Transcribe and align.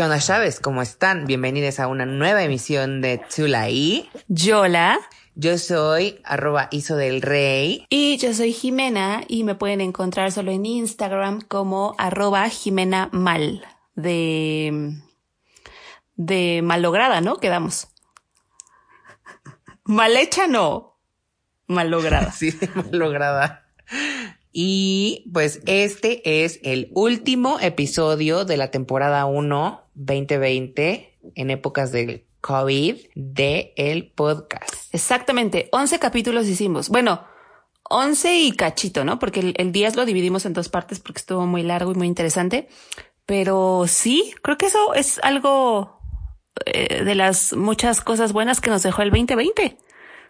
¿Qué 0.00 0.04
onda, 0.04 0.18
Chávez? 0.18 0.60
¿Cómo 0.60 0.80
están? 0.80 1.26
Bienvenidos 1.26 1.78
a 1.78 1.86
una 1.86 2.06
nueva 2.06 2.42
emisión 2.42 3.02
de 3.02 3.18
Tulaí. 3.18 4.08
Yola. 4.28 4.98
Yo 5.34 5.58
soy 5.58 6.22
arroba 6.24 6.68
Iso 6.70 6.96
del 6.96 7.20
Rey. 7.20 7.84
Y 7.90 8.16
yo 8.16 8.32
soy 8.32 8.54
Jimena 8.54 9.24
y 9.28 9.44
me 9.44 9.56
pueden 9.56 9.82
encontrar 9.82 10.32
solo 10.32 10.52
en 10.52 10.64
Instagram 10.64 11.42
como 11.42 11.94
arroba 11.98 12.48
Jimena 12.48 13.10
Mal. 13.12 13.62
De, 13.94 14.94
de 16.16 16.62
malograda, 16.64 17.20
¿no? 17.20 17.36
Quedamos. 17.36 17.88
Mal 19.84 20.16
hecha 20.16 20.46
no. 20.46 20.98
Mal 21.66 21.90
lograda. 21.90 22.32
sí, 22.32 22.58
mal 22.74 22.88
lograda. 22.92 23.66
Y 24.52 25.30
pues 25.32 25.60
este 25.66 26.44
es 26.44 26.60
el 26.62 26.90
último 26.94 27.58
episodio 27.60 28.44
de 28.44 28.56
la 28.56 28.70
temporada 28.70 29.26
1 29.26 29.82
2020 29.94 31.18
en 31.34 31.50
épocas 31.50 31.92
del 31.92 32.26
COVID 32.40 32.96
de 33.14 33.72
el 33.76 34.10
podcast. 34.10 34.92
Exactamente, 34.92 35.68
11 35.72 35.98
capítulos 35.98 36.46
hicimos. 36.48 36.88
Bueno, 36.88 37.24
11 37.84 38.38
y 38.38 38.52
cachito, 38.52 39.04
¿no? 39.04 39.18
Porque 39.18 39.40
el, 39.40 39.54
el 39.56 39.72
10 39.72 39.96
lo 39.96 40.04
dividimos 40.04 40.46
en 40.46 40.52
dos 40.52 40.68
partes 40.68 41.00
porque 41.00 41.18
estuvo 41.18 41.46
muy 41.46 41.62
largo 41.62 41.92
y 41.92 41.94
muy 41.94 42.06
interesante. 42.06 42.68
Pero 43.26 43.84
sí, 43.86 44.34
creo 44.42 44.58
que 44.58 44.66
eso 44.66 44.94
es 44.94 45.20
algo 45.22 46.00
eh, 46.66 47.04
de 47.04 47.14
las 47.14 47.52
muchas 47.52 48.00
cosas 48.00 48.32
buenas 48.32 48.60
que 48.60 48.70
nos 48.70 48.82
dejó 48.82 49.02
el 49.02 49.10
2020. 49.10 49.76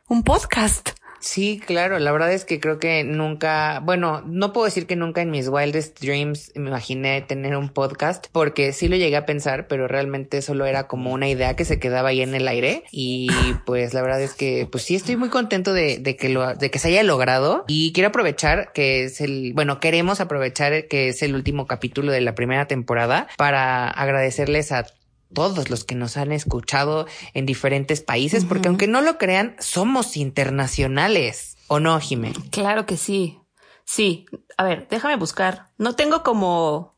Un 0.08 0.22
podcast. 0.22 0.90
Sí, 1.20 1.60
claro, 1.64 1.98
la 1.98 2.12
verdad 2.12 2.32
es 2.32 2.44
que 2.44 2.60
creo 2.60 2.78
que 2.78 3.04
nunca, 3.04 3.80
bueno, 3.80 4.22
no 4.26 4.52
puedo 4.52 4.64
decir 4.64 4.86
que 4.86 4.96
nunca 4.96 5.20
en 5.20 5.30
mis 5.30 5.48
wildest 5.48 6.00
dreams 6.00 6.50
me 6.54 6.68
imaginé 6.68 7.20
tener 7.20 7.56
un 7.56 7.68
podcast, 7.68 8.26
porque 8.32 8.72
sí 8.72 8.88
lo 8.88 8.96
llegué 8.96 9.16
a 9.16 9.26
pensar, 9.26 9.68
pero 9.68 9.86
realmente 9.86 10.40
solo 10.40 10.64
era 10.64 10.86
como 10.86 11.12
una 11.12 11.28
idea 11.28 11.56
que 11.56 11.66
se 11.66 11.78
quedaba 11.78 12.08
ahí 12.08 12.22
en 12.22 12.34
el 12.34 12.48
aire. 12.48 12.84
Y 12.90 13.28
pues 13.66 13.92
la 13.92 14.02
verdad 14.02 14.22
es 14.22 14.34
que, 14.34 14.66
pues 14.70 14.84
sí 14.84 14.94
estoy 14.94 15.16
muy 15.16 15.28
contento 15.28 15.74
de, 15.74 15.98
de 15.98 16.16
que 16.16 16.30
lo, 16.30 16.54
de 16.54 16.70
que 16.70 16.78
se 16.78 16.88
haya 16.88 17.02
logrado. 17.02 17.64
Y 17.68 17.92
quiero 17.92 18.08
aprovechar 18.08 18.72
que 18.72 19.04
es 19.04 19.20
el, 19.20 19.52
bueno, 19.54 19.78
queremos 19.78 20.20
aprovechar 20.20 20.88
que 20.88 21.08
es 21.08 21.22
el 21.22 21.34
último 21.34 21.66
capítulo 21.66 22.12
de 22.12 22.22
la 22.22 22.34
primera 22.34 22.66
temporada 22.66 23.28
para 23.36 23.88
agradecerles 23.88 24.72
a 24.72 24.86
todos 25.32 25.70
los 25.70 25.84
que 25.84 25.94
nos 25.94 26.16
han 26.16 26.32
escuchado 26.32 27.06
en 27.34 27.46
diferentes 27.46 28.00
países, 28.00 28.44
porque 28.44 28.68
aunque 28.68 28.86
no 28.86 29.00
lo 29.00 29.18
crean, 29.18 29.56
somos 29.58 30.16
internacionales. 30.16 31.56
¿O 31.68 31.80
no, 31.80 31.98
Jimé? 32.00 32.32
Claro 32.50 32.86
que 32.86 32.96
sí. 32.96 33.38
Sí. 33.84 34.26
A 34.56 34.64
ver, 34.64 34.86
déjame 34.90 35.16
buscar. 35.16 35.70
No 35.78 35.94
tengo 35.94 36.22
como 36.22 36.96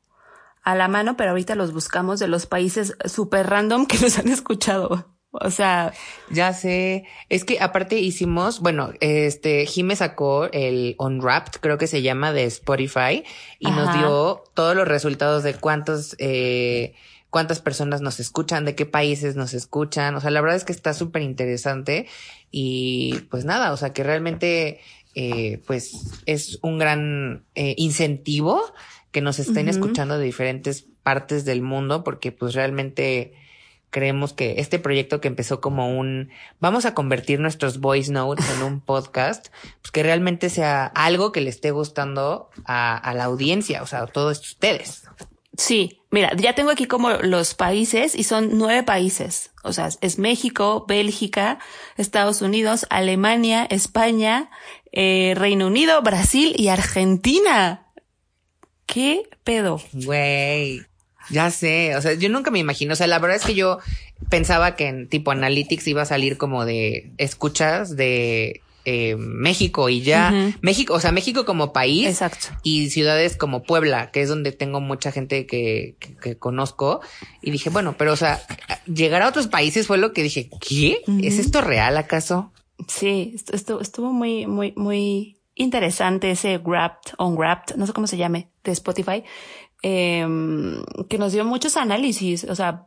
a 0.62 0.74
la 0.74 0.88
mano, 0.88 1.16
pero 1.16 1.30
ahorita 1.30 1.54
los 1.54 1.72
buscamos 1.72 2.20
de 2.20 2.28
los 2.28 2.46
países 2.46 2.96
super 3.04 3.48
random 3.48 3.86
que 3.86 3.98
nos 4.00 4.18
han 4.18 4.28
escuchado. 4.28 5.12
O 5.32 5.50
sea, 5.50 5.94
ya 6.30 6.52
sé. 6.52 7.04
Es 7.30 7.44
que 7.44 7.58
aparte 7.60 7.98
hicimos, 7.98 8.60
bueno, 8.60 8.92
este, 9.00 9.64
Jime 9.64 9.96
sacó 9.96 10.44
el 10.52 10.94
Unwrapped, 10.98 11.60
creo 11.60 11.78
que 11.78 11.86
se 11.86 12.02
llama, 12.02 12.32
de 12.32 12.44
Spotify, 12.44 13.24
y 13.58 13.68
Ajá. 13.68 13.76
nos 13.76 13.94
dio 13.96 14.44
todos 14.52 14.76
los 14.76 14.86
resultados 14.86 15.42
de 15.42 15.54
cuántos, 15.54 16.16
eh, 16.18 16.94
cuántas 17.32 17.62
personas 17.62 18.02
nos 18.02 18.20
escuchan, 18.20 18.66
de 18.66 18.74
qué 18.74 18.84
países 18.84 19.36
nos 19.36 19.54
escuchan. 19.54 20.14
O 20.14 20.20
sea, 20.20 20.30
la 20.30 20.42
verdad 20.42 20.58
es 20.58 20.64
que 20.64 20.72
está 20.72 20.92
súper 20.92 21.22
interesante 21.22 22.06
y 22.50 23.20
pues 23.30 23.46
nada, 23.46 23.72
o 23.72 23.76
sea, 23.78 23.94
que 23.94 24.04
realmente 24.04 24.80
eh, 25.14 25.62
pues 25.66 26.20
es 26.26 26.58
un 26.60 26.78
gran 26.78 27.42
eh, 27.54 27.74
incentivo 27.78 28.62
que 29.12 29.22
nos 29.22 29.38
estén 29.38 29.66
uh 29.66 29.70
-huh. 29.70 29.72
escuchando 29.72 30.18
de 30.18 30.26
diferentes 30.26 30.84
partes 31.02 31.46
del 31.46 31.62
mundo 31.62 32.04
porque 32.04 32.32
pues 32.32 32.52
realmente 32.52 33.32
creemos 33.88 34.34
que 34.34 34.56
este 34.58 34.78
proyecto 34.78 35.22
que 35.22 35.28
empezó 35.28 35.62
como 35.62 35.98
un 35.98 36.28
vamos 36.60 36.84
a 36.84 36.92
convertir 36.92 37.40
nuestros 37.40 37.80
voice 37.80 38.12
notes 38.12 38.44
en 38.58 38.62
un 38.62 38.82
podcast, 38.82 39.48
pues 39.80 39.90
que 39.90 40.02
realmente 40.02 40.50
sea 40.50 40.84
algo 40.84 41.32
que 41.32 41.40
le 41.40 41.48
esté 41.48 41.70
gustando 41.70 42.50
a, 42.66 42.94
a 42.94 43.14
la 43.14 43.24
audiencia, 43.24 43.82
o 43.82 43.86
sea, 43.86 44.02
a 44.02 44.06
todos 44.06 44.38
ustedes. 44.40 45.04
Sí, 45.56 46.00
mira, 46.10 46.34
ya 46.36 46.54
tengo 46.54 46.70
aquí 46.70 46.86
como 46.86 47.10
los 47.10 47.54
países 47.54 48.14
y 48.14 48.24
son 48.24 48.58
nueve 48.58 48.82
países. 48.82 49.50
O 49.62 49.72
sea, 49.72 49.90
es 50.00 50.18
México, 50.18 50.86
Bélgica, 50.88 51.58
Estados 51.96 52.40
Unidos, 52.40 52.86
Alemania, 52.88 53.66
España, 53.68 54.50
eh, 54.92 55.34
Reino 55.36 55.66
Unido, 55.66 56.00
Brasil 56.02 56.54
y 56.56 56.68
Argentina. 56.68 57.86
¿Qué 58.86 59.22
pedo? 59.44 59.80
Güey, 59.92 60.82
ya 61.30 61.50
sé. 61.50 61.96
O 61.96 62.02
sea, 62.02 62.14
yo 62.14 62.28
nunca 62.28 62.50
me 62.50 62.58
imagino. 62.58 62.94
O 62.94 62.96
sea, 62.96 63.06
la 63.06 63.18
verdad 63.18 63.36
es 63.36 63.44
que 63.44 63.54
yo 63.54 63.78
pensaba 64.30 64.74
que 64.74 64.88
en 64.88 65.08
tipo 65.08 65.30
Analytics 65.30 65.86
iba 65.88 66.02
a 66.02 66.06
salir 66.06 66.38
como 66.38 66.64
de 66.64 67.12
escuchas 67.18 67.96
de 67.96 68.62
eh, 68.84 69.16
México 69.16 69.88
y 69.88 70.02
ya 70.02 70.30
uh 70.32 70.34
-huh. 70.34 70.58
México, 70.60 70.94
o 70.94 71.00
sea, 71.00 71.12
México 71.12 71.44
como 71.44 71.72
país 71.72 72.06
Exacto. 72.06 72.48
y 72.62 72.90
ciudades 72.90 73.36
como 73.36 73.62
Puebla, 73.62 74.10
que 74.10 74.22
es 74.22 74.28
donde 74.28 74.52
tengo 74.52 74.80
mucha 74.80 75.12
gente 75.12 75.46
que, 75.46 75.96
que, 76.00 76.16
que, 76.16 76.38
conozco 76.38 77.00
y 77.40 77.50
dije, 77.50 77.70
bueno, 77.70 77.94
pero 77.96 78.12
o 78.12 78.16
sea, 78.16 78.40
llegar 78.86 79.22
a 79.22 79.28
otros 79.28 79.46
países 79.46 79.86
fue 79.86 79.98
lo 79.98 80.12
que 80.12 80.22
dije, 80.22 80.50
¿qué? 80.60 81.02
Uh 81.06 81.12
-huh. 81.12 81.26
¿Es 81.26 81.38
esto 81.38 81.60
real 81.60 81.96
acaso? 81.96 82.52
Sí, 82.88 83.36
estuvo, 83.52 83.80
estuvo 83.80 84.12
muy, 84.12 84.46
muy, 84.46 84.72
muy 84.76 85.38
interesante 85.54 86.30
ese 86.30 86.58
Wrapped, 86.58 87.12
Unwrapped, 87.18 87.76
no 87.76 87.86
sé 87.86 87.92
cómo 87.92 88.06
se 88.06 88.16
llame, 88.16 88.48
de 88.64 88.72
Spotify, 88.72 89.22
eh, 89.82 90.26
que 91.08 91.18
nos 91.18 91.32
dio 91.32 91.44
muchos 91.44 91.76
análisis, 91.76 92.44
o 92.44 92.54
sea, 92.54 92.84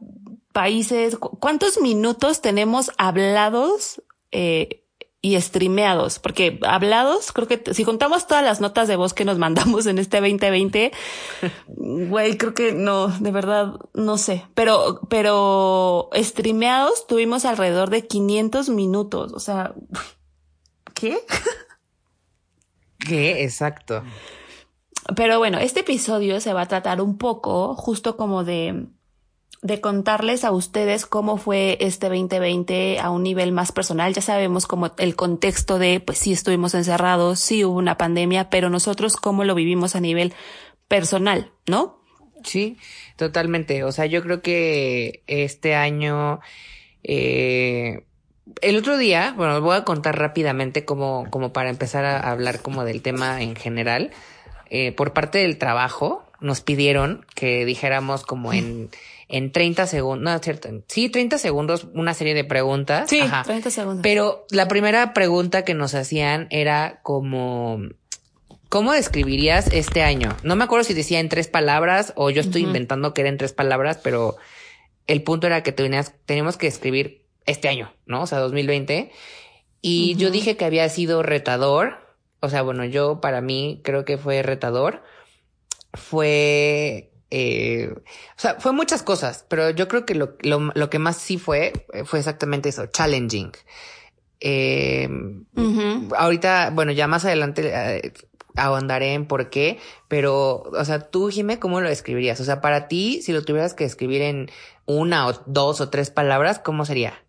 países, 0.53 1.17
¿cuántos 1.17 1.81
minutos 1.81 2.41
tenemos 2.41 2.91
hablados? 2.97 4.01
Eh, 4.31 4.84
y 5.25 5.41
streameados, 5.41 6.19
porque 6.19 6.59
hablados, 6.61 7.31
creo 7.31 7.47
que 7.47 7.73
si 7.73 7.83
contamos 7.83 8.27
todas 8.27 8.43
las 8.43 8.61
notas 8.61 8.87
de 8.87 8.95
voz 8.95 9.15
que 9.15 9.25
nos 9.25 9.39
mandamos 9.39 9.87
en 9.87 9.97
este 9.97 10.21
2020, 10.21 10.91
güey, 11.67 12.37
creo 12.37 12.53
que 12.53 12.73
no, 12.73 13.07
de 13.07 13.31
verdad, 13.31 13.73
no 13.95 14.19
sé, 14.19 14.45
pero, 14.53 14.99
pero 15.09 16.11
streameados 16.13 17.07
tuvimos 17.07 17.43
alrededor 17.45 17.89
de 17.89 18.05
500 18.05 18.69
minutos, 18.69 19.33
o 19.33 19.39
sea, 19.39 19.73
¿qué? 20.93 21.17
¿Qué? 22.99 23.43
Exacto. 23.43 24.03
Pero 25.15 25.39
bueno, 25.39 25.57
este 25.57 25.79
episodio 25.79 26.39
se 26.39 26.53
va 26.53 26.61
a 26.61 26.67
tratar 26.67 27.01
un 27.01 27.17
poco 27.17 27.73
justo 27.73 28.15
como 28.15 28.43
de 28.43 28.89
de 29.65 29.81
contarles 29.81 30.43
a 30.43 30.51
ustedes 30.51 31.07
cómo 31.07 31.37
fue 31.37 31.79
este 31.81 32.07
2020 32.07 32.99
a 32.99 33.09
un 33.09 33.23
nivel 33.23 33.51
más 33.51 33.71
personal. 33.71 34.13
Ya 34.13 34.21
sabemos 34.21 34.67
como 34.67 34.91
el 34.99 35.15
contexto 35.15 35.79
de, 35.79 35.99
pues 35.99 36.19
sí 36.19 36.31
estuvimos 36.31 36.75
encerrados, 36.75 37.39
sí 37.39 37.65
hubo 37.65 37.79
una 37.79 37.97
pandemia, 37.97 38.51
pero 38.51 38.69
nosotros 38.69 39.15
cómo 39.15 39.43
lo 39.43 39.55
vivimos 39.55 39.95
a 39.95 40.01
nivel 40.01 40.33
personal, 40.87 41.51
¿no? 41.65 41.99
Sí, 42.43 42.77
totalmente. 43.15 43.83
O 43.83 43.91
sea, 43.91 44.05
yo 44.05 44.21
creo 44.21 44.43
que 44.43 45.23
este 45.25 45.73
año, 45.73 46.41
eh, 47.01 48.03
el 48.61 48.77
otro 48.77 48.99
día, 48.99 49.33
bueno, 49.35 49.59
voy 49.61 49.77
a 49.77 49.83
contar 49.83 50.19
rápidamente 50.19 50.85
como, 50.85 51.27
como 51.31 51.53
para 51.53 51.71
empezar 51.71 52.05
a 52.05 52.19
hablar 52.19 52.61
como 52.61 52.85
del 52.85 53.01
tema 53.01 53.41
en 53.41 53.55
general. 53.55 54.11
Eh, 54.69 54.91
por 54.91 55.11
parte 55.13 55.39
del 55.39 55.57
trabajo, 55.57 56.23
nos 56.39 56.61
pidieron 56.61 57.25
que 57.33 57.65
dijéramos 57.65 58.21
como 58.23 58.53
en 58.53 58.91
en 59.27 59.51
30 59.51 59.87
segundos, 59.87 60.23
no, 60.23 60.35
es 60.35 60.41
cierto, 60.41 60.69
sí, 60.87 61.09
30 61.09 61.37
segundos, 61.37 61.87
una 61.93 62.13
serie 62.13 62.33
de 62.33 62.43
preguntas. 62.43 63.09
Sí, 63.09 63.21
Ajá. 63.21 63.43
30 63.43 63.69
segundos. 63.71 64.03
Pero 64.03 64.45
la 64.51 64.67
primera 64.67 65.13
pregunta 65.13 65.63
que 65.65 65.73
nos 65.73 65.95
hacían 65.95 66.47
era 66.51 66.99
como, 67.01 67.79
¿cómo 68.69 68.93
describirías 68.93 69.67
este 69.73 70.03
año? 70.03 70.35
No 70.43 70.55
me 70.55 70.63
acuerdo 70.63 70.83
si 70.83 70.93
decía 70.93 71.19
en 71.19 71.29
tres 71.29 71.47
palabras 71.47 72.13
o 72.15 72.29
yo 72.29 72.41
estoy 72.41 72.61
uh 72.61 72.65
-huh. 72.65 72.67
inventando 72.69 73.13
que 73.13 73.21
era 73.21 73.29
en 73.29 73.37
tres 73.37 73.53
palabras, 73.53 73.99
pero 74.03 74.37
el 75.07 75.23
punto 75.23 75.47
era 75.47 75.63
que 75.63 75.71
tenías, 75.71 76.13
teníamos 76.25 76.57
que 76.57 76.67
escribir 76.67 77.25
este 77.45 77.67
año, 77.67 77.93
¿no? 78.05 78.21
O 78.21 78.27
sea, 78.27 78.39
2020. 78.39 79.11
Y 79.81 80.13
uh 80.13 80.15
-huh. 80.15 80.19
yo 80.19 80.31
dije 80.31 80.55
que 80.55 80.65
había 80.65 80.87
sido 80.89 81.23
retador. 81.23 81.97
O 82.41 82.49
sea, 82.49 82.61
bueno, 82.61 82.85
yo 82.85 83.21
para 83.21 83.41
mí 83.41 83.81
creo 83.83 84.05
que 84.05 84.17
fue 84.17 84.43
retador. 84.43 85.03
Fue 85.93 87.11
Eh, 87.37 87.93
o 87.93 88.39
sea, 88.39 88.55
fue 88.61 88.71
muchas 88.71 89.03
cosas, 89.03 89.45
pero 89.49 89.69
yo 89.71 89.89
creo 89.89 90.05
que 90.05 90.15
lo, 90.15 90.37
lo, 90.39 90.71
lo 90.73 90.89
que 90.89 90.99
más 90.99 91.17
sí 91.17 91.37
fue, 91.37 91.73
fue 92.05 92.19
exactamente 92.19 92.69
eso, 92.69 92.85
challenging. 92.85 93.51
Eh, 94.39 95.09
Ahorita, 96.15 96.69
bueno, 96.73 96.93
ya 96.93 97.07
más 97.07 97.25
adelante 97.25 97.71
eh, 97.73 98.13
ahondaré 98.55 99.15
en 99.15 99.25
por 99.25 99.49
qué, 99.49 99.79
pero, 100.07 100.61
o 100.61 100.85
sea, 100.85 101.09
tú, 101.09 101.29
Jime, 101.29 101.59
¿cómo 101.59 101.81
lo 101.81 101.89
escribirías? 101.89 102.39
O 102.39 102.45
sea, 102.45 102.61
para 102.61 102.87
ti, 102.87 103.21
si 103.21 103.33
lo 103.33 103.43
tuvieras 103.43 103.73
que 103.73 103.83
escribir 103.83 104.21
en 104.21 104.49
una 104.85 105.27
o 105.27 105.33
dos 105.45 105.81
o 105.81 105.89
tres 105.89 106.11
palabras, 106.11 106.59
¿cómo 106.59 106.85
sería? 106.85 107.24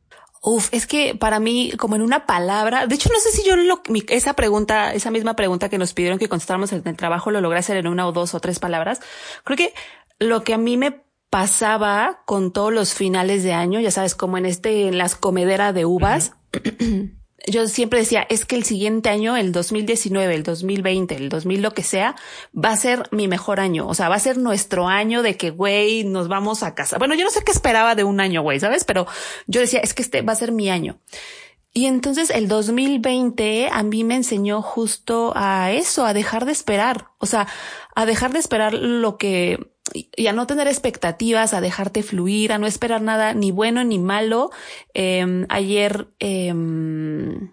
Uf, 0.49 0.69
es 0.71 0.87
que 0.87 1.17
para 1.17 1.41
mí, 1.41 1.73
como 1.77 1.97
en 1.97 2.03
una 2.03 2.25
palabra, 2.25 2.87
de 2.87 2.95
hecho, 2.95 3.11
no 3.13 3.19
sé 3.19 3.33
si 3.33 3.43
yo 3.45 3.57
lo, 3.57 3.83
esa 4.11 4.35
pregunta, 4.35 4.95
esa 4.95 5.11
misma 5.11 5.35
pregunta 5.35 5.69
que 5.69 5.77
nos 5.77 5.93
pidieron 5.93 6.21
que 6.21 6.29
contestáramos 6.29 6.71
en 6.71 6.87
el 6.87 6.97
trabajo, 6.97 7.33
lo 7.33 7.41
logré 7.41 7.59
hacer 7.59 7.77
en 7.79 7.89
una 7.89 8.07
o 8.07 8.13
dos 8.13 8.33
o 8.33 8.39
tres 8.39 8.61
palabras. 8.61 9.01
Creo 9.43 9.57
que 9.57 9.75
lo 10.21 10.45
que 10.45 10.55
a 10.55 10.59
mí 10.59 10.77
me 10.77 11.03
pasaba 11.31 12.23
con 12.27 12.53
todos 12.53 12.73
los 12.73 12.95
finales 12.95 13.43
de 13.43 13.55
año, 13.55 13.81
ya 13.81 13.91
sabes, 13.91 14.15
como 14.15 14.39
en 14.39 14.47
este, 14.47 14.87
en 14.87 14.99
las 14.99 15.17
comederas 15.17 15.75
de 15.75 15.85
uvas, 15.85 16.35
yo 17.47 17.67
siempre 17.69 18.01
decía, 18.01 18.27
es 18.29 18.45
que 18.45 18.57
el 18.57 18.65
siguiente 18.65 19.09
año, 19.09 19.37
el 19.37 19.53
2019, 19.53 20.35
el 20.35 20.43
2020, 20.43 21.15
el 21.15 21.29
2000, 21.29 21.63
lo 21.63 21.73
que 21.73 21.83
sea, 21.83 22.17
va 22.53 22.71
a 22.71 22.77
ser 22.77 23.09
mi 23.11 23.29
mejor 23.29 23.61
año. 23.61 23.87
O 23.87 23.95
sea, 23.95 24.09
va 24.09 24.17
a 24.17 24.21
ser 24.21 24.39
nuestro 24.39 24.89
año 24.89 25.23
de 25.23 25.37
que, 25.37 25.51
güey, 25.51 26.05
nos 26.05 26.29
vamos 26.29 26.63
a 26.63 26.75
casa. 26.75 26.99
Bueno, 26.99 27.15
yo 27.15 27.25
no 27.25 27.31
sé 27.31 27.43
qué 27.45 27.53
esperaba 27.53 27.95
de 27.95 28.05
un 28.05 28.21
año, 28.21 28.43
güey, 28.43 28.61
¿sabes? 28.61 28.85
Pero 28.85 29.07
yo 29.47 29.61
decía, 29.61 29.81
es 29.81 29.95
que 29.95 30.03
este 30.03 30.23
va 30.23 30.33
a 30.33 30.37
ser 30.37 30.53
mi 30.53 30.71
año. 30.71 30.99
Y 31.73 31.85
entonces 31.87 32.31
el 32.31 32.49
2020 32.49 33.69
a 33.71 33.83
mí 33.83 34.03
me 34.03 34.17
enseñó 34.17 34.63
justo 34.63 35.35
a 35.37 35.73
eso, 35.73 36.07
a 36.07 36.15
dejar 36.15 36.47
de 36.47 36.53
esperar. 36.53 37.09
O 37.19 37.27
sea, 37.27 37.47
a 37.95 38.07
dejar 38.07 38.33
de 38.33 38.39
esperar 38.39 38.73
lo 38.73 39.19
que 39.19 39.76
y 39.95 40.27
a 40.27 40.33
no 40.33 40.47
tener 40.47 40.67
expectativas, 40.67 41.55
a 41.55 41.61
dejarte 41.61 42.03
fluir, 42.03 42.53
a 42.53 42.59
no 42.59 42.67
esperar 42.67 43.03
nada 43.03 43.35
ni 43.35 43.51
bueno 43.51 43.85
ni 43.85 43.99
malo. 43.99 44.51
Em, 44.95 45.47
ayer 45.49 46.09
em, 46.19 47.53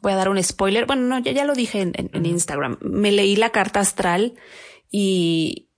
voy 0.00 0.12
a 0.12 0.16
dar 0.16 0.28
un 0.28 0.42
spoiler. 0.42 0.86
Bueno, 0.86 1.02
no, 1.02 1.18
ya, 1.18 1.32
ya 1.32 1.44
lo 1.44 1.54
dije 1.54 1.80
en, 1.80 2.26
Instagram. 2.26 2.78
Me 2.80 3.10
leí 3.10 3.36
la 3.36 3.50
carta 3.50 3.80
astral 3.80 4.34
y, 4.90 5.70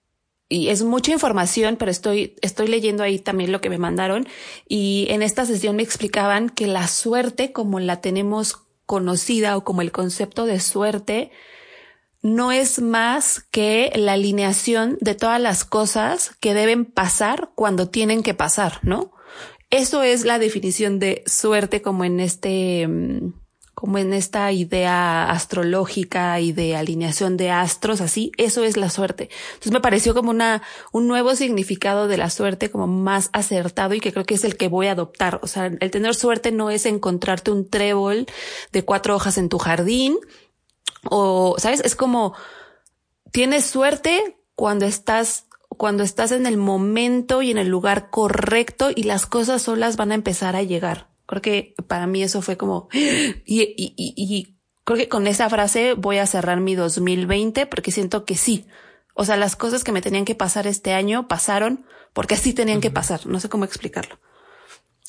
y 0.49 0.69
es 0.69 0.83
mucha 0.83 1.13
información, 1.13 1.77
pero 1.77 1.91
estoy, 1.91 2.37
estoy 2.43 2.69
leyendo 2.69 3.03
ahí 3.03 3.19
también 3.19 3.51
lo 3.51 3.61
que 3.61 3.71
me 3.71 3.79
mandaron. 3.79 4.29
Y 4.69 5.07
en 5.09 5.23
esta 5.23 5.47
sesión 5.47 5.77
me 5.77 5.83
explicaban 5.83 6.51
que 6.51 6.67
la 6.67 6.89
suerte, 6.89 7.53
como 7.53 7.81
la 7.81 8.01
tenemos 8.01 8.67
conocida 8.85 9.57
o 9.57 9.65
como 9.65 9.83
el 9.83 9.93
concepto 9.93 10.47
de 10.47 10.61
suerte, 10.61 11.31
no 12.27 12.51
es 12.51 12.81
más 12.81 13.47
que 13.51 13.93
la 13.95 14.15
alineación 14.15 14.99
de 15.01 15.15
todas 15.15 15.41
las 15.41 15.65
cosas 15.65 16.33
que 16.41 16.55
deben 16.55 16.85
pasar 16.85 17.51
cuando 17.55 17.89
tienen 17.89 18.23
que 18.23 18.35
pasar, 18.35 18.81
¿no? 18.83 19.13
Eso 19.71 20.03
es 20.03 20.25
la 20.25 20.39
definición 20.39 20.99
de 20.99 21.23
suerte 21.27 21.83
como 21.83 22.05
en 22.05 22.19
este, 22.19 22.87
mm, 22.89 23.33
como 23.75 23.99
en 23.99 24.13
esta 24.13 24.51
idea 24.51 25.31
astrológica 25.31 26.41
y 26.41 26.51
de 26.51 26.75
alineación 26.75 27.37
de 27.37 27.51
astros, 27.51 28.01
así, 28.01 28.33
eso 28.39 28.65
es 28.65 28.77
la 28.77 28.91
suerte. 28.91 29.29
Entonces 29.51 29.73
me 29.73 29.81
pareció 29.81 30.15
como 30.15 30.31
una, 30.31 30.63
un 30.93 31.07
nuevo 31.07 31.37
significado 31.37 32.09
de 32.09 32.17
la 32.17 32.31
suerte 32.31 32.71
como 32.71 32.87
más 32.87 33.31
acertado 33.35 33.95
y 33.95 34.01
que 34.01 34.13
creo 34.13 34.25
que 34.25 34.35
es 34.35 34.45
el 34.45 34.57
que 34.57 34.69
voy 34.69 34.87
a 34.87 34.93
adoptar. 34.93 35.39
O 35.43 35.47
sea, 35.47 35.67
el 35.67 35.91
tener 35.91 36.15
suerte 36.15 36.51
no 36.51 36.71
es 36.71 36.87
encontrarte 36.87 37.51
un 37.51 37.69
trébol 37.69 38.27
de 38.73 38.85
cuatro 38.85 39.15
hojas 39.15 39.39
en 39.39 39.49
tu 39.49 39.59
jardín, 39.59 40.17
o, 41.11 41.57
¿sabes? 41.59 41.81
Es 41.85 41.97
como, 41.97 42.35
tienes 43.33 43.67
suerte 43.67 44.39
cuando 44.55 44.87
estás, 44.87 45.47
cuando 45.69 46.03
estás 46.03 46.33
en 46.33 46.47
el 46.47 46.57
momento 46.57 47.43
y 47.43 47.51
en 47.51 47.59
el 47.59 47.69
lugar 47.69 48.11
correcto 48.11 48.91
y 48.95 49.05
las 49.05 49.27
cosas 49.27 49.63
solas 49.63 49.97
van 49.97 50.13
a 50.13 50.15
empezar 50.15 50.57
a 50.57 50.63
llegar. 50.63 51.09
Creo 51.27 51.43
que 51.43 51.75
para 51.87 52.07
mí 52.07 52.23
eso 52.23 52.43
fue 52.43 52.57
como, 52.57 52.89
y, 52.93 53.35
y, 53.45 53.95
y, 53.97 54.15
y 54.17 54.57
creo 54.85 54.97
que 54.97 55.09
con 55.09 55.27
esa 55.27 55.51
frase 55.51 55.95
voy 55.95 56.19
a 56.19 56.27
cerrar 56.27 56.61
mi 56.61 56.75
2020 56.75 57.67
porque 57.67 57.91
siento 57.91 58.25
que 58.25 58.37
sí. 58.37 58.67
O 59.15 59.25
sea, 59.25 59.37
las 59.37 59.57
cosas 59.57 59.83
que 59.83 59.93
me 59.93 60.03
tenían 60.03 60.25
que 60.25 60.35
pasar 60.35 60.67
este 60.67 60.93
año 60.93 61.27
pasaron 61.27 61.87
porque 62.13 62.35
así 62.35 62.53
tenían 62.53 62.81
que 62.81 62.91
pasar. 62.91 63.27
No 63.27 63.41
sé 63.41 63.49
cómo 63.49 63.65
explicarlo. 63.65 64.19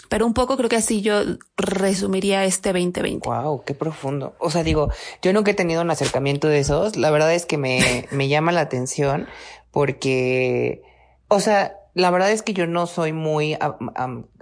Pero 0.09 0.25
un 0.25 0.33
poco 0.33 0.57
creo 0.57 0.69
que 0.69 0.75
así 0.75 1.01
yo 1.01 1.21
resumiría 1.57 2.45
este 2.45 2.73
2020. 2.73 3.27
Wow, 3.27 3.63
qué 3.65 3.73
profundo. 3.73 4.35
O 4.39 4.49
sea, 4.49 4.63
digo, 4.63 4.89
yo 5.21 5.33
nunca 5.33 5.51
he 5.51 5.53
tenido 5.53 5.81
un 5.81 5.91
acercamiento 5.91 6.47
de 6.47 6.59
esos. 6.59 6.95
La 6.95 7.11
verdad 7.11 7.33
es 7.33 7.45
que 7.45 7.57
me, 7.57 8.07
me 8.11 8.27
llama 8.27 8.51
la 8.51 8.61
atención 8.61 9.27
porque, 9.71 10.81
o 11.27 11.39
sea, 11.39 11.77
la 11.93 12.11
verdad 12.11 12.31
es 12.31 12.41
que 12.41 12.53
yo 12.53 12.67
no 12.67 12.87
soy 12.87 13.11
muy 13.11 13.57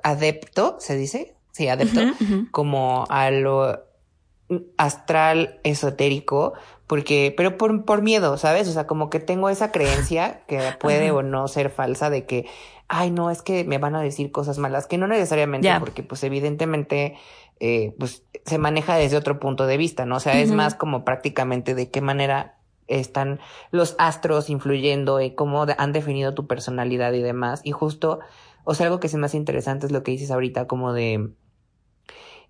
adepto, 0.03 0.75
¿se 0.79 0.95
dice? 0.95 1.35
Sí, 1.51 1.69
adepto, 1.69 2.01
como 2.51 3.05
a 3.09 3.31
lo 3.31 3.79
astral 4.77 5.59
esotérico, 5.63 6.53
porque, 6.85 7.33
pero 7.35 7.57
por, 7.57 7.85
por 7.85 8.01
miedo, 8.01 8.37
¿sabes? 8.37 8.67
O 8.67 8.73
sea, 8.73 8.87
como 8.87 9.09
que 9.09 9.19
tengo 9.19 9.49
esa 9.49 9.71
creencia 9.71 10.41
que 10.47 10.59
puede 10.79 11.11
o 11.11 11.23
no 11.23 11.47
ser 11.47 11.69
falsa 11.69 12.09
de 12.09 12.25
que 12.25 12.45
ay, 12.87 13.11
no, 13.11 13.31
es 13.31 13.41
que 13.41 13.63
me 13.63 13.77
van 13.77 13.95
a 13.95 14.01
decir 14.01 14.31
cosas 14.31 14.57
malas, 14.57 14.87
que 14.87 14.97
no 14.97 15.07
necesariamente, 15.07 15.69
porque 15.79 16.03
pues 16.03 16.23
evidentemente, 16.23 17.15
eh, 17.59 17.95
pues 17.97 18.23
se 18.45 18.57
maneja 18.57 18.95
desde 18.95 19.17
otro 19.17 19.39
punto 19.39 19.65
de 19.65 19.77
vista, 19.77 20.05
¿no? 20.05 20.17
O 20.17 20.19
sea, 20.19 20.39
es 20.39 20.51
más 20.51 20.75
como 20.75 21.03
prácticamente 21.03 21.73
de 21.73 21.89
qué 21.89 22.01
manera 22.01 22.57
están 22.87 23.39
los 23.71 23.95
astros 23.97 24.49
influyendo 24.49 25.19
y 25.19 25.33
cómo 25.33 25.65
han 25.77 25.91
definido 25.91 26.33
tu 26.35 26.45
personalidad 26.45 27.13
y 27.13 27.21
demás. 27.21 27.61
Y 27.63 27.71
justo, 27.71 28.19
o 28.63 28.75
sea, 28.75 28.85
algo 28.85 28.99
que 28.99 29.07
es 29.07 29.15
más 29.15 29.33
interesante 29.33 29.87
es 29.87 29.91
lo 29.91 30.03
que 30.03 30.11
dices 30.11 30.29
ahorita, 30.29 30.67
como 30.67 30.93
de, 30.93 31.31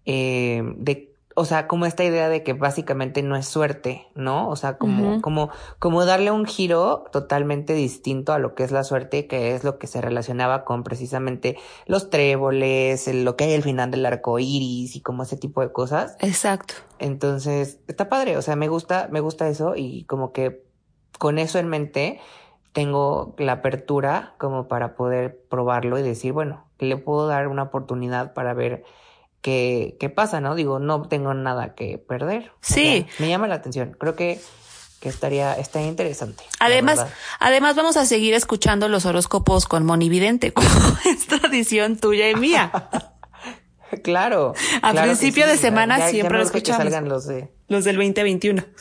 eh, 0.05 0.63
de 0.77 1.14
o 1.37 1.43
sea, 1.43 1.67
como 1.67 1.85
esta 1.85 2.05
idea 2.05 2.29
de 2.29 2.43
que 2.43 2.53
básicamente 2.53 3.21
no 3.21 3.35
es 3.35 3.45
suerte, 3.45 4.07
¿no? 4.15 4.47
O 4.47 4.55
sea, 4.55 4.77
como, 4.77 5.21
como, 5.21 5.49
como 5.79 6.05
darle 6.05 6.31
un 6.31 6.45
giro 6.45 7.03
totalmente 7.11 7.73
distinto 7.73 8.31
a 8.31 8.39
lo 8.39 8.55
que 8.55 8.63
es 8.63 8.71
la 8.71 8.85
suerte, 8.85 9.27
que 9.27 9.53
es 9.53 9.65
lo 9.65 9.77
que 9.77 9.87
se 9.87 9.99
relacionaba 9.99 10.63
con 10.63 10.83
precisamente 10.83 11.57
los 11.87 12.09
tréboles, 12.09 13.13
lo 13.13 13.35
que 13.35 13.43
hay 13.43 13.53
al 13.53 13.63
final 13.63 13.91
del 13.91 14.05
arco 14.05 14.39
iris 14.39 14.95
y 14.95 15.01
como 15.01 15.23
ese 15.23 15.35
tipo 15.35 15.59
de 15.59 15.73
cosas. 15.73 16.15
Exacto. 16.21 16.75
Entonces, 16.99 17.79
está 17.89 18.07
padre, 18.07 18.37
o 18.37 18.41
sea, 18.41 18.55
me 18.55 18.69
gusta, 18.69 19.09
me 19.11 19.19
gusta 19.19 19.49
eso 19.49 19.75
y 19.75 20.05
como 20.05 20.31
que 20.31 20.63
con 21.19 21.37
eso 21.37 21.59
en 21.59 21.67
mente 21.67 22.21
tengo 22.71 23.35
la 23.37 23.53
apertura 23.53 24.35
como 24.37 24.69
para 24.69 24.95
poder 24.95 25.37
probarlo 25.49 25.99
y 25.99 26.01
decir, 26.01 26.31
bueno, 26.31 26.65
le 26.79 26.95
puedo 26.95 27.27
dar 27.27 27.49
una 27.49 27.63
oportunidad 27.63 28.33
para 28.33 28.53
ver 28.53 28.85
qué, 29.45 29.95
qué 29.99 30.09
pasa, 30.09 30.41
¿no? 30.41 30.55
Digo, 30.55 30.79
no 30.79 31.03
tengo 31.03 31.35
nada 31.35 31.75
que 31.75 31.99
perder. 31.99 32.51
Sí. 32.61 33.05
me 33.19 33.29
llama 33.29 33.47
la 33.47 33.53
atención. 33.53 33.95
Creo 33.99 34.15
que, 34.15 34.41
que 34.99 35.07
estaría, 35.07 35.53
estaría 35.53 35.87
interesante. 35.87 36.43
Además, 36.59 37.05
además 37.39 37.75
vamos 37.75 37.95
a 37.95 38.07
seguir 38.07 38.33
escuchando 38.33 38.89
los 38.89 39.05
horóscopos 39.05 39.67
con 39.67 39.85
Monividente, 39.85 40.51
como 40.53 40.67
es 41.05 41.27
tradición 41.27 41.97
tuya 41.97 42.27
y 42.31 42.35
mía. 42.35 42.89
claro. 44.03 44.55
A 44.81 44.93
principio 44.93 45.45
de 45.45 45.57
semana 45.57 46.09
siempre 46.09 46.39
lo 46.39 46.43
escuchamos. 46.43 46.83
Que 46.83 46.89
salgan 46.89 47.07
los 47.07 47.27
de... 47.27 47.53
Los 47.67 47.83
del 47.83 47.97
2021. 47.97 48.65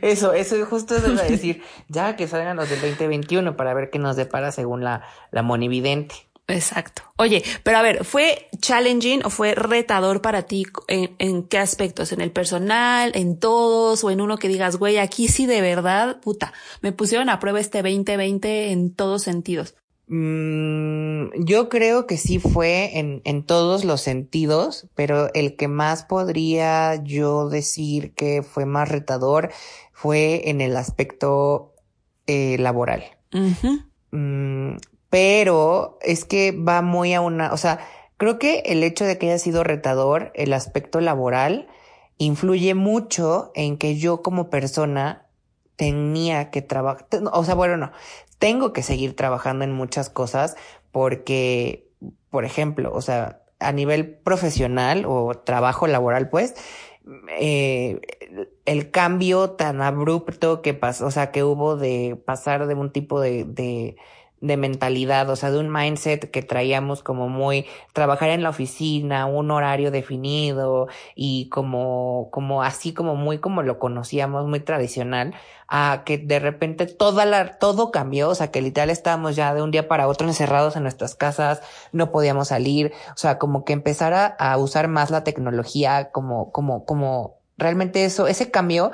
Eso, 0.00 0.32
eso 0.32 0.64
justo 0.66 0.94
eso 0.94 1.10
iba 1.10 1.22
a 1.22 1.24
decir, 1.24 1.60
ya 1.88 2.14
que 2.14 2.28
salgan 2.28 2.56
los 2.56 2.70
del 2.70 2.80
2021 2.80 3.56
para 3.56 3.74
ver 3.74 3.90
qué 3.90 3.98
nos 3.98 4.14
depara 4.14 4.52
según 4.52 4.84
la, 4.84 5.02
la 5.32 5.42
monividente. 5.42 6.14
Exacto. 6.48 7.02
Oye, 7.16 7.42
pero 7.62 7.78
a 7.78 7.82
ver, 7.82 8.04
¿fue 8.04 8.48
challenging 8.58 9.24
o 9.24 9.30
fue 9.30 9.54
retador 9.54 10.20
para 10.22 10.42
ti 10.42 10.64
en, 10.88 11.44
qué 11.44 11.58
aspectos? 11.58 12.12
¿En 12.12 12.20
el 12.20 12.32
personal, 12.32 13.12
en 13.14 13.38
todos 13.38 14.02
o 14.02 14.10
en 14.10 14.20
uno 14.20 14.38
que 14.38 14.48
digas, 14.48 14.76
güey, 14.76 14.98
aquí 14.98 15.28
sí 15.28 15.46
de 15.46 15.60
verdad, 15.60 16.20
puta, 16.20 16.52
me 16.80 16.92
pusieron 16.92 17.30
a 17.30 17.38
prueba 17.38 17.60
este 17.60 17.82
2020 17.82 18.72
en 18.72 18.92
todos 18.92 19.22
sentidos? 19.22 19.76
Mm, 20.08 21.44
yo 21.44 21.68
creo 21.68 22.06
que 22.06 22.18
sí 22.18 22.38
fue 22.38 22.98
en, 22.98 23.22
en 23.24 23.44
todos 23.44 23.84
los 23.84 24.00
sentidos, 24.00 24.88
pero 24.94 25.32
el 25.34 25.56
que 25.56 25.68
más 25.68 26.04
podría 26.04 26.96
yo 27.04 27.48
decir 27.48 28.12
que 28.14 28.42
fue 28.42 28.66
más 28.66 28.88
retador 28.88 29.50
fue 29.92 30.50
en 30.50 30.60
el 30.60 30.76
aspecto 30.76 31.72
eh, 32.26 32.56
laboral 32.58 33.04
pero 35.12 35.98
es 36.00 36.24
que 36.24 36.52
va 36.52 36.80
muy 36.80 37.12
a 37.12 37.20
una, 37.20 37.52
o 37.52 37.58
sea, 37.58 37.80
creo 38.16 38.38
que 38.38 38.60
el 38.64 38.82
hecho 38.82 39.04
de 39.04 39.18
que 39.18 39.26
haya 39.26 39.38
sido 39.38 39.62
retador, 39.62 40.32
el 40.34 40.54
aspecto 40.54 41.02
laboral, 41.02 41.68
influye 42.16 42.74
mucho 42.74 43.52
en 43.54 43.76
que 43.76 43.98
yo 43.98 44.22
como 44.22 44.48
persona 44.48 45.26
tenía 45.76 46.50
que 46.50 46.62
trabajar, 46.62 47.06
o 47.30 47.44
sea, 47.44 47.54
bueno, 47.54 47.76
no, 47.76 47.92
tengo 48.38 48.72
que 48.72 48.82
seguir 48.82 49.14
trabajando 49.14 49.66
en 49.66 49.72
muchas 49.72 50.08
cosas 50.08 50.56
porque, 50.92 51.90
por 52.30 52.46
ejemplo, 52.46 52.90
o 52.94 53.02
sea, 53.02 53.42
a 53.58 53.70
nivel 53.70 54.14
profesional 54.14 55.04
o 55.06 55.34
trabajo 55.34 55.86
laboral, 55.88 56.30
pues, 56.30 56.54
eh, 57.38 58.00
el 58.64 58.90
cambio 58.90 59.50
tan 59.50 59.82
abrupto 59.82 60.62
que 60.62 60.72
pasó, 60.72 61.04
o 61.04 61.10
sea, 61.10 61.32
que 61.32 61.44
hubo 61.44 61.76
de 61.76 62.18
pasar 62.24 62.66
de 62.66 62.72
un 62.72 62.92
tipo 62.92 63.20
de, 63.20 63.44
de, 63.44 63.96
de 64.42 64.56
mentalidad, 64.56 65.30
o 65.30 65.36
sea, 65.36 65.52
de 65.52 65.58
un 65.58 65.72
mindset 65.72 66.30
que 66.30 66.42
traíamos 66.42 67.02
como 67.02 67.28
muy 67.28 67.64
trabajar 67.92 68.30
en 68.30 68.42
la 68.42 68.50
oficina, 68.50 69.26
un 69.26 69.52
horario 69.52 69.92
definido 69.92 70.88
y 71.14 71.48
como, 71.48 72.28
como 72.32 72.62
así 72.62 72.92
como 72.92 73.14
muy 73.14 73.38
como 73.38 73.62
lo 73.62 73.78
conocíamos, 73.78 74.46
muy 74.48 74.58
tradicional, 74.58 75.32
a 75.68 76.02
que 76.04 76.18
de 76.18 76.40
repente 76.40 76.86
toda 76.86 77.24
la, 77.24 77.58
todo 77.58 77.92
cambió, 77.92 78.30
o 78.30 78.34
sea, 78.34 78.50
que 78.50 78.60
literal 78.60 78.90
estábamos 78.90 79.36
ya 79.36 79.54
de 79.54 79.62
un 79.62 79.70
día 79.70 79.86
para 79.86 80.08
otro 80.08 80.26
encerrados 80.26 80.74
en 80.74 80.82
nuestras 80.82 81.14
casas, 81.14 81.62
no 81.92 82.10
podíamos 82.10 82.48
salir, 82.48 82.92
o 83.10 83.16
sea, 83.16 83.38
como 83.38 83.64
que 83.64 83.72
empezara 83.72 84.26
a 84.26 84.58
usar 84.58 84.88
más 84.88 85.10
la 85.10 85.22
tecnología, 85.22 86.10
como, 86.10 86.50
como, 86.50 86.84
como 86.84 87.38
realmente 87.56 88.04
eso, 88.04 88.26
ese 88.26 88.50
cambio 88.50 88.90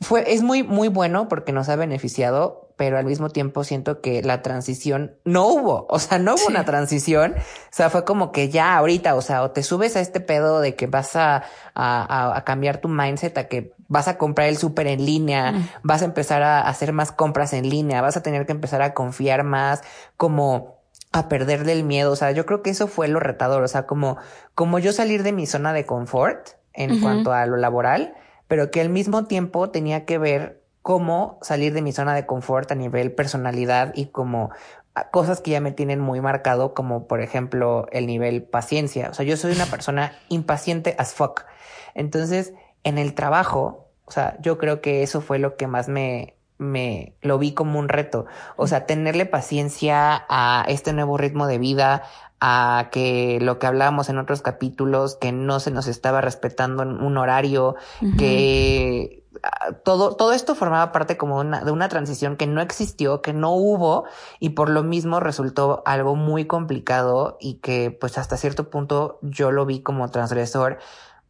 fue, 0.00 0.34
es 0.34 0.42
muy, 0.42 0.64
muy 0.64 0.88
bueno 0.88 1.28
porque 1.28 1.52
nos 1.52 1.68
ha 1.68 1.76
beneficiado, 1.76 2.63
pero 2.76 2.98
al 2.98 3.04
mismo 3.04 3.30
tiempo 3.30 3.64
siento 3.64 4.00
que 4.00 4.22
la 4.22 4.42
transición 4.42 5.16
no 5.24 5.46
hubo, 5.46 5.86
o 5.88 5.98
sea, 5.98 6.18
no 6.18 6.34
hubo 6.34 6.46
una 6.48 6.64
transición, 6.64 7.34
o 7.36 7.42
sea, 7.70 7.90
fue 7.90 8.04
como 8.04 8.32
que 8.32 8.48
ya 8.48 8.76
ahorita, 8.76 9.14
o 9.14 9.22
sea, 9.22 9.42
o 9.42 9.50
te 9.50 9.62
subes 9.62 9.96
a 9.96 10.00
este 10.00 10.20
pedo 10.20 10.60
de 10.60 10.74
que 10.74 10.86
vas 10.86 11.16
a, 11.16 11.44
a, 11.74 12.36
a 12.36 12.44
cambiar 12.44 12.78
tu 12.78 12.88
mindset, 12.88 13.36
a 13.38 13.48
que 13.48 13.72
vas 13.88 14.08
a 14.08 14.18
comprar 14.18 14.48
el 14.48 14.56
súper 14.56 14.86
en 14.86 15.04
línea, 15.04 15.52
mm. 15.52 15.68
vas 15.82 16.02
a 16.02 16.06
empezar 16.06 16.42
a 16.42 16.62
hacer 16.62 16.92
más 16.92 17.12
compras 17.12 17.52
en 17.52 17.68
línea, 17.68 18.02
vas 18.02 18.16
a 18.16 18.22
tener 18.22 18.46
que 18.46 18.52
empezar 18.52 18.82
a 18.82 18.94
confiar 18.94 19.44
más, 19.44 19.82
como 20.16 20.82
a 21.12 21.28
perderle 21.28 21.72
el 21.72 21.84
miedo, 21.84 22.10
o 22.10 22.16
sea, 22.16 22.32
yo 22.32 22.44
creo 22.44 22.62
que 22.62 22.70
eso 22.70 22.88
fue 22.88 23.06
lo 23.06 23.20
retador, 23.20 23.62
o 23.62 23.68
sea, 23.68 23.86
como, 23.86 24.16
como 24.56 24.80
yo 24.80 24.92
salir 24.92 25.22
de 25.22 25.32
mi 25.32 25.46
zona 25.46 25.72
de 25.72 25.86
confort 25.86 26.48
en 26.72 27.00
cuanto 27.00 27.32
a 27.32 27.46
lo 27.46 27.56
laboral, 27.56 28.14
pero 28.48 28.72
que 28.72 28.80
al 28.80 28.88
mismo 28.88 29.24
tiempo 29.26 29.70
tenía 29.70 30.04
que 30.06 30.18
ver 30.18 30.63
cómo 30.84 31.38
salir 31.40 31.72
de 31.72 31.80
mi 31.80 31.92
zona 31.92 32.14
de 32.14 32.26
confort 32.26 32.70
a 32.70 32.74
nivel 32.74 33.10
personalidad 33.10 33.92
y 33.96 34.08
como 34.08 34.50
cosas 35.10 35.40
que 35.40 35.52
ya 35.52 35.60
me 35.62 35.72
tienen 35.72 35.98
muy 35.98 36.20
marcado, 36.20 36.74
como 36.74 37.06
por 37.06 37.22
ejemplo 37.22 37.86
el 37.90 38.06
nivel 38.06 38.42
paciencia. 38.42 39.08
O 39.08 39.14
sea, 39.14 39.24
yo 39.24 39.38
soy 39.38 39.52
una 39.52 39.64
persona 39.64 40.12
impaciente 40.28 40.94
as 40.98 41.14
fuck. 41.14 41.46
Entonces, 41.94 42.52
en 42.82 42.98
el 42.98 43.14
trabajo, 43.14 43.88
o 44.04 44.10
sea, 44.10 44.36
yo 44.42 44.58
creo 44.58 44.82
que 44.82 45.02
eso 45.02 45.22
fue 45.22 45.38
lo 45.38 45.56
que 45.56 45.66
más 45.66 45.88
me, 45.88 46.36
me 46.58 47.16
lo 47.22 47.38
vi 47.38 47.54
como 47.54 47.78
un 47.78 47.88
reto. 47.88 48.26
O 48.56 48.66
sea, 48.66 48.84
tenerle 48.84 49.24
paciencia 49.24 50.26
a 50.28 50.66
este 50.68 50.92
nuevo 50.92 51.16
ritmo 51.16 51.46
de 51.46 51.56
vida, 51.56 52.02
a 52.40 52.90
que 52.92 53.38
lo 53.40 53.58
que 53.58 53.66
hablábamos 53.66 54.10
en 54.10 54.18
otros 54.18 54.42
capítulos, 54.42 55.16
que 55.16 55.32
no 55.32 55.60
se 55.60 55.70
nos 55.70 55.86
estaba 55.86 56.20
respetando 56.20 56.82
un 56.82 57.16
horario, 57.16 57.74
que 58.18 59.22
ah, 59.22 59.23
todo, 59.84 60.16
todo 60.16 60.32
esto 60.32 60.54
formaba 60.54 60.92
parte 60.92 61.16
como 61.16 61.38
una, 61.38 61.64
de 61.64 61.70
una 61.70 61.88
transición 61.88 62.36
que 62.36 62.46
no 62.46 62.60
existió, 62.60 63.22
que 63.22 63.32
no 63.32 63.52
hubo 63.52 64.04
y 64.40 64.50
por 64.50 64.68
lo 64.68 64.82
mismo 64.82 65.20
resultó 65.20 65.82
algo 65.86 66.16
muy 66.16 66.46
complicado 66.46 67.36
y 67.40 67.54
que 67.54 67.90
pues 67.90 68.18
hasta 68.18 68.36
cierto 68.36 68.70
punto 68.70 69.18
yo 69.22 69.52
lo 69.52 69.66
vi 69.66 69.80
como 69.80 70.10
transgresor 70.10 70.78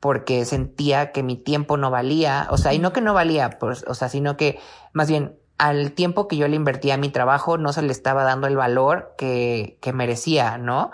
porque 0.01 0.45
sentía 0.45 1.13
que 1.13 1.23
mi 1.23 1.37
tiempo 1.37 1.79
no 1.79 1.91
valía, 1.91 2.47
o 2.51 2.59
sea, 2.59 2.75
y 2.75 2.79
no 2.79 2.93
que 2.93 3.01
no 3.01 3.15
valía, 3.15 3.59
pues, 3.59 3.87
o 3.89 3.95
sea, 3.95 4.11
sino 4.11 4.37
que 4.37 4.59
más 4.93 5.09
bien 5.09 5.39
al 5.57 5.93
tiempo 5.93 6.29
que 6.29 6.37
yo 6.37 6.47
le 6.47 6.57
invertía 6.57 6.95
a 6.95 6.99
mi 6.99 7.09
trabajo 7.09 7.57
no 7.57 7.73
se 7.73 7.81
le 7.81 7.93
estaba 7.93 8.23
dando 8.25 8.47
el 8.47 8.57
valor 8.57 9.15
que, 9.17 9.79
que 9.81 9.93
merecía, 9.95 10.59
¿no? 10.59 10.91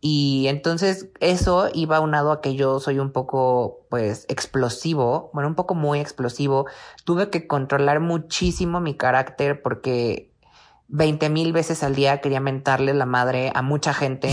Y 0.00 0.46
entonces 0.48 1.08
eso 1.20 1.68
iba 1.74 1.98
aunado 1.98 2.32
a 2.32 2.40
que 2.40 2.54
yo 2.54 2.80
soy 2.80 2.98
un 2.98 3.12
poco, 3.12 3.86
pues, 3.90 4.24
explosivo, 4.28 5.30
bueno, 5.34 5.48
un 5.48 5.54
poco 5.54 5.74
muy 5.74 6.00
explosivo. 6.00 6.66
Tuve 7.04 7.28
que 7.28 7.46
controlar 7.46 8.00
muchísimo 8.00 8.80
mi 8.80 8.94
carácter 8.94 9.60
porque 9.60 10.32
veinte 10.88 11.28
mil 11.28 11.52
veces 11.52 11.82
al 11.82 11.94
día 11.94 12.20
quería 12.20 12.40
mentarle 12.40 12.94
la 12.94 13.06
madre 13.06 13.52
a 13.54 13.62
mucha 13.62 13.94
gente 13.94 14.30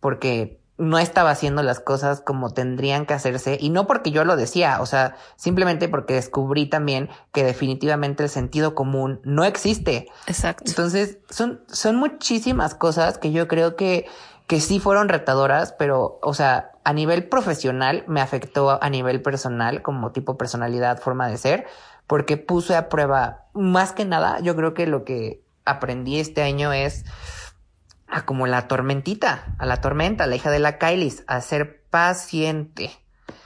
porque 0.00 0.62
no 0.78 0.98
estaba 0.98 1.30
haciendo 1.30 1.62
las 1.62 1.78
cosas 1.78 2.20
como 2.20 2.50
tendrían 2.50 3.06
que 3.06 3.14
hacerse 3.14 3.56
y 3.60 3.70
no 3.70 3.86
porque 3.86 4.10
yo 4.10 4.24
lo 4.24 4.36
decía, 4.36 4.80
o 4.80 4.86
sea, 4.86 5.16
simplemente 5.36 5.88
porque 5.88 6.14
descubrí 6.14 6.66
también 6.66 7.08
que 7.32 7.44
definitivamente 7.44 8.24
el 8.24 8.28
sentido 8.28 8.74
común 8.74 9.20
no 9.22 9.44
existe. 9.44 10.08
Exacto. 10.26 10.64
Entonces, 10.66 11.18
son, 11.30 11.62
son 11.68 11.96
muchísimas 11.96 12.74
cosas 12.74 13.18
que 13.18 13.30
yo 13.30 13.46
creo 13.46 13.76
que, 13.76 14.06
que 14.46 14.60
sí 14.60 14.80
fueron 14.80 15.08
retadoras, 15.08 15.72
pero, 15.72 16.18
o 16.22 16.34
sea, 16.34 16.72
a 16.84 16.92
nivel 16.92 17.28
profesional 17.28 18.04
me 18.06 18.20
afectó 18.20 18.82
a 18.82 18.90
nivel 18.90 19.22
personal, 19.22 19.82
como 19.82 20.12
tipo 20.12 20.36
personalidad, 20.36 21.00
forma 21.00 21.28
de 21.28 21.38
ser, 21.38 21.66
porque 22.06 22.36
puse 22.36 22.76
a 22.76 22.88
prueba, 22.88 23.46
más 23.54 23.92
que 23.92 24.04
nada, 24.04 24.40
yo 24.40 24.56
creo 24.56 24.74
que 24.74 24.86
lo 24.86 25.04
que 25.04 25.42
aprendí 25.64 26.18
este 26.18 26.42
año 26.42 26.72
es, 26.72 27.04
a 28.08 28.26
como 28.26 28.46
la 28.46 28.68
tormentita, 28.68 29.54
a 29.58 29.66
la 29.66 29.80
tormenta, 29.80 30.26
la 30.26 30.36
hija 30.36 30.50
de 30.50 30.58
la 30.58 30.78
Kylie, 30.78 31.14
a 31.26 31.40
ser 31.40 31.82
paciente. 31.88 32.90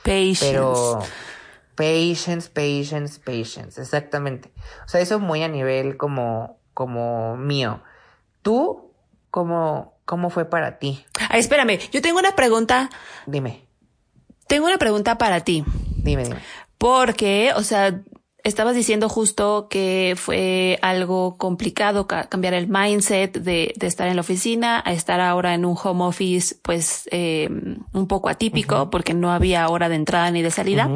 Patience. 0.02 0.46
Pero 0.50 0.98
patience, 1.76 2.50
patience, 2.50 3.20
patience, 3.20 3.80
exactamente. 3.80 4.52
O 4.84 4.88
sea, 4.88 5.00
eso 5.00 5.20
muy 5.20 5.42
a 5.42 5.48
nivel 5.48 5.96
como, 5.96 6.58
como 6.74 7.36
mío. 7.36 7.80
¿Tú 8.42 8.85
cómo, 9.36 9.98
cómo 10.06 10.30
fue 10.30 10.46
para 10.46 10.78
ti? 10.78 11.04
Ay, 11.28 11.40
espérame, 11.40 11.78
yo 11.92 12.00
tengo 12.00 12.18
una 12.18 12.34
pregunta. 12.34 12.88
Dime. 13.26 13.66
Tengo 14.48 14.66
una 14.66 14.78
pregunta 14.78 15.18
para 15.18 15.40
ti. 15.40 15.62
Dime, 15.98 16.24
dime. 16.24 16.36
Porque, 16.78 17.52
o 17.54 17.62
sea, 17.62 18.00
estabas 18.44 18.74
diciendo 18.74 19.10
justo 19.10 19.68
que 19.68 20.14
fue 20.16 20.78
algo 20.80 21.36
complicado 21.36 22.06
cambiar 22.06 22.54
el 22.54 22.66
mindset 22.66 23.36
de, 23.36 23.74
de, 23.76 23.86
estar 23.86 24.08
en 24.08 24.16
la 24.16 24.22
oficina 24.22 24.82
a 24.86 24.94
estar 24.94 25.20
ahora 25.20 25.52
en 25.52 25.66
un 25.66 25.76
home 25.84 26.04
office, 26.04 26.54
pues 26.62 27.06
eh, 27.12 27.50
un 27.92 28.08
poco 28.08 28.30
atípico 28.30 28.88
porque 28.88 29.12
no 29.12 29.32
había 29.32 29.68
hora 29.68 29.90
de 29.90 29.96
entrada 29.96 30.30
ni 30.30 30.40
de 30.40 30.50
salida, 30.50 30.88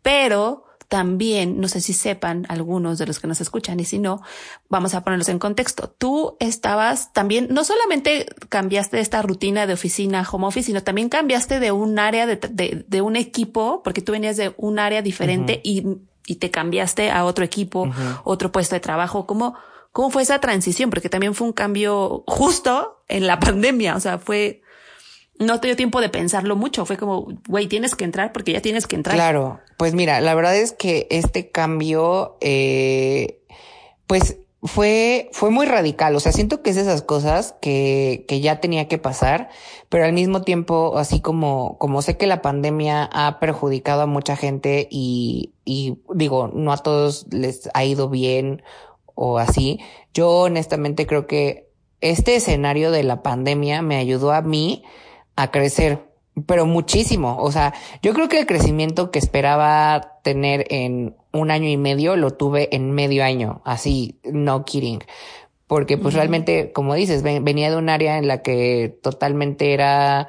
pero 0.00 0.64
también, 0.94 1.60
no 1.60 1.66
sé 1.66 1.80
si 1.80 1.92
sepan 1.92 2.46
algunos 2.48 2.98
de 2.98 3.06
los 3.06 3.18
que 3.18 3.26
nos 3.26 3.40
escuchan 3.40 3.80
y 3.80 3.84
si 3.84 3.98
no, 3.98 4.22
vamos 4.68 4.94
a 4.94 5.02
ponerlos 5.02 5.28
en 5.28 5.40
contexto. 5.40 5.88
Tú 5.90 6.36
estabas 6.38 7.12
también, 7.12 7.48
no 7.50 7.64
solamente 7.64 8.26
cambiaste 8.48 9.00
esta 9.00 9.20
rutina 9.20 9.66
de 9.66 9.72
oficina 9.72 10.24
home 10.30 10.46
office, 10.46 10.66
sino 10.66 10.84
también 10.84 11.08
cambiaste 11.08 11.58
de 11.58 11.72
un 11.72 11.98
área 11.98 12.28
de, 12.28 12.36
de, 12.36 12.84
de 12.86 13.00
un 13.00 13.16
equipo, 13.16 13.82
porque 13.82 14.02
tú 14.02 14.12
venías 14.12 14.36
de 14.36 14.54
un 14.56 14.78
área 14.78 15.02
diferente 15.02 15.60
y 15.64 15.98
y 16.26 16.36
te 16.36 16.52
cambiaste 16.52 17.10
a 17.10 17.24
otro 17.24 17.44
equipo, 17.44 17.90
otro 18.22 18.50
puesto 18.50 18.76
de 18.76 18.80
trabajo. 18.80 19.26
¿Cómo, 19.26 19.56
¿Cómo 19.90 20.08
fue 20.10 20.22
esa 20.22 20.38
transición? 20.38 20.90
Porque 20.90 21.10
también 21.10 21.34
fue 21.34 21.48
un 21.48 21.52
cambio 21.52 22.22
justo 22.26 23.02
en 23.08 23.26
la 23.26 23.40
pandemia. 23.40 23.94
O 23.94 24.00
sea, 24.00 24.18
fue, 24.18 24.62
no 25.38 25.60
te 25.60 25.68
dio 25.68 25.76
tiempo 25.76 26.00
de 26.00 26.08
pensarlo 26.08 26.56
mucho. 26.56 26.86
Fue 26.86 26.96
como, 26.96 27.28
güey, 27.48 27.66
tienes 27.66 27.94
que 27.94 28.04
entrar 28.04 28.32
porque 28.32 28.52
ya 28.52 28.60
tienes 28.60 28.86
que 28.86 28.96
entrar. 28.96 29.16
Claro. 29.16 29.60
Pues 29.76 29.94
mira, 29.94 30.20
la 30.20 30.34
verdad 30.34 30.56
es 30.56 30.72
que 30.72 31.06
este 31.10 31.50
cambio, 31.50 32.36
eh, 32.40 33.40
pues 34.06 34.38
fue, 34.62 35.28
fue 35.32 35.50
muy 35.50 35.66
radical. 35.66 36.14
O 36.16 36.20
sea, 36.20 36.32
siento 36.32 36.62
que 36.62 36.70
es 36.70 36.76
esas 36.76 37.02
cosas 37.02 37.54
que, 37.60 38.24
que 38.28 38.40
ya 38.40 38.60
tenía 38.60 38.88
que 38.88 38.98
pasar, 38.98 39.50
pero 39.88 40.04
al 40.04 40.12
mismo 40.12 40.42
tiempo, 40.42 40.96
así 40.96 41.20
como, 41.20 41.76
como 41.78 42.00
sé 42.00 42.16
que 42.16 42.26
la 42.26 42.40
pandemia 42.40 43.08
ha 43.12 43.40
perjudicado 43.40 44.02
a 44.02 44.06
mucha 44.06 44.36
gente 44.36 44.88
y, 44.90 45.52
y 45.64 45.98
digo, 46.14 46.50
no 46.52 46.72
a 46.72 46.78
todos 46.78 47.26
les 47.30 47.68
ha 47.74 47.84
ido 47.84 48.08
bien 48.08 48.62
o 49.14 49.38
así, 49.38 49.80
yo 50.12 50.30
honestamente 50.30 51.06
creo 51.06 51.26
que 51.26 51.68
este 52.00 52.36
escenario 52.36 52.90
de 52.90 53.02
la 53.02 53.22
pandemia 53.22 53.82
me 53.82 53.96
ayudó 53.96 54.32
a 54.32 54.42
mí 54.42 54.82
a 55.36 55.50
crecer 55.50 56.14
pero 56.46 56.66
muchísimo. 56.66 57.36
O 57.38 57.52
sea, 57.52 57.74
yo 58.02 58.12
creo 58.12 58.28
que 58.28 58.40
el 58.40 58.46
crecimiento 58.46 59.10
que 59.10 59.18
esperaba 59.18 60.18
tener 60.22 60.66
en 60.70 61.16
un 61.32 61.50
año 61.50 61.68
y 61.68 61.76
medio 61.76 62.16
lo 62.16 62.32
tuve 62.32 62.74
en 62.74 62.90
medio 62.90 63.24
año, 63.24 63.62
así, 63.64 64.18
no 64.24 64.64
kidding. 64.64 65.00
Porque 65.66 65.96
pues 65.96 66.14
realmente, 66.14 66.72
como 66.72 66.94
dices, 66.94 67.22
venía 67.22 67.70
de 67.70 67.76
un 67.76 67.88
área 67.88 68.18
en 68.18 68.28
la 68.28 68.42
que 68.42 68.98
totalmente 69.02 69.72
era 69.72 70.28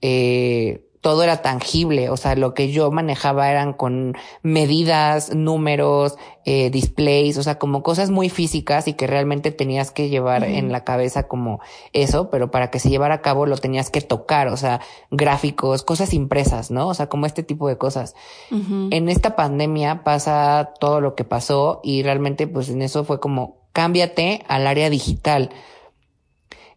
eh, 0.00 0.84
todo 1.02 1.24
era 1.24 1.42
tangible, 1.42 2.10
o 2.10 2.16
sea, 2.16 2.36
lo 2.36 2.54
que 2.54 2.70
yo 2.70 2.92
manejaba 2.92 3.50
eran 3.50 3.72
con 3.72 4.14
medidas, 4.42 5.34
números, 5.34 6.16
eh, 6.44 6.70
displays, 6.70 7.36
o 7.38 7.42
sea, 7.42 7.58
como 7.58 7.82
cosas 7.82 8.10
muy 8.10 8.28
físicas 8.28 8.86
y 8.86 8.92
que 8.92 9.08
realmente 9.08 9.50
tenías 9.50 9.90
que 9.90 10.08
llevar 10.08 10.44
en 10.44 10.70
la 10.70 10.84
cabeza 10.84 11.26
como 11.26 11.60
eso, 11.92 12.30
pero 12.30 12.52
para 12.52 12.70
que 12.70 12.78
se 12.78 12.88
llevara 12.88 13.16
a 13.16 13.20
cabo 13.20 13.46
lo 13.46 13.56
tenías 13.56 13.90
que 13.90 14.00
tocar, 14.00 14.46
o 14.46 14.56
sea, 14.56 14.80
gráficos, 15.10 15.82
cosas 15.82 16.14
impresas, 16.14 16.70
¿no? 16.70 16.86
O 16.86 16.94
sea, 16.94 17.08
como 17.08 17.26
este 17.26 17.42
tipo 17.42 17.66
de 17.68 17.76
cosas. 17.76 18.14
En 18.50 19.08
esta 19.08 19.34
pandemia 19.34 20.04
pasa 20.04 20.72
todo 20.78 21.00
lo 21.00 21.16
que 21.16 21.24
pasó 21.24 21.80
y 21.82 22.04
realmente 22.04 22.46
pues 22.46 22.68
en 22.68 22.80
eso 22.80 23.02
fue 23.02 23.18
como 23.18 23.66
cámbiate 23.72 24.44
al 24.46 24.68
área 24.68 24.88
digital 24.88 25.50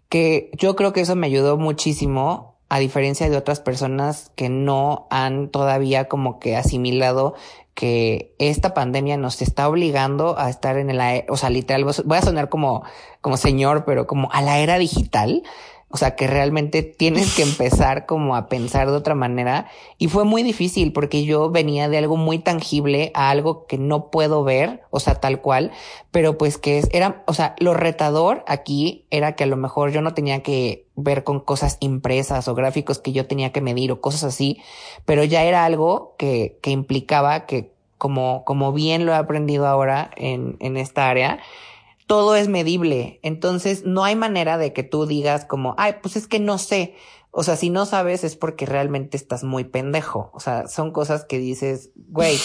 que 0.10 0.50
yo 0.58 0.76
creo 0.76 0.94
que 0.94 1.02
eso 1.02 1.16
me 1.16 1.28
ayudó 1.28 1.58
muchísimo 1.58 2.55
a 2.70 2.80
diferencia 2.80 3.30
de 3.30 3.38
otras 3.38 3.60
personas 3.60 4.32
que 4.36 4.50
no 4.50 5.08
han 5.10 5.50
todavía 5.50 6.08
como 6.08 6.40
que 6.40 6.56
asimilado 6.56 7.36
que 7.76 8.34
esta 8.40 8.74
pandemia 8.74 9.18
nos 9.18 9.42
está 9.42 9.68
obligando 9.68 10.40
a 10.40 10.50
estar 10.50 10.78
en 10.78 10.90
el, 10.90 11.26
o 11.28 11.36
sea, 11.36 11.50
literal, 11.50 11.84
voy 11.84 12.18
a 12.18 12.22
sonar 12.22 12.48
como, 12.50 12.84
como 13.20 13.36
señor, 13.36 13.84
pero 13.86 14.08
como 14.08 14.32
a 14.32 14.42
la 14.42 14.60
era 14.60 14.78
digital. 14.78 15.44
O 15.96 15.98
sea, 15.98 16.18
que 16.18 16.28
realmente 16.28 16.84
tienes 16.84 17.34
que 17.38 17.44
empezar 17.44 18.06
como 18.06 18.36
a 18.36 18.50
pensar 18.50 18.88
de 18.88 18.98
otra 18.98 19.16
manera. 19.16 19.68
Y 19.98 20.10
fue 20.10 20.26
muy 20.26 20.44
difícil 20.44 20.92
porque 20.92 21.24
yo 21.24 21.50
venía 21.50 21.88
de 21.88 21.98
algo 21.98 22.18
muy 22.18 22.38
tangible 22.38 23.12
a 23.14 23.30
algo 23.30 23.66
que 23.66 23.78
no 23.78 24.12
puedo 24.12 24.44
ver, 24.44 24.82
o 24.90 25.00
sea, 25.00 25.16
tal 25.22 25.40
cual, 25.40 25.72
pero 26.12 26.38
pues 26.38 26.58
que 26.58 26.84
era, 26.92 27.24
o 27.28 27.34
sea, 27.34 27.56
lo 27.60 27.74
retador 27.74 28.44
aquí 28.46 29.06
era 29.10 29.38
que 29.38 29.46
a 29.46 29.48
lo 29.48 29.56
mejor 29.56 29.94
yo 29.94 30.02
no 30.02 30.14
tenía 30.14 30.44
que 30.44 30.86
ver 30.98 31.24
con 31.24 31.40
cosas 31.40 31.78
impresas 31.80 32.50
o 32.50 32.56
gráficos 32.56 33.00
que 33.00 33.14
yo 33.14 33.26
tenía 33.26 33.54
que 33.54 33.62
medir 33.62 33.94
o 33.94 34.02
cosas 34.02 34.26
así, 34.26 34.60
pero 35.06 35.24
ya 35.24 35.46
era 35.46 35.64
algo 35.64 36.14
que, 36.18 36.60
que 36.62 36.72
implicaba 36.72 37.46
que 37.46 37.72
como, 37.98 38.44
como 38.44 38.74
bien 38.74 39.06
lo 39.06 39.14
he 39.14 39.16
aprendido 39.16 39.66
ahora 39.66 40.12
en, 40.18 40.58
en 40.60 40.76
esta 40.76 41.08
área, 41.08 41.40
todo 42.08 42.36
es 42.36 42.48
medible. 42.48 43.20
Entonces, 43.24 43.86
no 43.86 44.04
hay 44.04 44.16
manera 44.16 44.58
de 44.58 44.74
que 44.74 44.84
tú 44.84 45.06
digas 45.06 45.46
como, 45.46 45.76
ay, 45.78 45.96
pues 46.02 46.16
es 46.16 46.28
que 46.28 46.40
no 46.40 46.58
sé. 46.58 46.96
O 47.32 47.44
sea, 47.44 47.56
si 47.56 47.70
no 47.70 47.86
sabes 47.86 48.24
es 48.24 48.36
porque 48.36 48.66
realmente 48.66 49.18
estás 49.18 49.44
muy 49.44 49.66
pendejo. 49.66 50.32
O 50.34 50.40
sea, 50.40 50.68
son 50.68 50.92
cosas 50.92 51.26
que 51.26 51.40
dices, 51.40 51.92
güey, 51.96 52.38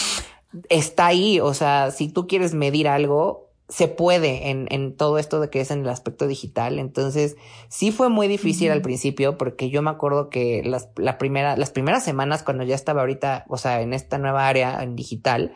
está 0.69 1.07
ahí. 1.07 1.40
O 1.40 1.55
sea, 1.55 1.90
si 1.90 2.09
tú 2.09 2.26
quieres 2.26 2.55
medir 2.55 2.88
algo, 2.88 3.50
se 3.71 3.87
puede 3.87 4.50
en, 4.50 4.67
en 4.71 4.97
todo 4.97 5.19
esto 5.19 5.40
de 5.40 5.49
que 5.49 5.61
es 5.61 5.71
en 5.71 5.83
el 5.83 5.88
aspecto 5.88 6.26
digital. 6.26 6.79
Entonces, 6.79 7.37
sí 7.69 7.93
fue 7.93 8.09
muy 8.09 8.26
difícil 8.26 8.71
al 8.73 8.83
principio 8.83 9.38
porque 9.38 9.71
yo 9.71 9.81
me 9.81 9.90
acuerdo 9.90 10.29
que 10.29 10.62
las, 10.64 10.88
la 10.97 11.19
primera, 11.19 11.57
las 11.57 11.71
primeras 11.71 12.02
semanas 12.02 12.43
cuando 12.43 12.64
ya 12.64 12.75
estaba 12.75 13.02
ahorita, 13.02 13.45
o 13.49 13.59
sea, 13.59 13.81
en 13.81 13.93
esta 13.93 14.19
nueva 14.19 14.49
área 14.49 14.83
en 14.83 14.97
digital, 14.97 15.55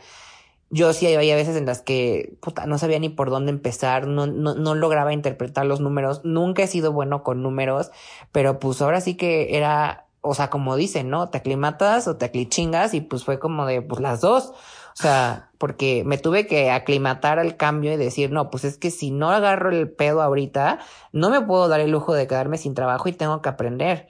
yo 0.75 0.93
sí 0.93 1.14
había 1.14 1.37
veces 1.37 1.57
en 1.57 1.66
las 1.66 1.83
que 1.83 2.37
puta, 2.40 2.66
no 2.66 2.78
sabía 2.78 2.99
ni 2.99 3.09
por 3.09 3.31
dónde 3.31 3.52
empezar, 3.52 4.09
no, 4.09 4.26
no, 4.26 4.54
no 4.54 4.75
lograba 4.75 5.12
interpretar 5.12 5.66
los 5.66 5.81
números, 5.81 6.23
nunca 6.25 6.64
he 6.64 6.66
sido 6.66 6.93
bueno 6.93 7.23
con 7.23 7.43
números, 7.45 7.93
pero 8.33 8.59
pues 8.59 8.83
ahora 8.83 9.00
sí 9.00 9.14
que 9.14 9.57
era, 9.57 10.07
o 10.21 10.35
sea, 10.35 10.50
como 10.50 10.75
dicen, 10.75 11.11
¿no? 11.11 11.31
Te 11.31 11.38
aclimatas 11.38 12.09
o 12.09 12.16
te 12.16 12.25
aclichingas 12.25 12.93
y 12.93 13.00
pues 13.00 13.25
fue 13.25 13.38
como 13.38 13.66
de, 13.66 13.83
pues 13.83 14.00
las 14.00 14.21
dos. 14.21 14.52
O 14.97 15.02
sea, 15.02 15.50
porque 15.59 16.02
me 16.04 16.19
tuve 16.19 16.47
que 16.47 16.71
aclimatar 16.71 17.38
al 17.38 17.57
cambio 17.57 17.93
y 17.93 17.97
decir, 17.97 18.31
no, 18.33 18.50
pues 18.50 18.64
es 18.64 18.76
que 18.76 18.90
si 18.90 19.11
no 19.12 19.31
agarro 19.31 19.71
el 19.71 19.90
pedo 19.90 20.23
ahorita, 20.23 20.81
no 21.12 21.31
me 21.31 21.40
puedo 21.40 21.69
dar 21.69 21.81
el 21.81 21.90
lujo 21.90 22.14
de 22.14 22.26
quedarme 22.26 22.59
sin 22.59 22.75
trabajo 22.75 23.09
y 23.09 23.12
tengo 23.12 23.43
que 23.43 23.49
aprender. 23.49 24.09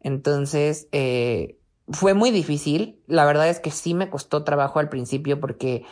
Entonces, 0.00 0.88
eh, 0.92 1.58
fue 1.88 2.14
muy 2.14 2.30
difícil. 2.30 3.00
La 3.06 3.24
verdad 3.24 3.48
es 3.48 3.60
que 3.60 3.70
sí 3.70 3.94
me 3.94 4.10
costó 4.10 4.44
trabajo 4.44 4.78
al 4.78 4.88
principio 4.88 5.40
porque 5.40 5.84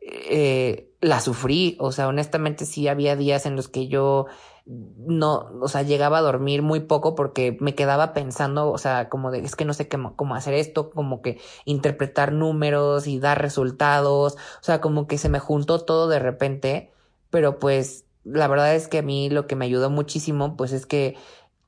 eh, 0.00 0.92
la 1.00 1.20
sufrí. 1.20 1.76
O 1.80 1.92
sea, 1.92 2.08
honestamente 2.08 2.66
sí 2.66 2.88
había 2.88 3.16
días 3.16 3.46
en 3.46 3.56
los 3.56 3.68
que 3.68 3.88
yo 3.88 4.26
no, 4.66 5.50
o 5.60 5.68
sea, 5.68 5.82
llegaba 5.82 6.18
a 6.18 6.22
dormir 6.22 6.62
muy 6.62 6.80
poco 6.80 7.14
porque 7.14 7.56
me 7.60 7.74
quedaba 7.74 8.14
pensando, 8.14 8.70
o 8.70 8.78
sea, 8.78 9.10
como 9.10 9.30
de, 9.30 9.40
es 9.40 9.56
que 9.56 9.66
no 9.66 9.74
sé 9.74 9.88
cómo, 9.88 10.16
cómo 10.16 10.34
hacer 10.34 10.54
esto, 10.54 10.90
como 10.90 11.20
que 11.20 11.38
interpretar 11.66 12.32
números 12.32 13.06
y 13.06 13.18
dar 13.18 13.42
resultados. 13.42 14.34
O 14.34 14.62
sea, 14.62 14.80
como 14.80 15.06
que 15.06 15.18
se 15.18 15.28
me 15.28 15.38
juntó 15.38 15.80
todo 15.84 16.08
de 16.08 16.18
repente. 16.18 16.90
Pero 17.30 17.58
pues, 17.58 18.06
la 18.24 18.48
verdad 18.48 18.74
es 18.74 18.88
que 18.88 18.98
a 18.98 19.02
mí 19.02 19.28
lo 19.28 19.46
que 19.46 19.56
me 19.56 19.66
ayudó 19.66 19.90
muchísimo, 19.90 20.56
pues 20.56 20.72
es 20.72 20.86
que 20.86 21.16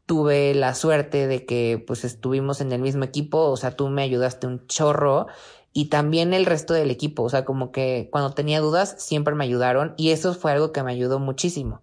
tuve 0.06 0.54
la 0.54 0.74
suerte 0.74 1.26
de 1.26 1.44
que 1.44 1.82
pues 1.84 2.04
estuvimos 2.04 2.60
en 2.60 2.72
el 2.72 2.80
mismo 2.80 3.04
equipo, 3.04 3.50
o 3.50 3.56
sea, 3.56 3.72
tú 3.72 3.88
me 3.88 4.02
ayudaste 4.02 4.46
un 4.46 4.66
chorro 4.66 5.26
y 5.72 5.86
también 5.86 6.32
el 6.32 6.46
resto 6.46 6.72
del 6.74 6.90
equipo, 6.90 7.24
o 7.24 7.28
sea, 7.28 7.44
como 7.44 7.72
que 7.72 8.08
cuando 8.10 8.32
tenía 8.32 8.60
dudas 8.60 8.94
siempre 8.98 9.34
me 9.34 9.44
ayudaron 9.44 9.94
y 9.96 10.10
eso 10.10 10.32
fue 10.32 10.52
algo 10.52 10.72
que 10.72 10.82
me 10.82 10.92
ayudó 10.92 11.18
muchísimo. 11.18 11.82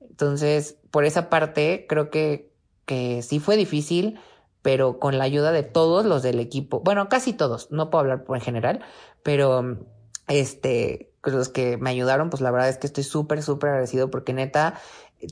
Entonces, 0.00 0.78
por 0.90 1.04
esa 1.04 1.30
parte, 1.30 1.86
creo 1.88 2.10
que, 2.10 2.50
que 2.86 3.22
sí 3.22 3.38
fue 3.38 3.56
difícil, 3.56 4.18
pero 4.62 4.98
con 4.98 5.18
la 5.18 5.24
ayuda 5.24 5.52
de 5.52 5.62
todos 5.62 6.04
los 6.04 6.22
del 6.22 6.40
equipo, 6.40 6.80
bueno, 6.80 7.08
casi 7.08 7.32
todos, 7.32 7.70
no 7.70 7.90
puedo 7.90 8.00
hablar 8.00 8.24
por 8.24 8.36
en 8.36 8.42
general, 8.42 8.80
pero 9.22 9.78
este, 10.28 11.12
los 11.24 11.48
que 11.48 11.76
me 11.76 11.90
ayudaron, 11.90 12.30
pues 12.30 12.40
la 12.40 12.50
verdad 12.50 12.68
es 12.68 12.78
que 12.78 12.86
estoy 12.86 13.04
súper, 13.04 13.42
súper 13.42 13.70
agradecido 13.70 14.10
porque 14.10 14.32
neta, 14.32 14.80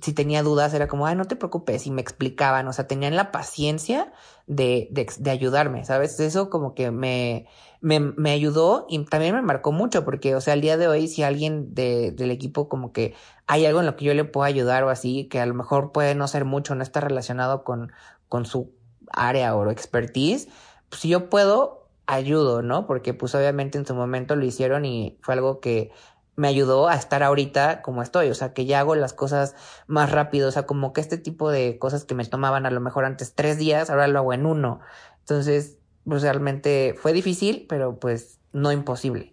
si 0.03 0.12
tenía 0.12 0.42
dudas, 0.42 0.74
era 0.74 0.88
como, 0.88 1.07
ay, 1.07 1.16
no 1.16 1.24
te 1.24 1.37
preocupes, 1.37 1.87
y 1.87 1.90
me 1.90 2.01
explicaban, 2.01 2.68
o 2.68 2.72
sea, 2.72 2.87
tenían 2.87 3.16
la 3.16 3.33
paciencia 3.33 4.12
de, 4.46 4.88
de, 4.90 5.07
de 5.18 5.31
ayudarme, 5.31 5.85
¿sabes? 5.85 6.20
Eso 6.20 6.51
como 6.51 6.74
que 6.74 6.90
me, 6.90 7.46
me, 7.81 8.01
me, 8.01 8.33
ayudó 8.33 8.87
y 8.88 9.05
también 9.07 9.35
me 9.35 9.42
marcó 9.42 9.72
mucho, 9.72 10.05
porque, 10.05 10.35
o 10.35 10.40
sea, 10.40 10.55
al 10.55 10.61
día 10.61 10.77
de 10.77 10.88
hoy, 10.88 11.09
si 11.09 11.22
alguien 11.22 11.74
de, 11.74 12.12
del 12.12 12.31
equipo 12.31 12.68
como 12.68 12.92
que 12.92 13.14
hay 13.46 13.66
algo 13.66 13.81
en 13.81 13.87
lo 13.87 13.96
que 13.96 14.05
yo 14.05 14.14
le 14.14 14.24
puedo 14.24 14.44
ayudar 14.44 14.85
o 14.85 14.90
así, 14.90 15.24
que 15.29 15.40
a 15.40 15.46
lo 15.46 15.55
mejor 15.55 15.92
puede 15.92 16.14
no 16.14 16.29
ser 16.29 16.44
mucho, 16.44 16.74
no 16.74 16.83
está 16.83 17.01
relacionado 17.01 17.64
con, 17.64 17.92
con 18.29 18.46
su 18.46 18.72
área 19.11 19.57
o 19.57 19.70
expertise, 19.70 20.48
pues 20.90 21.03
si 21.03 21.09
yo 21.09 21.31
puedo, 21.31 21.79
ayudo, 22.09 22.62
¿no? 22.62 22.87
Porque 22.87 23.14
pues 23.14 23.35
obviamente 23.35 23.79
en 23.79 23.87
su 23.87 23.94
momento 23.94 24.35
lo 24.35 24.44
hicieron 24.44 24.85
y 24.87 25.18
fue 25.20 25.35
algo 25.35 25.61
que 25.61 25.92
me 26.38 26.46
ayudó 26.46 26.87
a 26.88 26.94
estar 26.94 27.24
ahorita 27.24 27.83
como 27.83 28.01
estoy, 28.01 28.29
o 28.29 28.35
sea, 28.35 28.53
que 28.55 28.64
ya 28.64 28.79
hago 28.79 28.94
las 28.94 29.12
cosas 29.12 29.57
más 29.88 30.12
rápido, 30.12 30.48
o 30.48 30.53
sea, 30.53 30.66
como 30.66 30.92
que 30.92 31.01
este 31.01 31.18
tipo 31.18 31.51
de 31.51 31.81
cosas 31.81 32.05
que 32.05 32.14
me 32.14 32.24
tomaban 32.24 32.64
a 32.64 32.70
lo 32.70 32.81
mejor 32.81 33.05
antes 33.05 33.35
tres 33.35 33.59
días, 33.59 33.90
ahora 33.90 34.07
lo 34.07 34.20
hago 34.20 34.33
en 34.33 34.46
uno. 34.46 34.79
Entonces, 35.18 35.79
pues 36.05 36.22
realmente 36.22 36.94
fue 36.96 37.12
difícil, 37.12 37.66
pero 37.68 37.98
pues 37.98 38.38
no 38.53 38.70
imposible. 38.70 39.33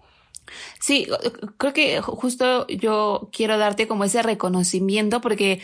Sí, 0.79 1.07
creo 1.57 1.73
que 1.73 2.01
justo 2.01 2.65
yo 2.67 3.29
quiero 3.31 3.59
darte 3.59 3.87
como 3.87 4.03
ese 4.03 4.23
reconocimiento 4.23 5.21
porque, 5.21 5.61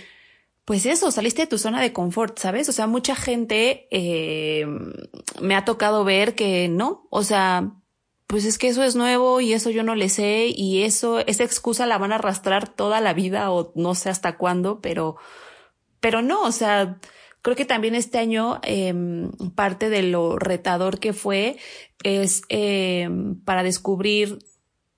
pues 0.64 0.86
eso, 0.86 1.10
saliste 1.10 1.42
de 1.42 1.48
tu 1.48 1.58
zona 1.58 1.82
de 1.82 1.92
confort, 1.92 2.38
¿sabes? 2.38 2.70
O 2.70 2.72
sea, 2.72 2.86
mucha 2.86 3.16
gente 3.16 3.88
eh, 3.90 4.68
me 5.42 5.56
ha 5.56 5.66
tocado 5.66 6.04
ver 6.04 6.36
que 6.36 6.68
no, 6.68 7.08
o 7.10 7.24
sea, 7.24 7.81
pues 8.32 8.46
es 8.46 8.58
que 8.58 8.70
eso 8.70 8.82
es 8.82 8.96
nuevo 8.96 9.41
y 9.41 9.52
eso 9.52 9.70
yo 9.72 9.84
no 9.84 9.94
le 9.94 10.08
sé 10.08 10.48
y 10.56 10.84
eso, 10.84 11.20
esa 11.20 11.44
excusa 11.44 11.86
la 11.86 11.98
van 11.98 12.13
a 12.13 12.15
arrastrar 12.15 12.70
toda 12.70 13.02
la 13.02 13.13
vida 13.13 13.52
o 13.52 13.74
no 13.76 13.94
sé 13.94 14.10
hasta 14.10 14.38
cuándo, 14.38 14.80
pero, 14.80 15.17
pero 16.00 16.22
no, 16.22 16.44
o 16.44 16.54
sea, 16.54 16.98
creo 17.41 17.58
que 17.58 17.65
también 17.65 17.94
este 17.94 18.20
año 18.20 18.62
eh, 18.63 18.94
parte 19.54 19.89
de 19.89 20.04
lo 20.04 20.39
retador 20.39 21.00
que 21.00 21.12
fue 21.12 21.58
es 22.04 22.44
eh, 22.48 23.10
para 23.44 23.63
descubrir 23.63 24.39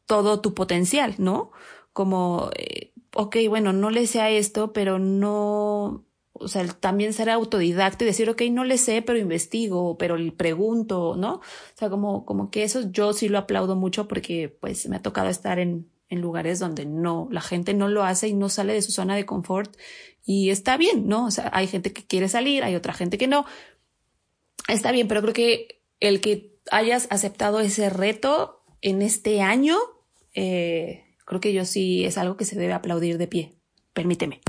todo 0.06 0.40
tu 0.40 0.54
potencial, 0.54 1.16
¿no? 1.18 1.52
Como, 1.92 2.52
eh, 2.56 2.94
ok, 3.16 3.38
bueno, 3.50 3.74
no 3.74 3.90
le 3.90 4.06
sé 4.06 4.22
a 4.22 4.30
esto, 4.30 4.74
pero 4.74 5.00
no, 5.00 6.06
o 6.34 6.48
sea, 6.48 6.66
también 6.68 7.14
ser 7.14 7.30
autodidacta 7.30 8.04
y 8.04 8.08
decir, 8.08 8.30
ok, 8.30 8.42
no 8.52 8.64
le 8.64 8.78
sé, 8.78 9.02
pero 9.02 9.20
investigo, 9.20 9.98
pero 9.98 10.18
le 10.18 10.32
pregunto, 10.32 11.16
¿no? 11.16 11.36
O 11.36 11.42
sea, 11.78 11.90
como, 11.90 12.26
como 12.26 12.50
que 12.50 12.64
eso 12.64 12.92
yo 12.92 13.14
sí 13.14 13.30
lo 13.30 13.38
aplaudo 13.38 13.76
mucho 13.76 14.08
porque 14.08 14.50
pues 14.50 14.88
me 14.90 14.96
ha 14.96 15.02
tocado 15.02 15.30
estar 15.30 15.60
en, 15.60 15.88
en 16.10 16.22
lugares 16.22 16.60
donde 16.60 16.86
no, 16.86 17.28
la 17.32 17.42
gente 17.42 17.74
no 17.74 17.88
lo 17.88 18.04
hace 18.04 18.28
y 18.28 18.34
no 18.34 18.50
sale 18.50 18.74
de 18.74 18.82
su 18.82 18.92
zona 18.92 19.16
de 19.16 19.26
confort 19.26 19.76
y 20.26 20.50
está 20.50 20.76
bien, 20.78 21.08
¿no? 21.08 21.26
O 21.26 21.32
sea, 21.32 21.52
hay 21.54 21.68
gente 21.68 21.94
que 21.94 22.06
quiere 22.06 22.28
salir, 22.28 22.64
hay 22.64 22.76
otra 22.76 22.94
gente 22.94 23.18
que 23.18 23.28
no. 23.28 23.46
Está 24.68 24.92
bien, 24.92 25.08
pero 25.08 25.22
creo 25.22 25.34
que 25.34 25.82
el 26.00 26.20
que 26.20 26.56
hayas 26.72 27.08
aceptado 27.12 27.60
ese 27.60 27.90
reto 27.90 28.64
en 28.82 29.02
este 29.02 29.42
año, 29.42 29.78
eh, 30.34 31.04
creo 31.26 31.42
que 31.42 31.54
yo 31.54 31.66
sí 31.66 32.06
es 32.06 32.18
algo 32.18 32.38
que 32.38 32.46
se 32.46 32.58
debe 32.58 32.74
aplaudir 32.74 33.18
de 33.18 33.28
pie. 33.28 33.54
Permíteme 33.94 34.42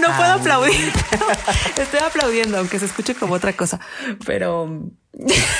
no 0.00 0.08
puedo 0.16 0.32
aplaudir. 0.32 0.92
Estoy 1.76 2.00
aplaudiendo, 2.00 2.58
aunque 2.58 2.78
se 2.78 2.86
escuche 2.86 3.14
como 3.14 3.34
otra 3.34 3.52
cosa. 3.54 3.80
Pero. 4.26 4.90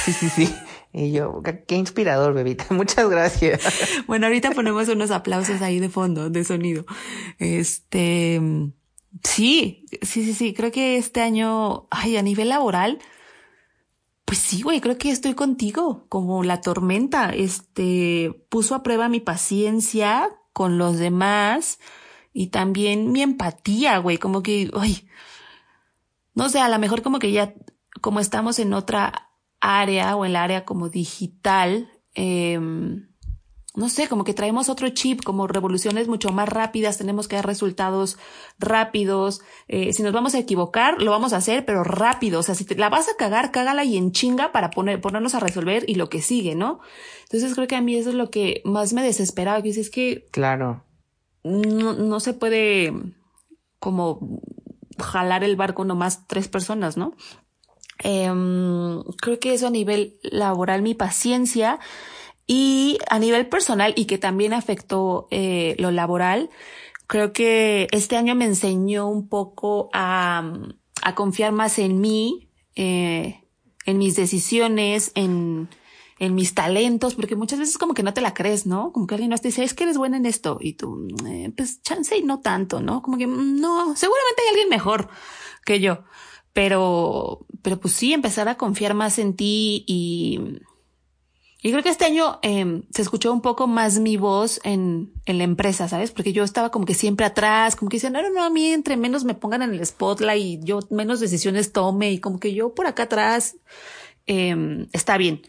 Sí, 0.05 0.13
sí, 0.13 0.29
sí. 0.29 0.55
Y 0.93 1.13
yo, 1.13 1.43
qué 1.67 1.77
inspirador, 1.77 2.35
bebita. 2.35 2.67
Muchas 2.71 3.09
gracias. 3.09 3.63
Bueno, 4.07 4.27
ahorita 4.27 4.51
ponemos 4.51 4.89
unos 4.89 5.11
aplausos 5.11 5.63
ahí 5.63 5.81
de 5.81 5.89
fondo, 5.89 6.31
de 6.31 6.45
sonido. 6.45 6.85
Este. 7.39 8.41
Sí, 9.25 9.87
sí, 10.03 10.25
sí, 10.25 10.35
sí. 10.35 10.55
Creo 10.55 10.73
que 10.73 10.97
este 10.97 11.21
año, 11.21 11.87
ay, 11.91 12.17
a 12.17 12.23
nivel 12.23 12.49
laboral, 12.49 12.99
pues 14.25 14.39
sí, 14.39 14.63
güey, 14.63 14.81
creo 14.81 14.99
que 14.99 15.11
estoy 15.11 15.35
contigo, 15.35 16.07
como 16.09 16.43
la 16.45 16.61
tormenta. 16.61 17.31
Este 17.31 18.33
puso 18.49 18.75
a 18.75 18.83
prueba 18.83 19.09
mi 19.09 19.21
paciencia 19.21 20.29
con 20.53 20.79
los 20.79 20.99
demás 20.99 21.79
y 22.33 22.49
también 22.49 23.13
mi 23.13 23.23
empatía, 23.23 23.99
güey, 23.99 24.19
como 24.19 24.43
que, 24.43 24.71
ay, 24.75 25.09
no 26.35 26.49
sé, 26.49 26.61
a 26.61 26.69
lo 26.69 26.79
mejor 26.79 27.03
como 27.03 27.19
que 27.19 27.33
ya, 27.33 27.55
como 28.01 28.21
estamos 28.21 28.59
en 28.59 28.73
otra 28.73 29.31
área 29.61 30.17
o 30.17 30.25
en 30.25 30.31
el 30.31 30.37
área 30.37 30.65
como 30.65 30.89
digital, 30.89 31.91
eh, 32.15 32.59
no 33.75 33.89
sé, 33.89 34.07
como 34.07 34.25
que 34.25 34.35
traemos 34.35 34.69
otro 34.69 34.91
chip, 34.91 35.23
como 35.25 35.47
revoluciones 35.47 36.07
mucho 36.07 36.31
más 36.31 36.49
rápidas, 36.49 36.99
tenemos 36.99 37.27
que 37.27 37.37
dar 37.37 37.47
resultados 37.47 38.19
rápidos. 38.59 39.41
Eh, 39.67 39.95
si 39.95 40.03
nos 40.03 40.13
vamos 40.13 40.35
a 40.35 40.39
equivocar, 40.39 41.01
lo 41.01 41.11
vamos 41.11 41.33
a 41.33 41.39
hacer, 41.39 41.65
pero 41.65 41.83
rápido. 41.83 42.41
O 42.41 42.43
sea, 42.43 42.55
si 42.55 42.67
te 42.67 42.75
la 42.75 42.91
vas 42.91 43.09
a 43.09 43.17
cagar, 43.17 43.51
cágala 43.51 43.85
y 43.85 43.97
en 43.97 44.13
chinga 44.13 44.53
para 44.53 44.71
poner, 44.71 45.01
ponernos 45.01 45.35
a 45.35 45.41
resolver 45.41 45.85
y 45.87 45.95
lo 45.95 46.11
que 46.11 46.21
sigue, 46.21 46.55
¿no? 46.55 46.81
Entonces 47.23 47.55
creo 47.55 47.67
que 47.67 47.77
a 47.77 47.81
mí 47.81 47.97
eso 47.97 48.11
es 48.11 48.15
lo 48.15 48.31
que 48.31 48.61
más 48.67 48.93
me 48.93 49.03
desesperaba, 49.03 49.63
que 49.63 49.71
es 49.71 49.89
que. 49.89 50.27
Claro. 50.31 50.85
No, 51.45 51.93
no 51.95 52.21
se 52.21 52.35
puede 52.35 52.93
como 53.79 54.41
jalar 54.99 55.45
el 55.45 55.57
barco 55.57 55.85
nomás 55.85 56.27
tres 56.27 56.49
personas, 56.49 56.97
¿no? 56.97 57.15
Em, 57.99 59.03
creo 59.21 59.39
que 59.39 59.55
eso 59.55 59.67
a 59.67 59.71
nivel 59.71 60.19
laboral, 60.23 60.83
mi 60.83 60.95
paciencia 60.95 61.79
y 62.47 62.99
a 63.09 63.19
nivel 63.19 63.49
personal 63.49 63.93
y 63.97 64.07
que 64.07 64.19
también 64.19 64.53
afectó 64.53 65.29
eh, 65.31 65.77
lo 65.79 65.91
laboral, 65.91 66.51
creo 67.07 67.33
que 67.33 67.89
este 67.93 68.17
año 68.17 68.35
me 68.35 68.45
enseñó 68.45 69.09
un 69.09 69.29
poco 69.29 69.89
a, 69.93 70.53
a 71.03 71.15
confiar 71.15 71.53
más 71.53 71.79
en 71.79 72.01
mí, 72.01 72.49
eh, 72.75 73.41
en 73.87 73.99
mis 73.99 74.17
decisiones, 74.17 75.13
en, 75.15 75.69
en 76.23 76.37
mis 76.37 76.55
talentos, 76.55 77.17
porque 77.17 77.35
muchas 77.35 77.59
veces 77.59 77.79
como 77.79 77.95
que 77.95 78.05
no 78.05 78.15
te 78.15 78.21
la 78.21 78.33
crees, 78.33 78.65
¿no? 78.65 78.93
Como 78.93 79.09
que 79.09 79.17
alguien 79.17 79.35
te 79.35 79.49
dice, 79.49 79.65
es 79.65 79.75
que 79.75 79.83
eres 79.83 79.99
buena 79.99 80.19
en 80.19 80.25
esto, 80.25 80.57
y 80.61 80.75
tú, 80.75 81.09
eh, 81.27 81.53
pues 81.57 81.83
chance 81.83 82.17
y 82.17 82.23
no 82.23 82.39
tanto, 82.39 82.81
¿no? 82.81 83.03
Como 83.03 83.19
que 83.19 83.27
mm, 83.27 83.61
no, 83.61 83.97
seguramente 83.97 84.43
hay 84.43 84.49
alguien 84.51 84.69
mejor 84.69 85.09
que 85.65 85.81
yo, 85.81 86.05
pero, 86.53 87.45
pero 87.61 87.81
pues 87.81 87.95
sí, 87.95 88.13
empezar 88.13 88.49
a 88.49 88.57
confiar 88.57 88.95
más 88.95 89.19
en 89.19 89.35
ti 89.35 89.85
y, 89.89 90.61
y 91.61 91.73
creo 91.73 91.83
que 91.83 91.89
este 91.89 92.05
año 92.05 92.39
eh, 92.43 92.85
se 92.95 93.03
escuchó 93.03 93.33
un 93.33 93.43
poco 93.43 93.67
más 93.67 93.99
mi 93.99 94.17
voz 94.17 94.61
en, 94.63 95.13
en 95.27 95.39
la 95.39 95.45
empresa, 95.45 95.89
¿sabes? 95.89 96.13
Porque 96.13 96.33
yo 96.33 96.45
estaba 96.45 96.71
como 96.71 96.87
que 96.87 96.95
siempre 96.95 97.27
atrás, 97.27 97.75
como 97.75 97.89
que 97.89 97.97
decían, 97.97 98.13
no, 98.13 98.31
no, 98.31 98.45
a 98.45 98.51
mí 98.51 98.69
entre 98.69 98.97
menos 98.97 99.25
me 99.25 99.35
pongan 99.35 99.63
en 99.63 99.75
el 99.75 99.85
spotlight 99.85 100.41
y 100.41 100.65
yo 100.65 100.79
menos 100.91 101.19
decisiones 101.19 101.73
tome 101.73 102.13
y 102.13 102.21
como 102.21 102.39
que 102.39 102.55
yo 102.55 102.77
por 102.77 102.87
acá 102.87 103.05
atrás 103.05 103.57
eh, 104.29 104.87
está 104.93 105.19
bien, 105.19 105.43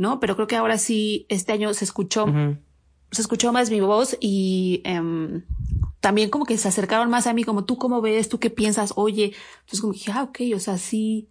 ¿no? 0.00 0.18
Pero 0.18 0.34
creo 0.34 0.48
que 0.48 0.56
ahora 0.56 0.78
sí, 0.78 1.26
este 1.28 1.52
año 1.52 1.74
se 1.74 1.84
escuchó, 1.84 2.24
se 3.10 3.20
escuchó 3.20 3.52
más 3.52 3.70
mi 3.70 3.80
voz 3.80 4.16
y 4.18 4.80
eh, 4.84 5.42
también 6.00 6.30
como 6.30 6.46
que 6.46 6.56
se 6.56 6.68
acercaron 6.68 7.10
más 7.10 7.26
a 7.26 7.34
mí, 7.34 7.44
como 7.44 7.64
tú 7.66 7.76
cómo 7.76 8.00
ves, 8.00 8.30
tú 8.30 8.38
qué 8.38 8.48
piensas, 8.48 8.94
oye, 8.96 9.34
entonces 9.60 9.80
como 9.82 9.92
dije, 9.92 10.10
ah, 10.12 10.22
ok, 10.22 10.38
o 10.56 10.58
sea, 10.58 10.78
sí 10.78 11.28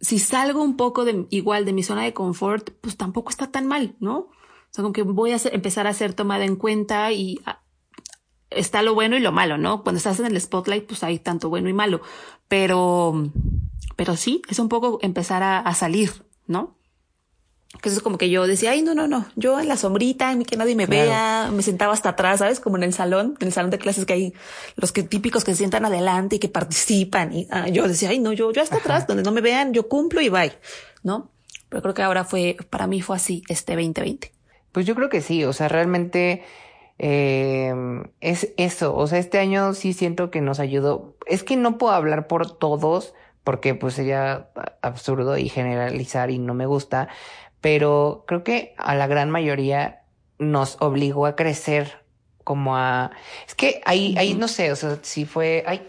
si 0.00 0.18
salgo 0.18 0.62
un 0.62 0.76
poco 0.76 1.04
de 1.04 1.26
igual 1.30 1.64
de 1.64 1.72
mi 1.72 1.82
zona 1.82 2.02
de 2.02 2.14
confort, 2.14 2.70
pues 2.80 2.96
tampoco 2.96 3.30
está 3.30 3.50
tan 3.50 3.66
mal, 3.66 3.96
¿no? 4.00 4.18
O 4.18 4.30
sea, 4.70 4.82
como 4.82 4.92
que 4.92 5.02
voy 5.02 5.32
a 5.32 5.40
empezar 5.52 5.86
a 5.86 5.92
ser 5.92 6.14
tomada 6.14 6.44
en 6.44 6.56
cuenta 6.56 7.12
y 7.12 7.40
ah, 7.46 7.62
está 8.50 8.82
lo 8.82 8.94
bueno 8.94 9.16
y 9.16 9.20
lo 9.20 9.32
malo, 9.32 9.56
¿no? 9.56 9.82
Cuando 9.82 9.98
estás 9.98 10.20
en 10.20 10.26
el 10.26 10.40
spotlight, 10.40 10.86
pues 10.86 11.02
hay 11.04 11.18
tanto 11.18 11.48
bueno 11.48 11.68
y 11.68 11.72
malo, 11.72 12.00
pero, 12.48 13.30
pero 13.96 14.16
sí, 14.16 14.42
es 14.48 14.58
un 14.58 14.68
poco 14.68 14.98
empezar 15.02 15.42
a, 15.42 15.60
a 15.60 15.74
salir, 15.74 16.24
¿no? 16.46 16.76
Que 17.80 17.88
eso 17.88 17.98
es 17.98 18.02
como 18.02 18.18
que 18.18 18.30
yo 18.30 18.46
decía, 18.46 18.70
ay, 18.70 18.82
no, 18.82 18.94
no, 18.94 19.06
no, 19.08 19.26
yo 19.36 19.60
en 19.60 19.68
la 19.68 19.76
sombrita, 19.76 20.32
en 20.32 20.44
que 20.44 20.56
nadie 20.56 20.74
me 20.74 20.86
vea, 20.86 21.50
me 21.52 21.62
sentaba 21.62 21.92
hasta 21.92 22.10
atrás, 22.10 22.38
¿sabes? 22.38 22.60
Como 22.60 22.76
en 22.76 22.82
el 22.82 22.94
salón, 22.94 23.36
en 23.40 23.48
el 23.48 23.52
salón 23.52 23.70
de 23.70 23.78
clases 23.78 24.06
que 24.06 24.12
hay 24.12 24.34
los 24.76 24.92
que 24.92 25.02
típicos 25.02 25.44
que 25.44 25.52
se 25.52 25.58
sientan 25.58 25.84
adelante 25.84 26.36
y 26.36 26.38
que 26.38 26.48
participan. 26.48 27.32
Y 27.32 27.46
ah, 27.50 27.68
yo 27.68 27.86
decía, 27.86 28.10
ay, 28.10 28.20
no, 28.20 28.32
yo, 28.32 28.52
yo 28.52 28.62
hasta 28.62 28.76
atrás, 28.76 29.06
donde 29.06 29.22
no 29.22 29.32
me 29.32 29.40
vean, 29.40 29.74
yo 29.74 29.88
cumplo 29.88 30.20
y 30.20 30.28
bye, 30.28 30.52
¿no? 31.02 31.30
Pero 31.68 31.82
creo 31.82 31.94
que 31.94 32.02
ahora 32.02 32.24
fue, 32.24 32.56
para 32.70 32.86
mí 32.86 33.02
fue 33.02 33.16
así, 33.16 33.42
este 33.48 33.74
2020. 33.74 34.32
Pues 34.72 34.86
yo 34.86 34.94
creo 34.94 35.08
que 35.08 35.20
sí, 35.20 35.44
o 35.44 35.52
sea, 35.52 35.68
realmente 35.68 36.42
eh, 36.98 37.74
es 38.20 38.52
eso, 38.56 38.96
o 38.96 39.06
sea, 39.06 39.18
este 39.18 39.38
año 39.38 39.74
sí 39.74 39.92
siento 39.92 40.30
que 40.30 40.40
nos 40.40 40.60
ayudó. 40.60 41.16
Es 41.26 41.42
que 41.42 41.56
no 41.56 41.78
puedo 41.78 41.92
hablar 41.92 42.26
por 42.26 42.56
todos, 42.56 43.14
porque 43.42 43.74
pues 43.74 43.94
sería 43.94 44.48
absurdo 44.80 45.36
y 45.36 45.48
generalizar 45.48 46.30
y 46.30 46.38
no 46.38 46.54
me 46.54 46.66
gusta, 46.66 47.08
pero 47.64 48.24
creo 48.26 48.44
que 48.44 48.74
a 48.76 48.94
la 48.94 49.06
gran 49.06 49.30
mayoría 49.30 50.02
nos 50.38 50.76
obligó 50.82 51.24
a 51.24 51.34
crecer 51.34 52.04
como 52.44 52.76
a 52.76 53.12
es 53.46 53.54
que 53.54 53.80
ahí 53.86 54.14
ahí 54.18 54.34
no 54.34 54.48
sé 54.48 54.70
o 54.70 54.76
sea 54.76 54.98
si 55.00 55.24
fue 55.24 55.64
ay 55.66 55.88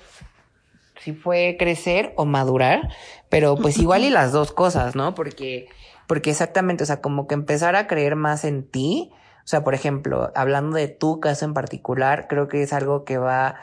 si 1.02 1.12
fue 1.12 1.58
crecer 1.60 2.14
o 2.16 2.24
madurar 2.24 2.88
pero 3.28 3.58
pues 3.58 3.78
igual 3.78 4.06
y 4.06 4.10
las 4.10 4.32
dos 4.32 4.54
cosas 4.54 4.96
no 4.96 5.16
porque 5.16 5.68
porque 6.08 6.30
exactamente 6.30 6.86
o 6.86 6.88
sea 6.88 7.02
como 7.02 7.28
que 7.28 7.34
empezar 7.34 7.76
a 7.76 7.88
creer 7.88 8.16
más 8.16 8.46
en 8.46 8.64
ti 8.64 9.12
o 9.44 9.48
sea 9.48 9.66
por 9.66 9.74
ejemplo 9.74 10.32
hablando 10.34 10.78
de 10.78 10.88
tu 10.88 11.20
caso 11.20 11.44
en 11.44 11.54
particular 11.54 12.30
creo 12.30 12.48
que 12.48 12.64
es 12.64 12.72
algo 12.72 13.04
que 13.04 13.18
va 13.18 13.56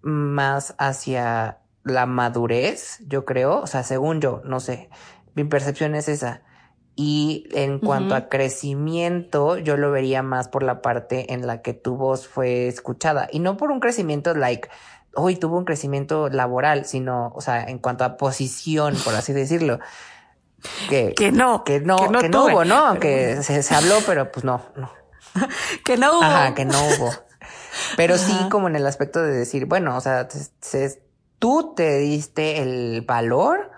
más 0.00 0.74
hacia 0.78 1.58
la 1.84 2.06
madurez 2.06 3.02
yo 3.06 3.26
creo 3.26 3.60
o 3.60 3.66
sea 3.66 3.82
según 3.82 4.22
yo 4.22 4.40
no 4.46 4.58
sé 4.58 4.88
mi 5.34 5.44
percepción 5.44 5.94
es 5.94 6.08
esa 6.08 6.47
y 7.00 7.46
en 7.52 7.78
cuanto 7.78 8.16
a 8.16 8.28
crecimiento, 8.28 9.56
yo 9.56 9.76
lo 9.76 9.92
vería 9.92 10.24
más 10.24 10.48
por 10.48 10.64
la 10.64 10.82
parte 10.82 11.32
en 11.32 11.46
la 11.46 11.62
que 11.62 11.72
tu 11.72 11.94
voz 11.94 12.26
fue 12.26 12.66
escuchada. 12.66 13.28
Y 13.30 13.38
no 13.38 13.56
por 13.56 13.70
un 13.70 13.78
crecimiento 13.78 14.34
like, 14.34 14.68
hoy 15.14 15.36
tuvo 15.36 15.58
un 15.58 15.64
crecimiento 15.64 16.28
laboral, 16.28 16.86
sino, 16.86 17.30
o 17.36 17.40
sea, 17.40 17.62
en 17.62 17.78
cuanto 17.78 18.02
a 18.02 18.16
posición, 18.16 18.96
por 19.04 19.14
así 19.14 19.32
decirlo. 19.32 19.78
Que, 20.88 21.14
que 21.14 21.30
no, 21.30 21.62
que 21.62 21.78
no, 21.78 21.98
que 21.98 22.08
no, 22.08 22.18
que 22.18 22.28
no 22.30 22.46
hubo, 22.46 22.64
¿no? 22.64 22.88
Aunque 22.88 23.44
se, 23.44 23.62
se, 23.62 23.74
habló, 23.76 23.98
pero 24.04 24.32
pues 24.32 24.44
no, 24.44 24.60
no. 24.74 24.90
que 25.84 25.96
no 25.96 26.18
hubo. 26.18 26.24
Ajá, 26.24 26.52
que 26.56 26.64
no 26.64 26.84
hubo. 26.84 27.12
Pero 27.96 28.18
sí 28.18 28.34
como 28.50 28.66
en 28.66 28.74
el 28.74 28.84
aspecto 28.84 29.22
de 29.22 29.30
decir, 29.30 29.66
bueno, 29.66 29.96
o 29.96 30.00
sea, 30.00 30.26
se, 30.60 31.00
tú 31.38 31.74
te 31.76 31.98
diste 31.98 32.60
el 32.60 33.02
valor 33.02 33.70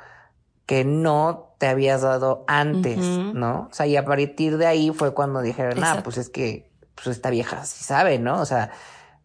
que 0.64 0.87
no 0.87 1.49
te 1.61 1.68
habías 1.68 2.01
dado 2.01 2.42
antes, 2.49 2.96
¿no? 2.96 3.68
O 3.70 3.75
sea, 3.75 3.87
y 3.87 3.94
a 3.94 4.05
partir 4.07 4.57
de 4.57 4.66
ahí 4.66 4.92
fue 4.92 5.12
cuando 5.12 5.42
dijeron, 5.42 5.85
ah, 5.85 6.01
pues 6.03 6.16
es 6.16 6.31
que 6.31 6.70
pues 6.94 7.09
esta 7.09 7.29
vieja 7.29 7.66
sí 7.66 7.85
sabe, 7.85 8.18
¿no? 8.18 8.40
O 8.40 8.46
sea, 8.46 8.70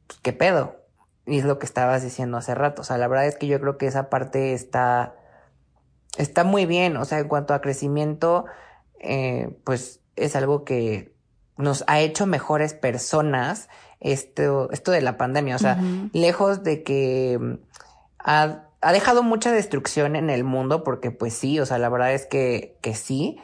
pues 0.05 0.19
qué 0.21 0.33
pedo. 0.33 0.75
Y 1.25 1.37
es 1.37 1.45
lo 1.45 1.59
que 1.59 1.65
estabas 1.65 2.03
diciendo 2.03 2.35
hace 2.35 2.53
rato. 2.53 2.81
O 2.81 2.85
sea, 2.85 2.97
la 2.97 3.07
verdad 3.07 3.25
es 3.25 3.37
que 3.37 3.47
yo 3.47 3.57
creo 3.61 3.77
que 3.77 3.87
esa 3.87 4.09
parte 4.09 4.51
está, 4.51 5.15
está 6.17 6.43
muy 6.43 6.65
bien. 6.65 6.97
O 6.97 7.05
sea, 7.05 7.19
en 7.19 7.29
cuanto 7.29 7.53
a 7.53 7.61
crecimiento, 7.61 8.43
eh, 8.99 9.57
pues 9.63 10.01
es 10.17 10.35
algo 10.35 10.65
que 10.65 11.15
nos 11.55 11.85
ha 11.87 12.01
hecho 12.01 12.25
mejores 12.25 12.73
personas 12.73 13.69
esto, 14.01 14.69
esto 14.73 14.91
de 14.91 14.99
la 14.99 15.15
pandemia. 15.15 15.55
O 15.55 15.59
sea, 15.59 15.81
lejos 16.11 16.63
de 16.63 16.83
que 16.83 17.39
mm, 17.39 17.53
ha 18.19 18.64
ha 18.85 18.91
dejado 18.91 19.23
mucha 19.23 19.51
destrucción 19.51 20.15
en 20.15 20.29
el 20.29 20.43
mundo 20.43 20.83
porque 20.83 21.09
pues 21.09 21.33
sí, 21.33 21.59
o 21.59 21.65
sea, 21.65 21.79
la 21.79 21.89
verdad 21.89 22.13
es 22.13 22.27
que, 22.27 22.77
que 22.81 22.93
sí. 22.93 23.39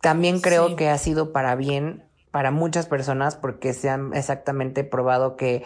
También 0.00 0.40
creo 0.40 0.74
que 0.74 0.88
ha 0.88 0.96
sido 0.96 1.34
para 1.34 1.54
bien 1.54 2.04
para 2.30 2.50
muchas 2.50 2.86
personas 2.86 3.36
porque 3.36 3.74
se 3.74 3.90
han 3.90 4.14
exactamente 4.14 4.82
probado 4.82 5.36
que 5.36 5.64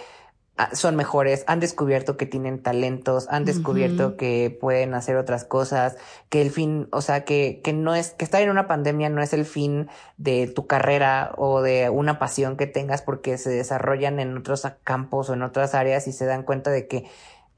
ah, 0.57 0.71
son 0.73 0.97
mejores, 0.97 1.45
han 1.47 1.61
descubierto 1.61 2.17
que 2.17 2.27
tienen 2.27 2.61
talentos, 2.61 3.29
han 3.31 3.45
descubierto 3.45 4.17
que 4.17 4.59
pueden 4.61 4.95
hacer 4.95 5.15
otras 5.15 5.45
cosas, 5.45 5.97
que 6.29 6.43
el 6.43 6.51
fin, 6.51 6.89
o 6.91 7.01
sea, 7.01 7.25
que, 7.25 7.61
que 7.63 7.73
no 7.73 7.95
es, 7.95 8.11
que 8.15 8.25
estar 8.25 8.43
en 8.43 8.51
una 8.51 8.67
pandemia 8.67 9.11
no 9.11 9.23
es 9.23 9.33
el 9.33 9.45
fin 9.45 9.89
de 10.17 10.49
tu 10.49 10.67
carrera 10.67 11.35
o 11.37 11.63
de 11.63 11.89
una 11.89 12.19
pasión 12.19 12.57
que 12.57 12.67
tengas 12.67 13.03
porque 13.03 13.39
se 13.39 13.51
desarrollan 13.51 14.19
en 14.19 14.37
otros 14.37 14.67
campos 14.83 15.31
o 15.31 15.35
en 15.35 15.43
otras 15.43 15.77
áreas 15.77 16.09
y 16.09 16.13
se 16.13 16.27
dan 16.27 16.43
cuenta 16.43 16.73
de 16.73 16.89
que 16.89 17.05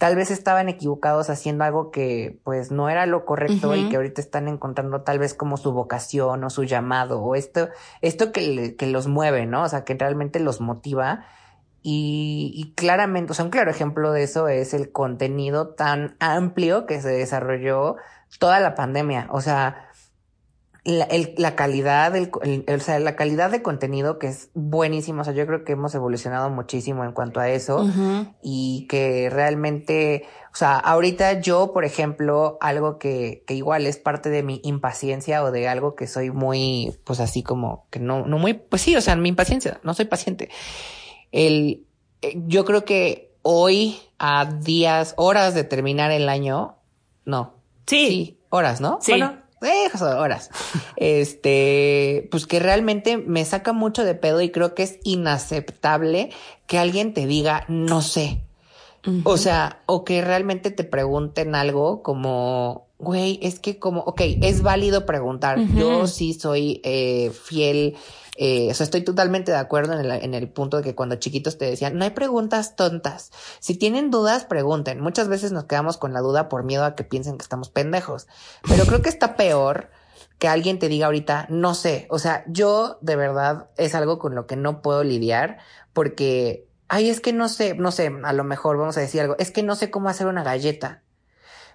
tal 0.01 0.17
vez 0.17 0.31
estaban 0.31 0.71
equivocados 0.71 1.29
haciendo 1.29 1.63
algo 1.63 1.91
que 1.91 2.41
pues 2.43 2.71
no 2.71 2.89
era 2.89 3.05
lo 3.05 3.27
correcto 3.27 3.77
y 3.77 3.91
que 3.91 3.97
ahorita 3.97 4.23
están 4.23 4.49
encontrando 4.49 5.03
tal 5.03 5.19
vez 5.19 5.35
como 5.35 5.59
su 5.59 5.73
vocación 5.73 6.43
o 6.43 6.49
su 6.49 6.65
llamado 6.65 7.21
o 7.21 7.35
esto, 7.35 7.69
esto 8.01 8.33
que, 8.33 8.77
que 8.77 8.87
los 8.87 9.09
mueve, 9.09 9.45
¿no? 9.45 9.63
O 9.63 9.69
sea, 9.69 9.85
que 9.85 9.93
realmente 9.93 10.41
los 10.41 10.63
motiva. 10.63 11.27
Y, 11.83 12.51
y, 12.55 12.73
claramente, 12.73 13.33
o 13.33 13.35
sea, 13.35 13.45
un 13.45 13.51
claro 13.51 13.71
ejemplo 13.71 14.11
de 14.13 14.23
eso 14.23 14.49
es 14.49 14.73
el 14.73 14.91
contenido 14.91 15.75
tan 15.75 16.17
amplio 16.19 16.87
que 16.87 17.03
se 17.03 17.11
desarrolló 17.11 17.97
toda 18.39 18.59
la 18.59 18.75
pandemia. 18.75 19.29
O 19.31 19.43
sea, 19.43 19.90
la, 20.85 21.05
el, 21.05 21.35
la 21.37 21.57
calidad 21.57 22.13
del, 22.13 22.31
o 22.33 22.81
sea, 22.81 22.99
la 23.01 23.15
calidad 23.15 23.51
de 23.51 23.63
contenido 23.63 24.19
que 24.19 24.29
es 24.29 24.51
buenísimo. 24.55 25.21
O 25.21 25.25
sea, 25.25 25.35
yo 25.35 25.47
creo 25.47 25.65
que 25.65 25.73
hemos 25.73 25.95
evolucionado 25.95 26.49
muchísimo 26.51 27.05
en 27.05 27.13
cuanto 27.13 27.41
a 27.41 27.51
eso 27.51 27.89
y 28.43 28.87
que 28.89 29.29
realmente, 29.31 30.25
o 30.53 30.57
sea, 30.57 30.79
ahorita 30.79 31.41
yo, 31.41 31.73
por 31.73 31.85
ejemplo, 31.85 32.57
algo 32.61 32.99
que, 32.99 33.45
que 33.47 33.55
igual 33.55 33.87
es 33.87 33.99
parte 33.99 34.31
de 34.31 34.43
mi 34.43 34.61
impaciencia 34.65 35.43
o 35.45 35.51
de 35.51 35.69
algo 35.69 35.95
que 35.95 36.07
soy 36.07 36.31
muy, 36.31 36.97
pues 37.05 37.21
así 37.21 37.43
como 37.43 37.87
que 37.91 38.01
no, 38.01 38.27
no 38.27 38.39
muy, 38.39 38.55
pues 38.55 38.83
sí, 38.83 38.97
o 38.97 39.01
sea, 39.01 39.17
mi 39.17 39.29
impaciencia, 39.29 39.81
no 39.83 39.93
soy 39.95 40.07
paciente. 40.07 40.49
El, 41.31 41.87
eh, 42.23 42.41
yo 42.47 42.65
creo 42.65 42.85
que 42.85 43.35
hoy 43.43 44.01
a 44.19 44.47
días, 44.47 45.15
horas 45.17 45.55
de 45.55 45.65
terminar 45.65 46.11
el 46.11 46.29
año, 46.29 46.77
no. 47.25 47.55
Sí. 47.87 48.39
horas, 48.51 48.81
¿no? 48.81 48.99
Sí. 49.01 49.21
Eh, 49.63 49.91
horas. 50.03 50.51
Este, 50.97 52.29
pues 52.31 52.47
que 52.47 52.61
realmente 52.61 53.19
me 53.19 53.45
saca 53.45 53.73
mucho 53.73 54.05
de 54.05 54.15
pedo 54.15 54.41
y 54.41 54.51
creo 54.51 54.75
que 54.75 54.83
es 54.83 54.99
inaceptable 55.05 56.31
que 56.67 56.79
alguien 56.79 57.15
te 57.15 57.27
diga, 57.27 57.65
no 57.69 58.03
sé. 58.03 58.43
O 59.25 59.39
sea, 59.39 59.81
o 59.87 60.05
que 60.05 60.21
realmente 60.21 60.71
te 60.71 60.85
pregunten 60.85 61.55
algo 61.55 62.03
como, 62.03 62.87
güey, 62.99 63.39
es 63.43 63.59
que 63.59 63.79
como, 63.79 64.01
ok, 64.03 64.21
es 64.43 64.63
válido 64.63 65.07
preguntar. 65.07 65.59
Yo 65.75 66.07
sí 66.07 66.35
soy 66.35 66.83
eh, 66.85 67.31
fiel 67.31 67.97
eh, 68.43 68.71
estoy 68.71 69.03
totalmente 69.03 69.53
de 69.53 69.59
acuerdo 69.59 69.93
en 69.93 70.01
el, 70.01 70.11
en 70.13 70.33
el 70.33 70.49
punto 70.49 70.79
de 70.79 70.83
que 70.83 70.95
cuando 70.95 71.17
chiquitos 71.17 71.59
te 71.59 71.67
decían, 71.67 71.99
no 71.99 72.05
hay 72.05 72.11
preguntas 72.13 72.75
tontas. 72.75 73.33
Si 73.59 73.75
tienen 73.75 74.11
dudas, 74.11 74.47
pregunten. 74.47 74.99
Muchas 74.99 75.29
veces 75.29 75.53
nos 75.53 75.65
quedamos 75.65 75.99
con 75.99 76.15
la 76.15 76.21
duda 76.21 76.49
por 76.49 76.65
miedo 76.65 76.87
a 76.87 76.95
que 76.95 77.05
piensen 77.05 77.37
que 77.37 77.43
estamos 77.43 77.69
pendejos. 77.69 78.29
Pero 78.67 78.87
creo 78.87 79.03
que 79.03 79.11
está 79.11 79.37
peor 79.37 79.91
que 80.39 80.49
alguien 80.49 80.79
te 80.79 80.89
diga 80.89 81.05
ahorita, 81.05 81.49
no 81.51 81.75
sé. 81.75 82.07
O 82.09 82.19
sea, 82.19 82.45
yo 82.47 82.97
de 83.03 83.15
verdad 83.15 83.69
es 83.77 83.95
algo 83.95 84.19
con 84.19 84.35
lo 84.35 84.47
que 84.47 84.57
no 84.57 84.81
puedo 84.81 85.05
lidiar 85.05 85.59
porque, 85.93 86.67
ay, 86.89 87.11
es 87.11 87.21
que 87.21 87.35
no 87.35 87.47
sé, 87.51 87.75
no 87.75 87.93
sé, 87.93 88.11
a 88.25 88.33
lo 88.33 88.45
mejor 88.45 88.79
vamos 88.79 88.97
a 88.97 89.01
decir 89.01 89.21
algo, 89.21 89.37
es 89.39 89.51
que 89.51 89.63
no 89.63 89.75
sé 89.75 89.91
cómo 89.91 90.09
hacer 90.09 90.27
una 90.27 90.45
galleta. 90.45 91.03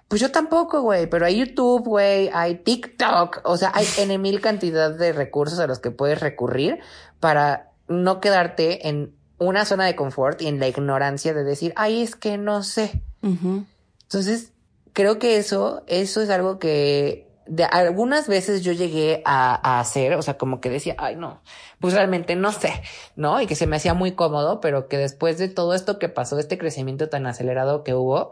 Pues 0.08 0.20
yo 0.20 0.30
tampoco, 0.30 0.82
güey, 0.82 1.08
pero 1.08 1.26
hay 1.26 1.38
YouTube, 1.38 1.84
güey, 1.84 2.30
hay 2.32 2.56
TikTok, 2.56 3.40
o 3.44 3.56
sea, 3.56 3.72
hay 3.74 3.86
en 3.98 4.20
mil 4.20 4.40
cantidad 4.40 4.90
de 4.90 5.12
recursos 5.12 5.58
a 5.58 5.66
los 5.66 5.80
que 5.80 5.90
puedes 5.90 6.20
recurrir 6.20 6.78
para 7.18 7.72
no 7.88 8.20
quedarte 8.20 8.88
en 8.88 9.14
una 9.38 9.64
zona 9.64 9.84
de 9.84 9.96
confort 9.96 10.40
y 10.42 10.46
en 10.46 10.60
la 10.60 10.68
ignorancia 10.68 11.34
de 11.34 11.44
decir, 11.44 11.72
ay, 11.76 12.02
es 12.02 12.14
que 12.16 12.38
no 12.38 12.62
sé. 12.62 13.02
Entonces, 13.22 14.52
creo 14.92 15.18
que 15.18 15.36
eso, 15.36 15.82
eso 15.88 16.22
es 16.22 16.30
algo 16.30 16.58
que 16.58 17.26
de 17.46 17.64
algunas 17.64 18.28
veces 18.28 18.62
yo 18.62 18.72
llegué 18.72 19.22
a, 19.24 19.54
a, 19.54 19.80
hacer, 19.80 20.14
o 20.14 20.22
sea, 20.22 20.38
como 20.38 20.60
que 20.60 20.70
decía, 20.70 20.94
ay, 20.98 21.16
no, 21.16 21.42
pues 21.80 21.94
realmente 21.94 22.34
no 22.36 22.52
sé, 22.52 22.72
¿no? 23.14 23.40
Y 23.40 23.46
que 23.46 23.54
se 23.54 23.66
me 23.66 23.76
hacía 23.76 23.94
muy 23.94 24.12
cómodo, 24.12 24.60
pero 24.60 24.88
que 24.88 24.98
después 24.98 25.38
de 25.38 25.48
todo 25.48 25.74
esto 25.74 25.98
que 25.98 26.08
pasó, 26.08 26.38
este 26.38 26.58
crecimiento 26.58 27.08
tan 27.08 27.26
acelerado 27.26 27.84
que 27.84 27.94
hubo, 27.94 28.30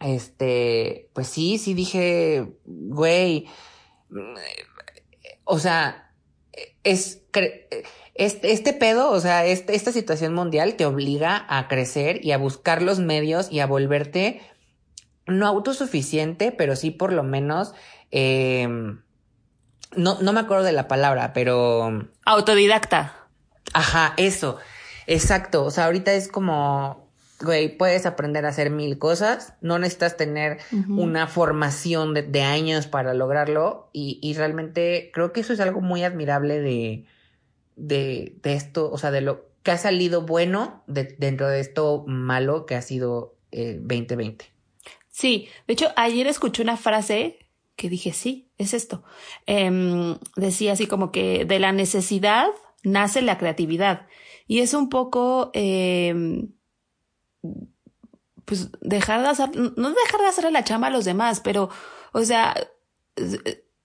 este, 0.00 1.10
pues 1.12 1.26
sí, 1.28 1.58
sí 1.58 1.74
dije, 1.74 2.52
güey, 2.64 3.46
o 5.44 5.58
sea, 5.58 6.12
es, 6.84 7.22
este, 8.14 8.52
este 8.52 8.72
pedo, 8.72 9.10
o 9.10 9.20
sea, 9.20 9.44
este, 9.44 9.74
esta 9.74 9.92
situación 9.92 10.34
mundial 10.34 10.74
te 10.74 10.86
obliga 10.86 11.46
a 11.48 11.68
crecer 11.68 12.24
y 12.24 12.32
a 12.32 12.38
buscar 12.38 12.82
los 12.82 12.98
medios 12.98 13.50
y 13.50 13.60
a 13.60 13.66
volverte 13.66 14.40
no 15.26 15.46
autosuficiente, 15.46 16.52
pero 16.52 16.74
sí 16.74 16.90
por 16.90 17.12
lo 17.12 17.22
menos, 17.22 17.74
eh, 18.10 18.66
no, 19.96 20.20
no 20.20 20.32
me 20.32 20.40
acuerdo 20.40 20.64
de 20.64 20.72
la 20.72 20.88
palabra, 20.88 21.32
pero... 21.32 22.08
Autodidacta. 22.24 23.28
Ajá, 23.74 24.14
eso. 24.16 24.58
Exacto. 25.06 25.64
O 25.64 25.70
sea, 25.70 25.86
ahorita 25.86 26.12
es 26.14 26.28
como, 26.28 27.07
güey, 27.40 27.76
puedes 27.76 28.06
aprender 28.06 28.44
a 28.46 28.48
hacer 28.48 28.70
mil 28.70 28.98
cosas, 28.98 29.54
no 29.60 29.78
necesitas 29.78 30.16
tener 30.16 30.58
una 30.88 31.26
formación 31.26 32.14
de, 32.14 32.42
años 32.42 32.86
para 32.86 33.14
lograrlo 33.14 33.90
y, 33.92 34.18
y, 34.22 34.34
realmente 34.34 35.10
creo 35.12 35.32
que 35.32 35.40
eso 35.40 35.52
es 35.52 35.60
algo 35.60 35.80
muy 35.80 36.02
admirable 36.02 36.60
de, 36.60 37.06
de, 37.76 38.36
de 38.42 38.54
esto, 38.54 38.90
o 38.90 38.98
sea, 38.98 39.10
de 39.10 39.20
lo 39.20 39.46
que 39.62 39.70
ha 39.70 39.78
salido 39.78 40.22
bueno 40.22 40.82
de, 40.86 41.14
dentro 41.18 41.48
de 41.48 41.60
esto 41.60 42.04
malo 42.06 42.66
que 42.66 42.74
ha 42.74 42.82
sido 42.82 43.36
eh, 43.52 43.78
2020. 43.80 44.46
Sí, 45.10 45.48
de 45.66 45.72
hecho, 45.72 45.88
ayer 45.96 46.26
escuché 46.26 46.62
una 46.62 46.76
frase 46.76 47.38
que 47.76 47.88
dije, 47.88 48.12
sí, 48.12 48.50
es 48.58 48.74
esto. 48.74 49.04
Eh, 49.46 50.16
decía 50.36 50.72
así 50.72 50.86
como 50.86 51.12
que 51.12 51.44
de 51.44 51.58
la 51.60 51.72
necesidad 51.72 52.48
nace 52.82 53.22
la 53.22 53.38
creatividad. 53.38 54.06
Y 54.48 54.60
es 54.60 54.74
un 54.74 54.88
poco... 54.88 55.50
Eh, 55.54 56.48
pues 58.44 58.70
dejar 58.80 59.22
de 59.22 59.28
hacer, 59.28 59.50
no 59.56 59.90
dejar 59.90 60.20
de 60.20 60.26
hacerle 60.26 60.50
la 60.50 60.64
chamba 60.64 60.86
a 60.86 60.90
los 60.90 61.04
demás, 61.04 61.40
pero, 61.40 61.68
o 62.12 62.22
sea, 62.22 62.54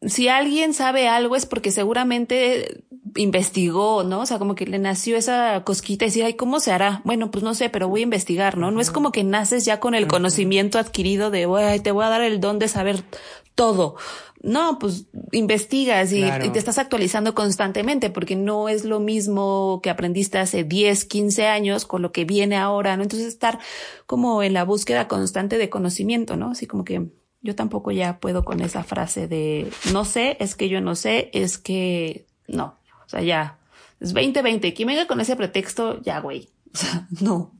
si 0.02 0.28
alguien 0.28 0.74
sabe 0.74 1.08
algo 1.08 1.36
es 1.36 1.46
porque 1.46 1.72
seguramente 1.72 2.86
investigó, 3.16 4.04
¿no? 4.04 4.22
O 4.22 4.26
sea, 4.26 4.40
como 4.40 4.56
que 4.56 4.66
le 4.66 4.80
nació 4.80 5.18
esa 5.18 5.64
cosquita 5.64 6.06
y 6.06 6.08
decir, 6.08 6.24
ay, 6.24 6.34
¿cómo 6.34 6.60
se 6.60 6.72
hará? 6.72 7.02
Bueno, 7.04 7.32
pues 7.32 7.44
no 7.44 7.54
sé, 7.54 7.70
pero 7.70 7.88
voy 7.88 8.02
a 8.02 8.04
investigar, 8.04 8.58
¿no? 8.58 8.72
No 8.72 8.82
es 8.82 8.92
como 8.92 9.12
que 9.12 9.24
naces 9.24 9.66
ya 9.66 9.80
con 9.80 9.96
el 9.96 10.08
conocimiento 10.08 10.80
adquirido 10.80 11.30
de, 11.30 11.48
ay, 11.58 11.80
te 11.80 11.92
voy 11.92 12.06
a 12.06 12.10
dar 12.10 12.22
el 12.22 12.40
don 12.40 12.60
de 12.60 12.68
saber 12.68 13.04
todo. 13.56 13.96
No, 14.44 14.78
pues 14.78 15.06
investigas 15.32 16.12
y, 16.12 16.22
te 16.22 16.60
estás 16.60 16.78
actualizando 16.78 17.34
constantemente 17.34 18.10
porque 18.10 18.36
no 18.36 18.68
es 18.68 18.84
lo 18.84 19.00
mismo 19.00 19.80
que 19.82 19.90
aprendiste 19.90 20.38
hace 20.38 20.66
10, 20.66 21.06
15 21.06 21.48
años 21.48 21.86
con 21.86 22.02
lo 22.02 22.12
que 22.12 22.26
viene 22.26 22.58
ahora, 22.58 22.98
¿no? 22.98 23.04
Entonces 23.04 23.30
estar 23.30 23.60
como 24.06 24.44
en 24.44 24.52
la 24.52 24.66
búsqueda 24.66 25.08
constante 25.08 25.58
de 25.58 25.70
conocimiento, 25.70 26.36
¿no? 26.36 26.52
Así 26.52 26.68
como 26.68 26.84
que 26.84 27.08
yo 27.42 27.56
tampoco 27.56 27.92
ya 27.92 28.20
puedo 28.20 28.44
con 28.44 28.60
esa 28.60 28.84
frase 28.84 29.30
de 29.30 29.72
no 29.94 30.04
sé, 30.04 30.36
es 30.42 30.56
que 30.56 30.68
yo 30.68 30.82
no 30.82 30.96
sé, 30.96 31.30
es 31.34 31.58
que 31.58 32.26
no. 32.46 32.78
O 33.06 33.10
sea, 33.10 33.22
ya 33.22 33.60
es 34.02 34.14
2020. 34.14 34.74
Quien 34.74 34.90
venga 34.90 35.08
con 35.08 35.22
ese 35.22 35.38
pretexto, 35.38 36.02
ya, 36.02 36.20
güey. 36.20 36.50
O 36.74 36.78
sea, 36.78 37.08
no. 37.22 37.54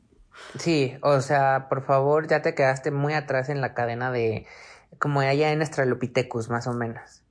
Sí, 0.58 0.94
o 1.00 1.22
sea, 1.22 1.66
por 1.70 1.86
favor, 1.86 2.28
ya 2.28 2.42
te 2.42 2.54
quedaste 2.54 2.90
muy 2.90 3.14
atrás 3.14 3.48
en 3.48 3.62
la 3.62 3.72
cadena 3.72 4.10
de 4.10 4.46
como 4.98 5.20
allá 5.20 5.52
en 5.52 5.60
Australopithecus, 5.60 6.48
más 6.48 6.66
o 6.66 6.72
menos. 6.72 7.22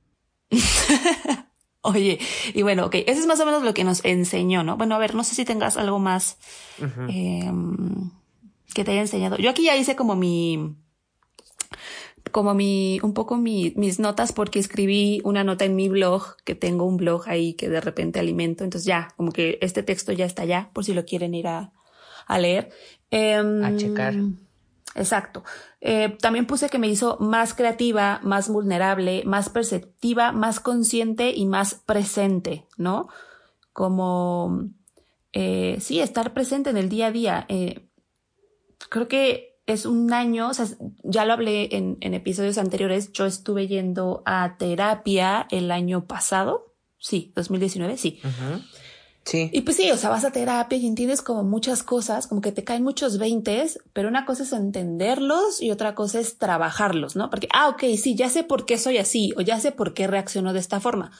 Oye, 1.85 2.17
y 2.53 2.61
bueno, 2.61 2.85
ok, 2.85 2.95
eso 2.95 3.19
es 3.19 3.27
más 3.27 3.41
o 3.41 3.45
menos 3.45 3.61
lo 3.61 3.73
que 3.73 3.83
nos 3.83 4.05
enseñó, 4.05 4.63
¿no? 4.63 4.77
Bueno, 4.77 4.95
a 4.95 4.99
ver, 4.99 5.15
no 5.15 5.25
sé 5.25 5.35
si 5.35 5.43
tengas 5.43 5.75
algo 5.75 5.99
más 5.99 6.37
em, 7.09 8.09
que 8.73 8.85
te 8.85 8.91
haya 8.91 9.01
enseñado. 9.01 9.37
Yo 9.37 9.49
aquí 9.49 9.65
ya 9.65 9.75
hice 9.75 9.97
como 9.97 10.15
mi, 10.15 10.77
como 12.31 12.53
mi, 12.53 13.01
un 13.03 13.13
poco 13.13 13.35
mi, 13.35 13.73
mis 13.75 13.99
notas 13.99 14.31
porque 14.31 14.59
escribí 14.59 15.19
una 15.25 15.43
nota 15.43 15.65
en 15.65 15.75
mi 15.75 15.89
blog, 15.89 16.37
que 16.45 16.55
tengo 16.55 16.85
un 16.85 16.95
blog 16.95 17.27
ahí 17.27 17.53
que 17.53 17.67
de 17.67 17.81
repente 17.81 18.17
alimento, 18.19 18.63
entonces 18.63 18.85
ya, 18.85 19.09
como 19.17 19.33
que 19.33 19.59
este 19.61 19.83
texto 19.83 20.13
ya 20.13 20.25
está 20.25 20.43
allá, 20.43 20.69
por 20.71 20.85
si 20.85 20.93
lo 20.93 21.03
quieren 21.03 21.33
ir 21.33 21.47
a, 21.47 21.73
a 22.27 22.39
leer. 22.39 22.69
a 23.11 23.75
checar. 23.75 24.15
Exacto. 24.95 25.43
Eh, 25.81 26.17
también 26.21 26.45
puse 26.45 26.69
que 26.69 26.79
me 26.79 26.87
hizo 26.87 27.17
más 27.19 27.53
creativa, 27.53 28.19
más 28.23 28.49
vulnerable, 28.49 29.23
más 29.25 29.49
perceptiva, 29.49 30.31
más 30.31 30.59
consciente 30.59 31.31
y 31.31 31.45
más 31.45 31.75
presente, 31.75 32.67
¿no? 32.77 33.09
Como, 33.71 34.69
eh, 35.31 35.77
sí, 35.79 35.99
estar 35.99 36.33
presente 36.33 36.69
en 36.69 36.77
el 36.77 36.89
día 36.89 37.07
a 37.07 37.11
día. 37.11 37.45
Eh, 37.49 37.87
creo 38.89 39.07
que 39.07 39.59
es 39.65 39.85
un 39.85 40.13
año, 40.13 40.49
o 40.49 40.53
sea, 40.53 40.67
ya 41.03 41.25
lo 41.25 41.33
hablé 41.33 41.69
en 41.71 42.13
episodios 42.13 42.57
anteriores, 42.57 43.13
yo 43.13 43.25
estuve 43.25 43.67
yendo 43.67 44.21
a 44.25 44.57
terapia 44.57 45.47
el 45.51 45.71
año 45.71 46.05
pasado, 46.05 46.73
sí, 46.99 47.31
2019, 47.35 47.97
sí. 47.97 48.19
Sí. 49.25 49.49
Y 49.53 49.61
pues 49.61 49.77
sí, 49.77 49.89
o 49.91 49.97
sea, 49.97 50.09
vas 50.09 50.25
a 50.25 50.31
terapia 50.31 50.77
y 50.77 50.85
entiendes 50.85 51.21
como 51.21 51.43
muchas 51.43 51.81
cosas, 51.81 52.27
como 52.27 52.41
que 52.41 52.51
te 52.51 52.63
caen 52.63 52.83
muchos 52.83 53.17
veintes, 53.17 53.79
pero 53.93 54.09
una 54.09 54.25
cosa 54.25 54.43
es 54.43 54.51
entenderlos 54.51 55.61
y 55.61 55.71
otra 55.71 55.95
cosa 55.95 56.19
es 56.19 56.37
trabajarlos, 56.37 57.15
¿no? 57.15 57.29
Porque, 57.29 57.47
ah, 57.53 57.69
ok, 57.69 57.83
sí, 57.97 58.15
ya 58.15 58.29
sé 58.29 58.43
por 58.43 58.65
qué 58.65 58.77
soy 58.77 58.97
así 58.97 59.31
o 59.37 59.41
ya 59.41 59.59
sé 59.59 59.71
por 59.71 59.93
qué 59.93 60.07
reacciono 60.07 60.51
de 60.51 60.59
esta 60.59 60.81
forma. 60.81 61.11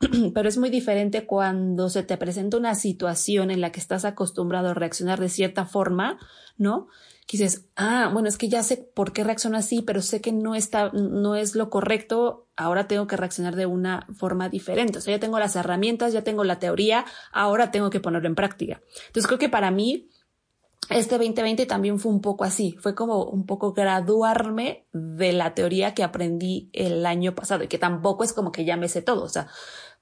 pero 0.34 0.48
es 0.48 0.58
muy 0.58 0.70
diferente 0.70 1.26
cuando 1.26 1.88
se 1.88 2.02
te 2.02 2.16
presenta 2.16 2.56
una 2.56 2.74
situación 2.74 3.50
en 3.50 3.60
la 3.60 3.72
que 3.72 3.80
estás 3.80 4.04
acostumbrado 4.04 4.70
a 4.70 4.74
reaccionar 4.74 5.20
de 5.20 5.28
cierta 5.28 5.64
forma, 5.66 6.18
¿no? 6.56 6.88
Ah, 7.76 8.10
bueno, 8.12 8.28
es 8.28 8.38
que 8.38 8.48
ya 8.48 8.62
sé 8.62 8.76
por 8.76 9.12
qué 9.12 9.24
reacciono 9.24 9.56
así, 9.56 9.82
pero 9.82 10.02
sé 10.02 10.20
que 10.20 10.32
no 10.32 10.54
está, 10.54 10.90
no 10.92 11.36
es 11.36 11.54
lo 11.54 11.70
correcto, 11.70 12.48
ahora 12.56 12.86
tengo 12.86 13.06
que 13.06 13.16
reaccionar 13.16 13.56
de 13.56 13.66
una 13.66 14.06
forma 14.14 14.48
diferente. 14.48 14.98
O 14.98 15.00
sea, 15.00 15.16
ya 15.16 15.20
tengo 15.20 15.38
las 15.38 15.56
herramientas, 15.56 16.12
ya 16.12 16.22
tengo 16.22 16.44
la 16.44 16.58
teoría, 16.58 17.04
ahora 17.32 17.70
tengo 17.70 17.90
que 17.90 18.00
ponerlo 18.00 18.28
en 18.28 18.34
práctica. 18.34 18.82
Entonces 19.06 19.26
creo 19.26 19.38
que 19.38 19.48
para 19.48 19.70
mí, 19.70 20.08
este 20.90 21.16
2020 21.16 21.66
también 21.66 21.98
fue 21.98 22.12
un 22.12 22.20
poco 22.20 22.44
así, 22.44 22.76
fue 22.80 22.94
como 22.94 23.24
un 23.24 23.46
poco 23.46 23.72
graduarme 23.72 24.86
de 24.92 25.32
la 25.32 25.54
teoría 25.54 25.94
que 25.94 26.02
aprendí 26.02 26.68
el 26.72 27.06
año 27.06 27.34
pasado 27.34 27.64
y 27.64 27.68
que 27.68 27.78
tampoco 27.78 28.22
es 28.22 28.32
como 28.32 28.52
que 28.52 28.64
ya 28.64 28.76
me 28.76 28.88
sé 28.88 29.00
todo, 29.00 29.24
o 29.24 29.28
sea, 29.28 29.48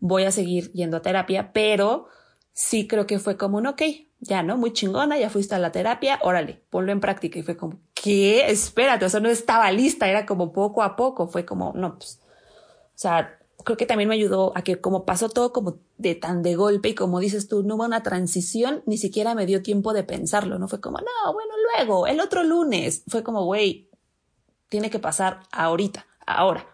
voy 0.00 0.24
a 0.24 0.32
seguir 0.32 0.72
yendo 0.72 0.96
a 0.96 1.02
terapia, 1.02 1.52
pero 1.52 2.08
sí 2.52 2.88
creo 2.88 3.06
que 3.06 3.20
fue 3.20 3.37
como 3.37 3.58
un, 3.58 3.68
ok, 3.68 3.82
ya, 4.22 4.44
¿no? 4.44 4.56
Muy 4.56 4.72
chingona, 4.72 5.18
ya 5.18 5.28
fuiste 5.28 5.56
a 5.56 5.58
la 5.58 5.72
terapia, 5.72 6.20
órale, 6.22 6.62
ponlo 6.70 6.92
en 6.92 7.00
práctica. 7.00 7.40
Y 7.40 7.42
fue 7.42 7.56
como, 7.56 7.80
¿qué? 7.92 8.50
Espérate, 8.50 9.04
o 9.04 9.08
sea, 9.08 9.20
no 9.20 9.28
estaba 9.28 9.70
lista, 9.72 10.08
era 10.08 10.26
como 10.26 10.52
poco 10.52 10.82
a 10.82 10.94
poco, 10.94 11.26
fue 11.26 11.44
como, 11.44 11.72
no, 11.74 11.98
pues, 11.98 12.20
o 12.22 12.98
sea, 12.98 13.37
creo 13.64 13.76
que 13.76 13.85
también 13.85 14.08
me 14.08 14.14
ayudó 14.14 14.52
a 14.56 14.62
que 14.62 14.80
como 14.80 15.04
pasó 15.04 15.28
todo 15.28 15.52
como 15.52 15.78
de 15.98 16.14
tan 16.14 16.42
de 16.42 16.54
golpe 16.54 16.90
y 16.90 16.94
como 16.94 17.18
dices 17.18 17.48
tú, 17.48 17.64
no 17.64 17.74
hubo 17.74 17.85
una 17.85 18.04
transición, 18.04 18.85
ni 18.87 18.96
siquiera 18.96 19.35
me 19.35 19.44
dio 19.44 19.61
tiempo 19.61 19.92
de 19.92 20.04
pensarlo, 20.04 20.56
¿no? 20.58 20.68
Fue 20.68 20.80
como, 20.80 20.98
no, 20.98 21.32
bueno, 21.32 21.52
luego, 21.74 22.06
el 22.06 22.20
otro 22.20 22.44
lunes, 22.44 23.02
fue 23.08 23.24
como, 23.24 23.44
güey, 23.44 23.90
tiene 24.68 24.88
que 24.88 25.00
pasar 25.00 25.40
ahorita, 25.50 26.06
ahora. 26.26 26.64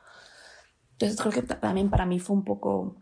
Entonces 0.92 1.18
creo 1.18 1.32
que 1.32 1.42
también 1.42 1.88
para 1.88 2.04
mí 2.04 2.20
fue 2.20 2.37
un 2.37 2.44
poco, 2.44 2.96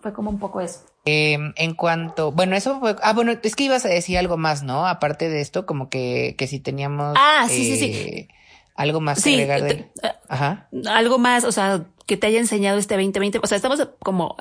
fue 0.00 0.12
como 0.12 0.30
un 0.30 0.38
poco 0.38 0.60
eso. 0.60 0.80
Em, 1.04 1.52
en 1.56 1.74
cuanto, 1.74 2.32
bueno, 2.32 2.56
eso 2.56 2.80
fue, 2.80 2.96
ah, 3.02 3.12
bueno, 3.12 3.32
es 3.42 3.54
que 3.56 3.64
ibas 3.64 3.84
a 3.84 3.88
decir 3.88 4.18
algo 4.18 4.36
más, 4.36 4.62
¿no? 4.62 4.86
Aparte 4.86 5.28
de 5.28 5.40
esto, 5.40 5.66
como 5.66 5.88
que, 5.88 6.34
que 6.36 6.46
si 6.46 6.60
teníamos. 6.60 7.14
Ah, 7.18 7.46
sí, 7.48 7.64
sí, 7.64 7.76
sí. 7.78 7.92
Eh, 7.92 8.28
algo 8.74 9.00
más 9.00 9.22
que 9.22 9.34
agregar 9.34 9.62
de... 9.62 9.70
Eh, 10.02 10.12
Ajá. 10.28 10.68
Algo 10.88 11.18
más, 11.18 11.44
o 11.44 11.52
sea, 11.52 11.86
que 12.06 12.16
te 12.16 12.26
haya 12.26 12.38
enseñado 12.38 12.78
este 12.78 12.94
2020. 12.94 13.40
O 13.42 13.46
sea, 13.46 13.56
estamos 13.56 13.88
como 14.00 14.36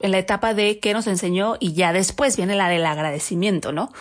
en 0.00 0.10
la 0.10 0.18
etapa 0.18 0.54
de 0.54 0.78
qué 0.80 0.92
nos 0.92 1.06
enseñó 1.06 1.56
y 1.60 1.72
ya 1.74 1.92
después 1.92 2.36
viene 2.36 2.54
la 2.54 2.68
del 2.68 2.84
agradecimiento, 2.84 3.72
¿no? 3.72 3.92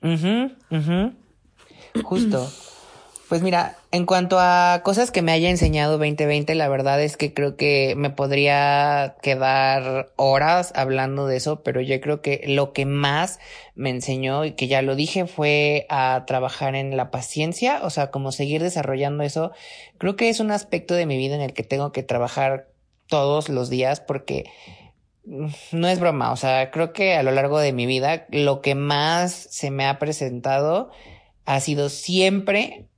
Mhm, 0.00 0.56
mhm. 0.70 1.16
Justo. 2.02 2.50
Pues 3.28 3.42
mira, 3.42 3.76
en 3.92 4.06
cuanto 4.06 4.38
a 4.40 4.80
cosas 4.82 5.10
que 5.10 5.20
me 5.20 5.32
haya 5.32 5.50
enseñado 5.50 5.98
2020, 5.98 6.54
la 6.54 6.66
verdad 6.68 7.02
es 7.02 7.18
que 7.18 7.34
creo 7.34 7.56
que 7.56 7.92
me 7.94 8.08
podría 8.08 9.16
quedar 9.20 10.10
horas 10.16 10.72
hablando 10.74 11.26
de 11.26 11.36
eso, 11.36 11.62
pero 11.62 11.82
yo 11.82 12.00
creo 12.00 12.22
que 12.22 12.42
lo 12.46 12.72
que 12.72 12.86
más 12.86 13.38
me 13.74 13.90
enseñó 13.90 14.46
y 14.46 14.52
que 14.52 14.66
ya 14.66 14.80
lo 14.80 14.96
dije 14.96 15.26
fue 15.26 15.84
a 15.90 16.24
trabajar 16.26 16.74
en 16.74 16.96
la 16.96 17.10
paciencia, 17.10 17.80
o 17.82 17.90
sea, 17.90 18.10
como 18.10 18.32
seguir 18.32 18.62
desarrollando 18.62 19.22
eso. 19.22 19.52
Creo 19.98 20.16
que 20.16 20.30
es 20.30 20.40
un 20.40 20.50
aspecto 20.50 20.94
de 20.94 21.04
mi 21.04 21.18
vida 21.18 21.34
en 21.34 21.42
el 21.42 21.52
que 21.52 21.64
tengo 21.64 21.92
que 21.92 22.02
trabajar 22.02 22.68
todos 23.08 23.50
los 23.50 23.68
días 23.68 24.00
porque 24.00 24.46
no 25.24 25.86
es 25.86 26.00
broma, 26.00 26.32
o 26.32 26.36
sea, 26.36 26.70
creo 26.70 26.94
que 26.94 27.14
a 27.14 27.22
lo 27.22 27.32
largo 27.32 27.58
de 27.58 27.74
mi 27.74 27.84
vida 27.84 28.26
lo 28.30 28.62
que 28.62 28.74
más 28.74 29.32
se 29.32 29.70
me 29.70 29.84
ha 29.84 29.98
presentado 29.98 30.90
ha 31.44 31.60
sido 31.60 31.90
siempre 31.90 32.88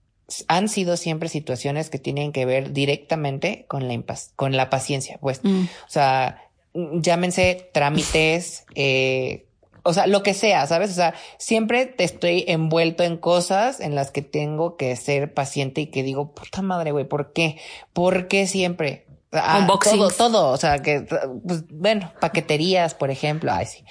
han 0.48 0.68
sido 0.68 0.96
siempre 0.96 1.28
situaciones 1.28 1.90
que 1.90 1.98
tienen 1.98 2.32
que 2.32 2.44
ver 2.44 2.72
directamente 2.72 3.64
con 3.68 3.88
la, 3.88 4.02
con 4.36 4.56
la 4.56 4.70
paciencia, 4.70 5.18
pues. 5.20 5.40
Mm. 5.42 5.64
O 5.64 5.90
sea, 5.90 6.50
llámense 6.74 7.70
trámites, 7.72 8.64
eh, 8.74 9.46
o 9.82 9.92
sea, 9.92 10.06
lo 10.06 10.22
que 10.22 10.34
sea, 10.34 10.66
¿sabes? 10.66 10.90
O 10.90 10.94
sea, 10.94 11.14
siempre 11.38 11.86
te 11.86 12.04
estoy 12.04 12.44
envuelto 12.46 13.02
en 13.02 13.16
cosas 13.16 13.80
en 13.80 13.94
las 13.94 14.10
que 14.10 14.22
tengo 14.22 14.76
que 14.76 14.94
ser 14.96 15.32
paciente 15.32 15.80
y 15.80 15.86
que 15.86 16.02
digo, 16.02 16.32
puta 16.32 16.62
madre, 16.62 16.92
güey, 16.92 17.06
¿por 17.06 17.32
qué? 17.32 17.58
¿Por 17.92 18.28
qué 18.28 18.46
siempre? 18.46 19.06
Ah, 19.32 19.66
todo, 19.82 20.10
todo, 20.10 20.48
o 20.50 20.56
sea, 20.56 20.80
que, 20.82 21.06
pues, 21.46 21.64
bueno, 21.68 22.12
paqueterías, 22.20 22.94
por 22.94 23.10
ejemplo, 23.10 23.52
ay, 23.52 23.66
sí. 23.66 23.84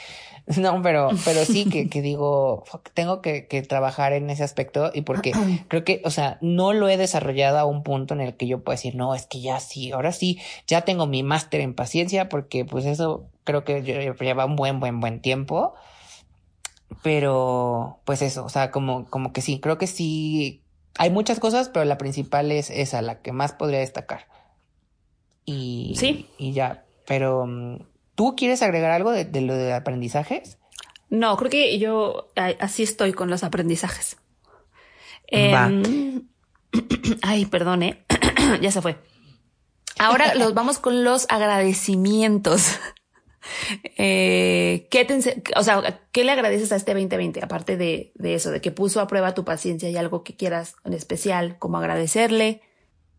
No, 0.58 0.82
pero, 0.82 1.10
pero 1.26 1.46
sí 1.46 1.66
que, 1.66 1.90
que 1.90 2.02
digo, 2.02 2.64
tengo 2.94 3.22
que, 3.22 3.48
que, 3.48 3.62
trabajar 3.62 4.14
en 4.14 4.30
ese 4.30 4.44
aspecto 4.44 4.92
y 4.94 5.02
porque 5.02 5.32
creo 5.68 5.84
que, 5.84 6.02
o 6.04 6.10
sea, 6.10 6.38
no 6.42 6.74
lo 6.74 6.90
he 6.90 6.98
desarrollado 6.98 7.60
a 7.60 7.66
un 7.66 7.84
punto 7.84 8.14
en 8.14 8.22
el 8.22 8.36
que 8.36 8.48
yo 8.48 8.64
pueda 8.64 8.76
decir, 8.76 8.96
no, 8.96 9.14
es 9.16 9.28
que 9.28 9.42
ya 9.42 9.60
sí, 9.60 9.92
ahora 9.92 10.12
sí, 10.12 10.40
ya 10.68 10.82
tengo 10.82 11.06
mi 11.06 11.24
máster 11.24 11.62
en 11.62 11.76
paciencia 11.76 12.30
porque 12.30 12.66
pues 12.66 12.86
eso 12.86 13.30
creo 13.44 13.64
que 13.64 13.82
lleva 13.82 14.46
un 14.46 14.56
buen, 14.56 14.80
buen, 14.80 15.00
buen 15.00 15.22
tiempo. 15.22 15.76
Pero, 17.04 18.00
pues 18.04 18.24
eso, 18.24 18.44
o 18.44 18.50
sea, 18.50 18.72
como, 18.72 19.06
como 19.06 19.32
que 19.32 19.42
sí, 19.42 19.60
creo 19.60 19.78
que 19.78 19.86
sí, 19.86 20.64
hay 20.98 21.12
muchas 21.12 21.40
cosas, 21.40 21.70
pero 21.70 21.86
la 21.86 22.00
principal 22.00 22.52
es 22.52 22.72
esa, 22.72 23.04
la 23.04 23.22
que 23.22 23.32
más 23.32 23.54
podría 23.54 23.80
destacar. 23.80 24.28
Y, 25.46 25.94
sí. 25.98 26.28
Y 26.40 26.52
ya, 26.52 26.84
pero 27.06 27.46
¿Tú 28.20 28.36
quieres 28.36 28.62
agregar 28.62 28.92
algo 28.92 29.12
de, 29.12 29.40
lo 29.40 29.56
de 29.56 29.72
aprendizajes? 29.72 30.58
No, 31.10 31.38
creo 31.38 31.50
que 31.50 31.80
yo 31.80 32.28
así 32.36 32.84
estoy 32.84 33.14
con 33.14 33.30
los 33.30 33.46
aprendizajes. 33.46 34.18
Em, 35.28 36.28
ay, 37.22 37.46
perdone, 37.46 38.04
ya 38.62 38.74
se 38.74 38.82
fue. 38.82 38.98
Ahora 40.00 40.36
los 40.36 40.54
vamos 40.54 40.80
con 40.80 41.06
los 41.06 41.28
agradecimientos. 41.30 42.78
Eh, 43.98 44.88
¿qué 44.92 45.06
te, 45.06 45.42
o 45.56 45.64
sea, 45.64 46.02
¿qué 46.12 46.24
le 46.24 46.32
agradeces 46.32 46.72
a 46.72 46.76
este 46.76 46.94
2020? 46.94 47.44
Aparte 47.44 47.78
de, 47.78 48.12
de, 48.16 48.36
eso, 48.36 48.52
de 48.52 48.62
que 48.62 48.70
puso 48.70 49.00
a 49.00 49.08
prueba 49.08 49.34
tu 49.34 49.44
paciencia 49.44 49.90
y 49.90 49.98
algo 49.98 50.24
que 50.24 50.36
quieras 50.36 50.76
en 50.84 50.94
especial, 50.94 51.58
como 51.58 51.78
agradecerle. 51.78 52.62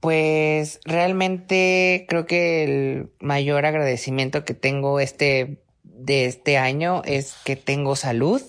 Pues 0.01 0.81
realmente 0.85 2.07
creo 2.09 2.27
que 2.27 2.65
el 2.65 3.11
mayor 3.21 3.67
agradecimiento 3.67 4.45
que 4.45 4.55
tengo 4.55 4.99
este 4.99 5.63
de 5.83 6.25
este 6.25 6.57
año 6.57 7.03
es 7.05 7.37
que 7.45 7.57
tengo 7.57 7.95
salud, 7.97 8.41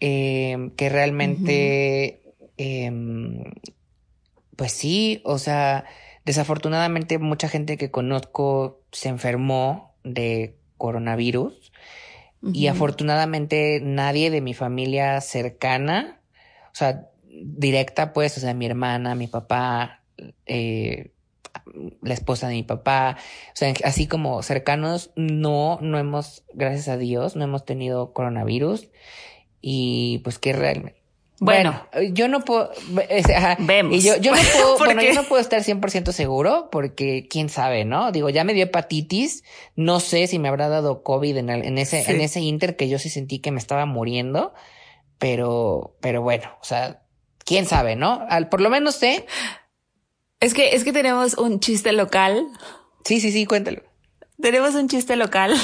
em, 0.00 0.70
que 0.70 0.88
realmente, 0.88 2.22
em, 2.56 3.44
pues 4.56 4.72
sí, 4.72 5.22
o 5.24 5.38
sea, 5.38 5.84
desafortunadamente 6.24 7.18
mucha 7.18 7.48
gente 7.48 7.76
que 7.76 7.92
conozco 7.92 8.80
se 8.90 9.08
enfermó 9.08 9.94
de 10.02 10.56
coronavirus 10.76 11.72
y 12.52 12.66
afortunadamente 12.66 13.80
nadie 13.80 14.32
de 14.32 14.40
mi 14.40 14.52
familia 14.52 15.20
cercana, 15.20 16.20
o 16.72 16.74
sea, 16.74 17.08
directa 17.28 18.12
pues, 18.12 18.36
o 18.36 18.40
sea, 18.40 18.52
mi 18.52 18.66
hermana, 18.66 19.14
mi 19.14 19.28
papá, 19.28 20.01
eh, 20.46 21.12
la 22.00 22.14
esposa 22.14 22.48
de 22.48 22.54
mi 22.54 22.62
papá, 22.62 23.16
o 23.52 23.56
sea, 23.56 23.72
así 23.84 24.06
como 24.06 24.42
cercanos, 24.42 25.10
no, 25.16 25.78
no 25.80 25.98
hemos, 25.98 26.44
gracias 26.54 26.88
a 26.88 26.96
Dios, 26.96 27.36
no 27.36 27.44
hemos 27.44 27.64
tenido 27.64 28.12
coronavirus. 28.12 28.88
Y 29.60 30.18
pues 30.24 30.38
que 30.38 30.52
realmente... 30.52 31.00
Bueno, 31.38 31.88
yo 32.12 32.28
no 32.28 32.44
puedo, 32.44 32.70
vemos. 33.58 33.96
Y 33.96 34.00
yo, 34.00 34.16
yo 34.16 34.32
no 34.32 34.40
puedo, 34.52 34.78
bueno, 34.78 35.02
yo 35.02 35.12
no 35.12 35.24
puedo 35.24 35.40
estar 35.40 35.60
100% 35.60 36.12
seguro 36.12 36.68
porque 36.70 37.26
quién 37.28 37.48
sabe, 37.48 37.84
¿no? 37.84 38.12
Digo, 38.12 38.30
ya 38.30 38.44
me 38.44 38.54
dio 38.54 38.64
hepatitis, 38.64 39.42
no 39.74 39.98
sé 39.98 40.28
si 40.28 40.38
me 40.38 40.48
habrá 40.48 40.68
dado 40.68 41.02
COVID 41.02 41.36
en, 41.38 41.50
en 41.50 41.78
ese, 41.78 42.08
en 42.08 42.20
ese 42.20 42.40
inter 42.40 42.76
que 42.76 42.88
yo 42.88 43.00
sí 43.00 43.10
sentí 43.10 43.40
que 43.40 43.50
me 43.50 43.58
estaba 43.58 43.86
muriendo, 43.86 44.54
pero, 45.18 45.96
pero 46.00 46.22
bueno, 46.22 46.48
o 46.60 46.64
sea, 46.64 47.02
quién 47.44 47.66
sabe, 47.66 47.96
¿no? 47.96 48.24
Al, 48.28 48.48
por 48.48 48.60
lo 48.60 48.70
menos 48.70 48.94
sé 48.94 49.26
es 50.42 50.54
que, 50.54 50.74
es 50.74 50.82
que 50.82 50.92
tenemos 50.92 51.34
un 51.34 51.60
chiste 51.60 51.92
local. 51.92 52.48
Sí, 53.04 53.20
sí, 53.20 53.30
sí, 53.30 53.46
cuéntalo. 53.46 53.80
Tenemos 54.40 54.74
un 54.74 54.88
chiste 54.88 55.14
local 55.14 55.54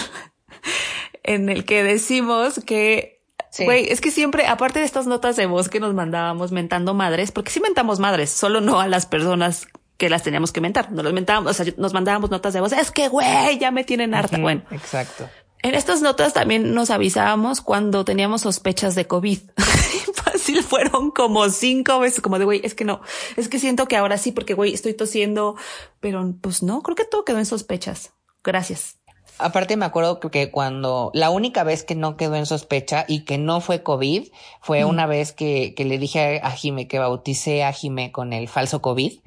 en 1.25 1.49
el 1.49 1.65
que 1.65 1.83
decimos 1.83 2.61
que, 2.65 3.21
güey, 3.59 3.91
es 3.91 4.01
que 4.01 4.13
siempre, 4.13 4.47
aparte 4.47 4.79
de 4.79 4.85
estas 4.85 5.09
notas 5.09 5.35
de 5.35 5.47
voz 5.47 5.69
que 5.69 5.81
nos 5.81 5.95
mandábamos 5.95 6.53
mentando 6.53 6.95
madres, 6.95 7.33
porque 7.33 7.51
sí 7.51 7.61
mentamos 7.61 7.99
madres, 7.99 8.31
solo 8.31 8.61
no 8.61 8.81
a 8.81 8.87
las 8.87 9.05
personas 9.07 9.67
que 9.97 10.09
las 10.09 10.23
teníamos 10.23 10.53
que 10.53 10.61
mentar. 10.61 10.93
Nos 10.93 11.05
los 11.05 11.13
mentábamos, 11.13 11.51
o 11.51 11.65
sea, 11.65 11.75
nos 11.77 11.93
mandábamos 11.93 12.31
notas 12.31 12.55
de 12.55 12.61
voz. 12.61 12.73
Es 12.73 12.93
que, 12.93 13.09
güey, 13.09 13.59
ya 13.59 13.73
me 13.73 13.83
tienen 13.83 14.15
harta. 14.15 14.39
Bueno, 14.39 14.63
exacto. 14.71 15.29
En 15.61 15.75
estas 15.75 16.03
notas 16.03 16.35
también 16.35 16.73
nos 16.73 16.91
avisábamos 16.91 17.63
cuando 17.63 18.05
teníamos 18.05 18.43
sospechas 18.43 18.95
de 18.95 19.07
COVID. 19.09 19.41
Fácil 20.15 20.63
fueron 20.63 21.11
como 21.11 21.49
cinco 21.51 21.99
veces, 22.01 22.21
como 22.21 22.39
de 22.39 22.45
güey, 22.45 22.61
es 22.65 22.75
que 22.75 22.85
no, 22.85 23.01
es 23.37 23.49
que 23.49 23.59
siento 23.59 23.87
que 23.87 23.97
ahora 23.97 24.19
sí, 24.19 24.33
porque 24.33 24.55
güey, 24.55 24.75
estoy 24.75 24.95
tosiendo, 24.95 25.57
pero 26.01 26.35
pues 26.41 26.63
no, 26.63 26.83
creo 26.83 26.97
que 26.97 27.05
todo 27.05 27.25
quedó 27.25 27.39
en 27.39 27.47
sospechas. 27.47 28.13
Gracias. 28.45 28.99
Aparte 29.39 29.77
me 29.77 29.85
acuerdo 29.85 30.19
que 30.19 30.51
cuando 30.51 31.13
la 31.15 31.31
única 31.31 31.63
vez 31.63 31.85
que 31.85 31.95
no 31.95 32.17
quedó 32.17 32.35
en 32.35 32.47
sospecha 32.47 33.05
y 33.07 33.25
que 33.25 33.39
no 33.39 33.61
fue 33.61 33.85
COVID 33.85 34.29
fue 34.61 34.85
una 34.85 35.07
vez 35.07 35.33
que, 35.33 35.75
que 35.77 35.85
le 35.85 35.99
dije 35.99 36.41
a 36.43 36.51
Jime 36.51 36.89
que 36.89 36.99
bauticé 36.99 37.63
a 37.63 37.73
Jime 37.73 38.11
con 38.11 38.33
el 38.33 38.49
falso 38.49 38.83
COVID 38.83 39.21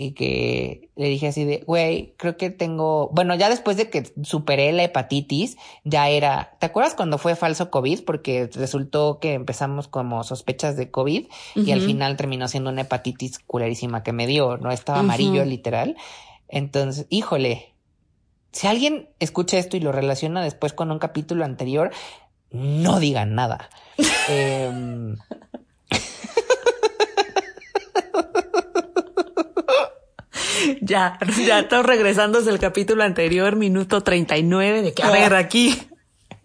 y 0.00 0.12
que 0.12 0.90
le 0.94 1.08
dije 1.08 1.26
así 1.26 1.44
de, 1.44 1.64
güey, 1.66 2.14
creo 2.18 2.36
que 2.36 2.50
tengo, 2.50 3.10
bueno, 3.12 3.34
ya 3.34 3.50
después 3.50 3.76
de 3.76 3.90
que 3.90 4.04
superé 4.22 4.70
la 4.70 4.84
hepatitis, 4.84 5.56
ya 5.82 6.08
era, 6.08 6.56
¿te 6.60 6.66
acuerdas 6.66 6.94
cuando 6.94 7.18
fue 7.18 7.34
falso 7.34 7.72
COVID? 7.72 8.04
Porque 8.04 8.48
resultó 8.54 9.18
que 9.18 9.34
empezamos 9.34 9.88
como 9.88 10.22
sospechas 10.22 10.76
de 10.76 10.92
COVID 10.92 11.26
y 11.56 11.72
al 11.72 11.80
final 11.80 12.16
terminó 12.16 12.46
siendo 12.46 12.70
una 12.70 12.82
hepatitis 12.82 13.40
culerísima 13.40 14.04
que 14.04 14.12
me 14.12 14.28
dio, 14.28 14.56
¿no? 14.56 14.70
Estaba 14.70 15.00
amarillo 15.00 15.44
literal. 15.44 15.96
Entonces, 16.46 17.06
híjole, 17.10 17.74
si 18.52 18.68
alguien 18.68 19.08
escucha 19.18 19.58
esto 19.58 19.76
y 19.76 19.80
lo 19.80 19.90
relaciona 19.90 20.44
después 20.44 20.74
con 20.74 20.92
un 20.92 21.00
capítulo 21.00 21.44
anterior, 21.44 21.90
no 22.52 23.00
digan 23.00 23.34
nada. 23.34 23.68
eh, 24.28 24.70
ya, 30.80 31.18
ya 31.46 31.60
estamos 31.60 31.86
regresando 31.86 32.38
el 32.38 32.58
capítulo 32.58 33.02
anterior, 33.04 33.56
minuto 33.56 34.02
39, 34.02 34.82
de 34.82 34.94
que 34.94 35.02
a 35.02 35.10
ver 35.10 35.34
aquí. 35.34 35.76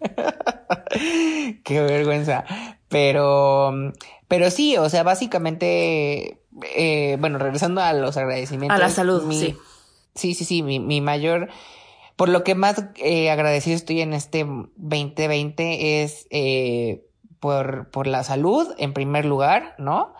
Qué 1.64 1.80
vergüenza. 1.80 2.44
Pero, 2.88 3.72
pero 4.28 4.50
sí, 4.50 4.76
o 4.76 4.88
sea, 4.88 5.02
básicamente, 5.02 6.40
eh, 6.76 7.16
bueno, 7.18 7.38
regresando 7.38 7.80
a 7.80 7.92
los 7.92 8.16
agradecimientos. 8.16 8.76
A 8.76 8.82
la 8.82 8.90
salud, 8.90 9.22
sí. 9.30 9.56
Sí, 10.14 10.34
sí, 10.34 10.44
sí, 10.44 10.62
mi, 10.62 10.78
mi 10.78 11.00
mayor, 11.00 11.48
por 12.14 12.28
lo 12.28 12.44
que 12.44 12.54
más 12.54 12.84
eh, 12.96 13.30
agradecido 13.30 13.74
estoy 13.76 14.00
en 14.00 14.12
este 14.12 14.46
2020 14.76 16.02
es 16.02 16.28
eh, 16.30 17.04
por, 17.40 17.90
por 17.90 18.06
la 18.06 18.22
salud, 18.22 18.68
en 18.78 18.92
primer 18.92 19.24
lugar, 19.24 19.74
¿no? 19.78 20.14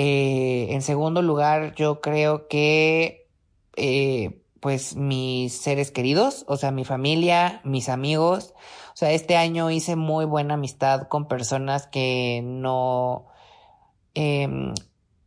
Eh, 0.00 0.68
en 0.74 0.82
segundo 0.82 1.22
lugar, 1.22 1.74
yo 1.74 2.00
creo 2.00 2.46
que 2.46 3.26
eh, 3.74 4.44
pues 4.60 4.94
mis 4.94 5.52
seres 5.52 5.90
queridos, 5.90 6.44
o 6.46 6.56
sea, 6.56 6.70
mi 6.70 6.84
familia, 6.84 7.60
mis 7.64 7.88
amigos. 7.88 8.54
O 8.94 8.96
sea, 8.96 9.10
este 9.10 9.36
año 9.36 9.72
hice 9.72 9.96
muy 9.96 10.24
buena 10.24 10.54
amistad 10.54 11.08
con 11.08 11.26
personas 11.26 11.88
que 11.88 12.42
no... 12.44 13.26
Eh, 14.14 14.72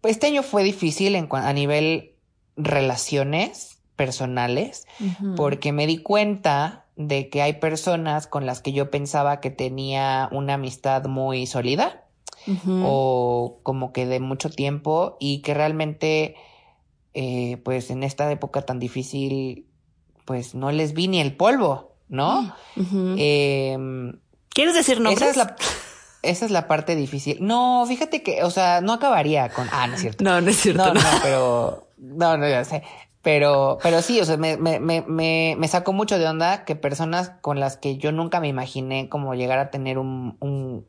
este 0.03 0.27
año 0.27 0.41
fue 0.41 0.63
difícil 0.63 1.15
en, 1.15 1.27
a 1.29 1.51
nivel 1.51 2.15
relaciones 2.55 3.81
personales, 3.97 4.87
porque 5.35 5.73
me 5.73 5.85
di 5.85 5.97
cuenta 5.97 6.85
de 6.95 7.27
que 7.27 7.41
hay 7.41 7.59
personas 7.59 8.25
con 8.25 8.45
las 8.45 8.61
que 8.61 8.71
yo 8.71 8.89
pensaba 8.89 9.41
que 9.41 9.49
tenía 9.49 10.29
una 10.31 10.53
amistad 10.53 11.07
muy 11.07 11.45
sólida 11.45 12.05
o 12.83 13.59
como 13.63 13.93
que 13.93 14.05
de 14.05 14.19
mucho 14.19 14.49
tiempo 14.49 15.17
y 15.19 15.41
que 15.41 15.53
realmente 15.53 16.35
eh, 17.13 17.57
pues 17.63 17.89
en 17.91 18.03
esta 18.03 18.31
época 18.31 18.61
tan 18.61 18.79
difícil 18.79 19.65
pues 20.25 20.55
no 20.55 20.71
les 20.71 20.93
vi 20.93 21.07
ni 21.07 21.19
el 21.19 21.35
polvo, 21.35 21.95
¿no? 22.07 22.55
Em, 22.75 24.19
¿Quieres 24.49 24.75
decir 24.75 24.99
nombres? 24.99 25.21
Esa 25.21 25.31
es, 25.31 25.37
la, 25.37 25.55
esa 26.23 26.45
es 26.45 26.51
la 26.51 26.67
parte 26.67 26.95
difícil. 26.95 27.37
No, 27.41 27.85
fíjate 27.87 28.23
que, 28.23 28.43
o 28.43 28.51
sea, 28.51 28.81
no 28.81 28.93
acabaría 28.93 29.49
con... 29.49 29.67
Ah, 29.71 29.87
no 29.87 29.95
es 29.95 30.01
cierto. 30.01 30.23
No, 30.23 30.39
no 30.41 30.49
es 30.49 30.57
cierto. 30.57 30.93
No, 30.93 30.93
no, 30.93 31.09
pero... 31.21 31.87
No, 31.97 32.37
no, 32.37 32.47
ya 32.47 32.63
sé. 32.65 32.83
Pero, 33.21 33.77
pero 33.83 34.01
sí, 34.01 34.19
o 34.19 34.25
sea, 34.25 34.37
me, 34.37 34.57
me, 34.57 34.79
me, 34.79 35.55
me 35.57 35.67
sacó 35.67 35.93
mucho 35.93 36.17
de 36.17 36.27
onda 36.27 36.65
que 36.65 36.75
personas 36.75 37.31
con 37.41 37.59
las 37.59 37.77
que 37.77 37.97
yo 37.97 38.11
nunca 38.11 38.39
me 38.39 38.47
imaginé 38.47 39.09
como 39.09 39.35
llegar 39.35 39.59
a 39.59 39.69
tener 39.69 39.99
un, 39.99 40.37
un, 40.39 40.87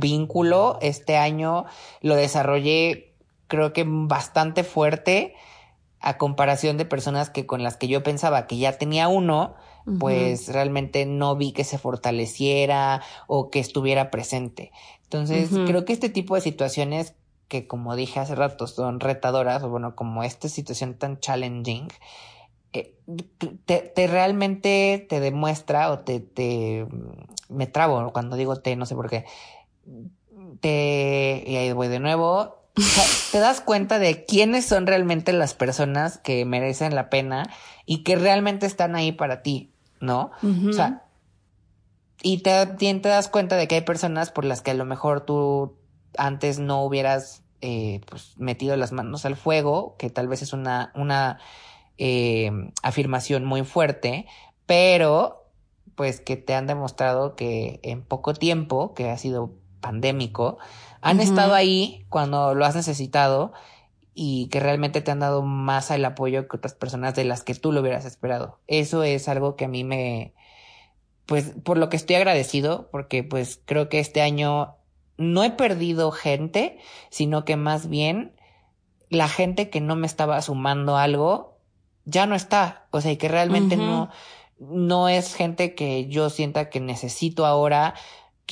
vínculo, 0.00 0.78
este 0.80 1.16
año 1.16 1.64
lo 2.00 2.16
desarrollé 2.16 3.12
creo 3.52 3.74
que 3.74 3.84
bastante 3.86 4.64
fuerte 4.64 5.34
a 6.00 6.16
comparación 6.16 6.78
de 6.78 6.86
personas 6.86 7.28
que 7.28 7.44
con 7.44 7.62
las 7.62 7.76
que 7.76 7.86
yo 7.86 8.02
pensaba 8.02 8.46
que 8.46 8.56
ya 8.56 8.78
tenía 8.78 9.08
uno, 9.08 9.54
pues 9.98 10.48
realmente 10.48 11.04
no 11.04 11.36
vi 11.36 11.52
que 11.52 11.64
se 11.64 11.76
fortaleciera 11.76 13.02
o 13.26 13.50
que 13.50 13.60
estuviera 13.60 14.10
presente. 14.10 14.72
Entonces, 15.04 15.50
creo 15.66 15.84
que 15.84 15.92
este 15.92 16.08
tipo 16.08 16.34
de 16.34 16.40
situaciones 16.40 17.14
que 17.48 17.66
como 17.66 17.94
dije 17.94 18.18
hace 18.18 18.34
rato 18.34 18.66
son 18.66 19.00
retadoras, 19.00 19.62
o 19.62 19.68
bueno, 19.68 19.94
como 19.94 20.24
esta 20.24 20.48
situación 20.48 20.94
tan 20.94 21.20
challenging, 21.20 21.88
eh, 22.72 22.96
te, 23.66 24.06
realmente 24.06 25.04
te 25.06 25.20
demuestra 25.20 25.90
o 25.90 25.98
te, 25.98 26.20
te, 26.20 26.86
me 27.50 27.66
trabo 27.66 28.10
cuando 28.14 28.36
digo 28.36 28.56
te, 28.56 28.74
no 28.76 28.86
sé 28.86 28.94
por 28.94 29.10
qué, 29.10 29.26
te, 30.60 31.44
y 31.46 31.56
ahí 31.56 31.72
voy 31.72 31.88
de 31.88 32.00
nuevo, 32.00 32.62
te 33.32 33.38
das 33.38 33.60
cuenta 33.60 33.98
de 33.98 34.24
quiénes 34.24 34.64
son 34.64 34.86
realmente 34.86 35.32
las 35.32 35.54
personas 35.54 36.18
que 36.18 36.44
merecen 36.44 36.94
la 36.94 37.10
pena 37.10 37.50
y 37.84 38.02
que 38.02 38.16
realmente 38.16 38.66
están 38.66 38.96
ahí 38.96 39.12
para 39.12 39.42
ti, 39.42 39.72
¿no? 40.00 40.30
O 40.68 40.72
sea, 40.72 41.04
y 42.22 42.38
te, 42.38 42.66
te 42.66 43.08
das 43.08 43.28
cuenta 43.28 43.56
de 43.56 43.68
que 43.68 43.76
hay 43.76 43.80
personas 43.82 44.30
por 44.30 44.44
las 44.44 44.62
que 44.62 44.70
a 44.70 44.74
lo 44.74 44.84
mejor 44.84 45.26
tú 45.26 45.76
antes 46.16 46.58
no 46.58 46.84
hubieras 46.84 47.42
eh, 47.60 48.00
pues, 48.08 48.34
metido 48.38 48.76
las 48.76 48.92
manos 48.92 49.24
al 49.24 49.36
fuego, 49.36 49.96
que 49.98 50.10
tal 50.10 50.28
vez 50.28 50.42
es 50.42 50.52
una, 50.52 50.92
una 50.94 51.38
eh, 51.98 52.50
afirmación 52.82 53.44
muy 53.44 53.64
fuerte, 53.64 54.26
pero 54.66 55.50
pues 55.94 56.20
que 56.20 56.36
te 56.36 56.54
han 56.54 56.66
demostrado 56.66 57.36
que 57.36 57.80
en 57.82 58.02
poco 58.02 58.34
tiempo, 58.34 58.94
que 58.94 59.10
ha 59.10 59.18
sido 59.18 59.52
pandémico, 59.82 60.56
han 61.02 61.20
estado 61.20 61.52
ahí 61.52 62.06
cuando 62.08 62.54
lo 62.54 62.64
has 62.64 62.74
necesitado 62.74 63.52
y 64.14 64.48
que 64.48 64.60
realmente 64.60 65.02
te 65.02 65.10
han 65.10 65.20
dado 65.20 65.42
más 65.42 65.90
el 65.90 66.04
apoyo 66.04 66.48
que 66.48 66.56
otras 66.56 66.74
personas 66.74 67.14
de 67.14 67.24
las 67.24 67.42
que 67.42 67.54
tú 67.54 67.72
lo 67.72 67.80
hubieras 67.80 68.06
esperado. 68.06 68.60
Eso 68.66 69.02
es 69.02 69.28
algo 69.28 69.56
que 69.56 69.66
a 69.66 69.68
mí 69.68 69.84
me, 69.84 70.32
pues 71.26 71.52
por 71.62 71.76
lo 71.76 71.88
que 71.88 71.96
estoy 71.96 72.16
agradecido, 72.16 72.88
porque 72.90 73.24
pues 73.24 73.60
creo 73.64 73.88
que 73.88 73.98
este 73.98 74.22
año 74.22 74.76
no 75.16 75.44
he 75.44 75.50
perdido 75.50 76.10
gente, 76.10 76.78
sino 77.10 77.44
que 77.44 77.56
más 77.56 77.88
bien 77.88 78.34
la 79.08 79.28
gente 79.28 79.70
que 79.70 79.80
no 79.80 79.96
me 79.96 80.06
estaba 80.06 80.40
sumando 80.40 80.96
algo 80.96 81.58
ya 82.04 82.26
no 82.26 82.34
está. 82.34 82.86
O 82.90 83.00
sea, 83.00 83.12
y 83.12 83.16
que 83.16 83.28
realmente 83.28 83.76
no, 83.76 84.10
no 84.58 85.08
es 85.08 85.34
gente 85.34 85.74
que 85.74 86.06
yo 86.08 86.30
sienta 86.30 86.70
que 86.70 86.80
necesito 86.80 87.46
ahora, 87.46 87.94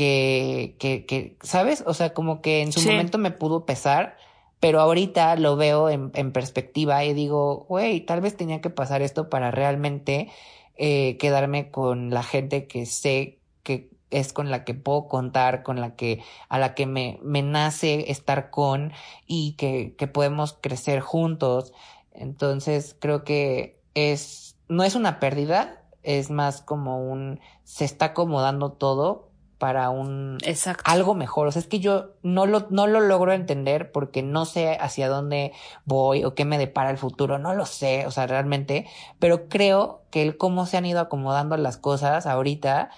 que, 0.01 0.77
que, 0.79 1.05
que, 1.05 1.37
¿sabes? 1.43 1.85
O 1.87 1.93
sea, 1.93 2.15
como 2.15 2.41
que 2.41 2.63
en 2.63 2.73
su 2.73 2.81
momento 2.81 3.19
me 3.19 3.33
pudo 3.33 3.67
pesar, 3.67 4.17
pero 4.59 4.81
ahorita 4.81 5.37
lo 5.37 5.57
veo 5.57 5.91
en, 5.91 6.11
en 6.15 6.33
perspectiva 6.33 7.05
y 7.05 7.13
digo, 7.13 7.67
güey, 7.69 8.01
tal 8.01 8.23
vez 8.23 8.35
tenía 8.35 8.63
que 8.63 8.71
pasar 8.71 9.03
esto 9.03 9.29
para 9.29 9.51
realmente 9.51 10.31
eh, 10.79 11.19
quedarme 11.19 11.71
con 11.71 12.09
la 12.09 12.23
gente 12.23 12.67
que 12.67 12.87
sé 12.87 13.41
que 13.63 13.91
es 14.09 14.33
con 14.33 14.51
la 14.51 14.65
que 14.65 14.73
puedo 14.73 15.07
contar, 15.07 15.63
con 15.63 15.83
la 15.83 15.97
que, 15.97 16.23
a 16.49 16.59
la 16.59 16.75
que 16.75 16.87
me, 16.87 17.19
me 17.23 17.43
nace 17.43 18.11
estar 18.11 18.49
con 18.49 18.95
y 19.27 19.53
que, 19.59 19.95
que 19.99 20.07
podemos 20.07 20.57
crecer 20.63 21.01
juntos. 21.01 21.75
Entonces 22.15 22.97
creo 22.99 23.23
que 23.23 23.79
es, 23.93 24.57
no 24.67 24.83
es 24.83 24.95
una 24.95 25.21
pérdida, 25.21 25.85
es 26.03 26.31
más 26.31 26.63
como 26.63 27.07
un, 27.07 27.39
se 27.65 27.85
está 27.85 28.07
acomodando 28.07 28.73
todo 28.73 29.30
para 29.61 29.91
un 29.91 30.39
Exacto. 30.43 30.83
algo 30.87 31.15
mejor. 31.15 31.47
O 31.47 31.53
sea, 31.53 31.61
es 31.61 31.69
que 31.69 31.81
yo 31.81 32.15
no 32.23 32.47
lo, 32.47 32.67
no 32.71 32.87
lo 32.87 32.99
logro 32.99 33.35
entender 33.35 33.93
porque 33.93 34.23
no 34.23 34.47
sé 34.47 34.79
hacia 34.81 35.09
dónde 35.09 35.53
voy 35.85 36.25
o 36.25 36.35
qué 36.35 36.47
me 36.47 36.57
depara 36.57 36.91
el 36.91 36.97
futuro. 36.97 37.39
No 37.39 37.55
lo 37.55 37.67
sé, 37.67 38.07
o 38.07 38.11
sea, 38.11 38.27
realmente. 38.27 38.87
Pero 39.19 39.49
creo 39.49 40.01
que 40.11 40.23
el 40.23 40.39
cómo 40.39 40.65
se 40.65 40.79
han 40.79 40.87
ido 40.87 40.99
acomodando 40.99 41.59
las 41.59 41.77
cosas 41.77 42.27
ahorita 42.27 42.91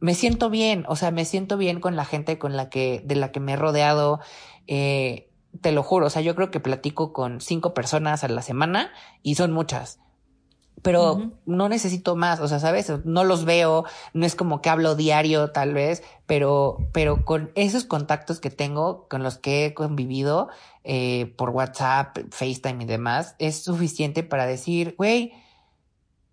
me 0.00 0.14
siento 0.14 0.50
bien, 0.50 0.84
o 0.88 0.96
sea, 0.96 1.10
me 1.10 1.24
siento 1.24 1.56
bien 1.56 1.80
con 1.80 1.96
la 1.96 2.04
gente 2.04 2.38
con 2.38 2.56
la 2.56 2.68
que, 2.68 3.02
de 3.04 3.14
la 3.14 3.32
que 3.32 3.40
me 3.40 3.52
he 3.52 3.56
rodeado. 3.56 4.20
Eh, 4.66 5.30
te 5.60 5.72
lo 5.72 5.82
juro, 5.82 6.06
o 6.06 6.10
sea, 6.10 6.22
yo 6.22 6.34
creo 6.34 6.50
que 6.50 6.60
platico 6.60 7.12
con 7.12 7.40
cinco 7.40 7.74
personas 7.74 8.24
a 8.24 8.28
la 8.28 8.42
semana 8.42 8.92
y 9.22 9.36
son 9.36 9.52
muchas. 9.52 10.00
Pero 10.86 11.32
no 11.46 11.68
necesito 11.68 12.16
más, 12.16 12.40
o 12.40 12.48
sea, 12.48 12.60
¿sabes? 12.60 12.92
No 13.04 13.24
los 13.24 13.44
veo, 13.44 13.84
no 14.14 14.24
es 14.24 14.34
como 14.34 14.62
que 14.62 14.70
hablo 14.70 14.94
diario 14.94 15.50
tal 15.50 15.74
vez, 15.74 16.02
pero, 16.26 16.78
pero 16.92 17.24
con 17.24 17.50
esos 17.56 17.84
contactos 17.84 18.40
que 18.40 18.50
tengo, 18.50 19.08
con 19.08 19.22
los 19.22 19.36
que 19.36 19.66
he 19.66 19.74
convivido 19.74 20.48
eh, 20.84 21.34
por 21.36 21.50
WhatsApp, 21.50 22.16
FaceTime 22.30 22.84
y 22.84 22.86
demás, 22.86 23.34
es 23.38 23.64
suficiente 23.64 24.22
para 24.22 24.46
decir, 24.46 24.94
güey, 24.96 25.32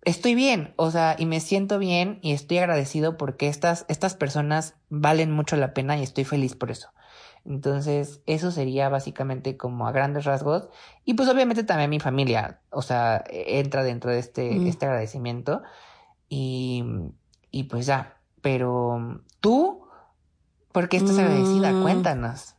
estoy 0.02 0.34
bien, 0.34 0.72
o 0.76 0.90
sea, 0.90 1.16
y 1.18 1.26
me 1.26 1.40
siento 1.40 1.78
bien 1.78 2.18
y 2.22 2.32
estoy 2.32 2.58
agradecido 2.58 3.16
porque 3.16 3.48
estas, 3.48 3.84
estas 3.88 4.14
personas 4.14 4.74
valen 4.88 5.32
mucho 5.32 5.56
la 5.56 5.74
pena 5.74 5.98
y 5.98 6.02
estoy 6.02 6.24
feliz 6.24 6.54
por 6.54 6.70
eso. 6.70 6.90
Entonces, 7.46 8.22
eso 8.26 8.50
sería 8.50 8.88
básicamente 8.88 9.56
como 9.56 9.86
a 9.86 9.92
grandes 9.92 10.24
rasgos. 10.24 10.68
Y 11.04 11.14
pues 11.14 11.28
obviamente 11.28 11.64
también 11.64 11.90
mi 11.90 12.00
familia, 12.00 12.60
o 12.70 12.82
sea, 12.82 13.22
entra 13.28 13.82
dentro 13.82 14.10
de 14.10 14.18
este, 14.18 14.68
este 14.68 14.86
agradecimiento. 14.86 15.62
Y, 16.28 16.84
y 17.50 17.64
pues 17.64 17.86
ya, 17.86 18.16
pero 18.40 19.22
tú, 19.40 19.86
¿por 20.72 20.88
qué 20.88 20.96
estás 20.96 21.18
agradecida? 21.18 21.72
Mm. 21.72 21.82
Cuéntanos. 21.82 22.53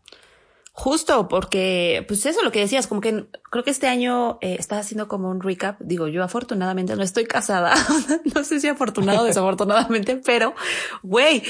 Justo, 0.77 1.29
porque, 1.29 2.03
pues 2.05 2.25
eso 2.25 2.43
lo 2.43 2.51
que 2.51 2.59
decías, 2.59 2.85
como 2.85 2.99
que 2.99 3.27
creo 3.49 3.63
que 3.63 3.71
este 3.71 3.87
año 3.87 4.37
eh, 4.41 4.57
estás 4.59 4.85
haciendo 4.85 5.07
como 5.07 5.29
un 5.29 5.41
recap. 5.41 5.79
Digo, 5.79 6.09
yo 6.09 6.21
afortunadamente 6.21 6.97
no 6.97 7.01
estoy 7.01 7.23
casada. 7.23 7.73
no 8.35 8.43
sé 8.43 8.59
si 8.59 8.67
afortunado 8.67 9.21
o 9.21 9.23
desafortunadamente, 9.23 10.17
pero, 10.25 10.53
güey, 11.01 11.43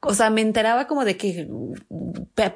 o 0.00 0.14
sea, 0.14 0.30
me 0.30 0.40
enteraba 0.40 0.86
como 0.86 1.04
de 1.04 1.18
que 1.18 1.46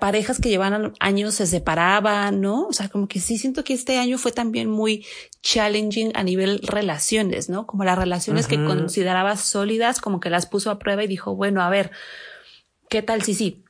parejas 0.01 0.41
que 0.41 0.49
llevaban 0.49 0.95
años 0.99 1.35
se 1.35 1.47
separaban, 1.47 2.41
¿no? 2.41 2.69
O 2.69 2.73
sea, 2.73 2.89
como 2.89 3.07
que 3.07 3.21
sí 3.21 3.37
siento 3.37 3.63
que 3.63 3.75
este 3.75 3.99
año 3.99 4.17
fue 4.17 4.33
también 4.33 4.71
muy 4.71 5.05
challenging 5.43 6.13
a 6.15 6.23
nivel 6.23 6.61
relaciones, 6.63 7.51
¿no? 7.51 7.67
Como 7.67 7.85
las 7.85 7.99
relaciones 7.99 8.47
que 8.47 8.57
consideraba 8.65 9.37
sólidas, 9.37 10.01
como 10.01 10.21
que 10.21 10.31
las 10.31 10.47
puso 10.47 10.71
a 10.71 10.79
prueba 10.79 11.05
y 11.05 11.07
dijo, 11.07 11.37
bueno, 11.37 11.61
a 11.61 11.69
ver, 11.69 11.91
¿qué 12.89 13.03
tal 13.03 13.21
si 13.21 13.35
sí? 13.35 13.64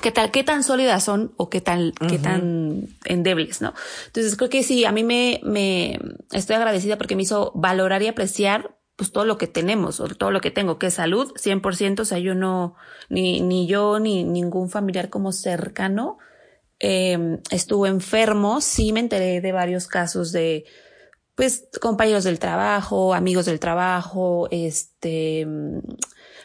Qué 0.00 0.12
tal, 0.12 0.30
qué 0.30 0.44
tan 0.44 0.62
sólidas 0.64 1.04
son 1.04 1.34
o 1.36 1.50
qué 1.50 1.60
tan, 1.60 1.92
qué 2.08 2.18
tan 2.18 2.88
endebles, 3.04 3.60
¿no? 3.60 3.74
Entonces 4.06 4.36
creo 4.36 4.48
que 4.48 4.62
sí, 4.62 4.84
a 4.84 4.92
mí 4.92 5.04
me, 5.04 5.40
me 5.44 5.98
estoy 6.32 6.56
agradecida 6.56 6.96
porque 6.96 7.16
me 7.16 7.22
hizo 7.22 7.52
valorar 7.54 8.02
y 8.02 8.08
apreciar 8.08 8.76
pues 8.96 9.12
todo 9.12 9.24
lo 9.24 9.38
que 9.38 9.46
tenemos 9.46 10.00
o 10.00 10.06
todo 10.08 10.30
lo 10.30 10.40
que 10.40 10.50
tengo, 10.50 10.78
que 10.78 10.86
es 10.86 10.94
salud, 10.94 11.32
100%, 11.34 12.00
o 12.00 12.04
sea, 12.04 12.18
yo 12.18 12.34
no, 12.34 12.74
ni, 13.08 13.40
ni 13.40 13.66
yo, 13.66 13.98
ni 13.98 14.24
ningún 14.24 14.70
familiar 14.70 15.10
como 15.10 15.32
cercano 15.32 16.18
eh, 16.78 17.38
estuvo 17.50 17.86
enfermo, 17.86 18.60
sí 18.60 18.92
me 18.92 19.00
enteré 19.00 19.40
de 19.40 19.52
varios 19.52 19.86
casos 19.86 20.32
de, 20.32 20.64
pues, 21.36 21.68
compañeros 21.80 22.24
del 22.24 22.38
trabajo, 22.38 23.14
amigos 23.14 23.46
del 23.46 23.60
trabajo, 23.60 24.48
este, 24.50 25.46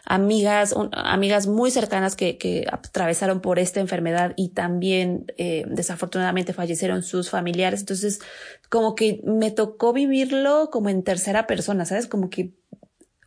amigas, 0.08 0.74
amigas 0.94 1.48
muy 1.48 1.70
cercanas 1.70 2.16
que, 2.16 2.38
que 2.38 2.66
atravesaron 2.72 3.42
por 3.42 3.60
esta 3.60 3.82
enfermedad 3.82 4.34
y 4.38 4.50
también 4.50 5.26
eh, 5.38 5.66
desafortunadamente 5.68 6.54
fallecieron 6.54 7.04
sus 7.04 7.30
familiares. 7.30 7.82
Entonces, 7.82 8.20
como 8.70 8.96
que 8.96 9.22
me 9.26 9.52
tocó 9.52 9.92
vivirlo 9.92 10.70
como 10.72 10.90
en 10.90 11.04
tercera 11.04 11.46
persona, 11.46 11.86
¿sabes? 11.86 12.08
Como 12.08 12.30
que, 12.30 12.54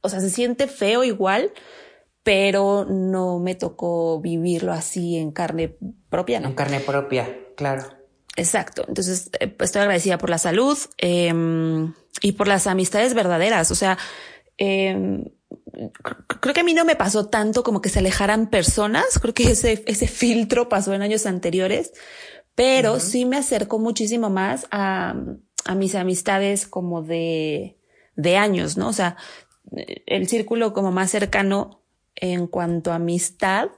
o 0.00 0.08
sea, 0.08 0.20
se 0.20 0.30
siente 0.30 0.66
feo 0.66 1.04
igual, 1.04 1.52
pero 2.22 2.86
no 2.88 3.38
me 3.38 3.54
tocó 3.54 4.20
vivirlo 4.20 4.72
así 4.72 5.18
en 5.18 5.32
carne 5.32 5.76
propia, 6.08 6.40
¿no? 6.40 6.48
En 6.48 6.54
carne 6.54 6.80
propia, 6.80 7.28
claro. 7.56 7.84
Exacto. 8.36 8.86
Entonces, 8.88 9.30
eh, 9.38 9.48
pues, 9.48 9.68
estoy 9.68 9.82
agradecida 9.82 10.16
por 10.16 10.30
la 10.30 10.38
salud 10.38 10.78
eh, 10.96 11.30
y 12.22 12.32
por 12.32 12.48
las 12.48 12.66
amistades 12.66 13.12
verdaderas. 13.12 13.70
O 13.70 13.74
sea, 13.74 13.98
eh, 14.56 15.30
creo 16.40 16.54
que 16.54 16.60
a 16.60 16.64
mí 16.64 16.74
no 16.74 16.84
me 16.84 16.96
pasó 16.96 17.26
tanto 17.26 17.62
como 17.62 17.80
que 17.80 17.88
se 17.88 18.00
alejaran 18.00 18.48
personas. 18.48 19.18
Creo 19.20 19.34
que 19.34 19.50
ese, 19.50 19.82
ese 19.86 20.06
filtro 20.06 20.68
pasó 20.68 20.94
en 20.94 21.02
años 21.02 21.26
anteriores, 21.26 21.92
pero 22.54 23.00
sí 23.00 23.24
me 23.24 23.36
acercó 23.38 23.78
muchísimo 23.78 24.30
más 24.30 24.66
a, 24.70 25.14
a 25.64 25.74
mis 25.74 25.94
amistades 25.94 26.66
como 26.66 27.02
de, 27.02 27.76
de 28.16 28.36
años, 28.36 28.76
¿no? 28.76 28.88
O 28.88 28.92
sea, 28.92 29.16
el 30.06 30.28
círculo 30.28 30.72
como 30.72 30.92
más 30.92 31.10
cercano 31.10 31.82
en 32.16 32.46
cuanto 32.46 32.92
a 32.92 32.96
amistad 32.96 33.68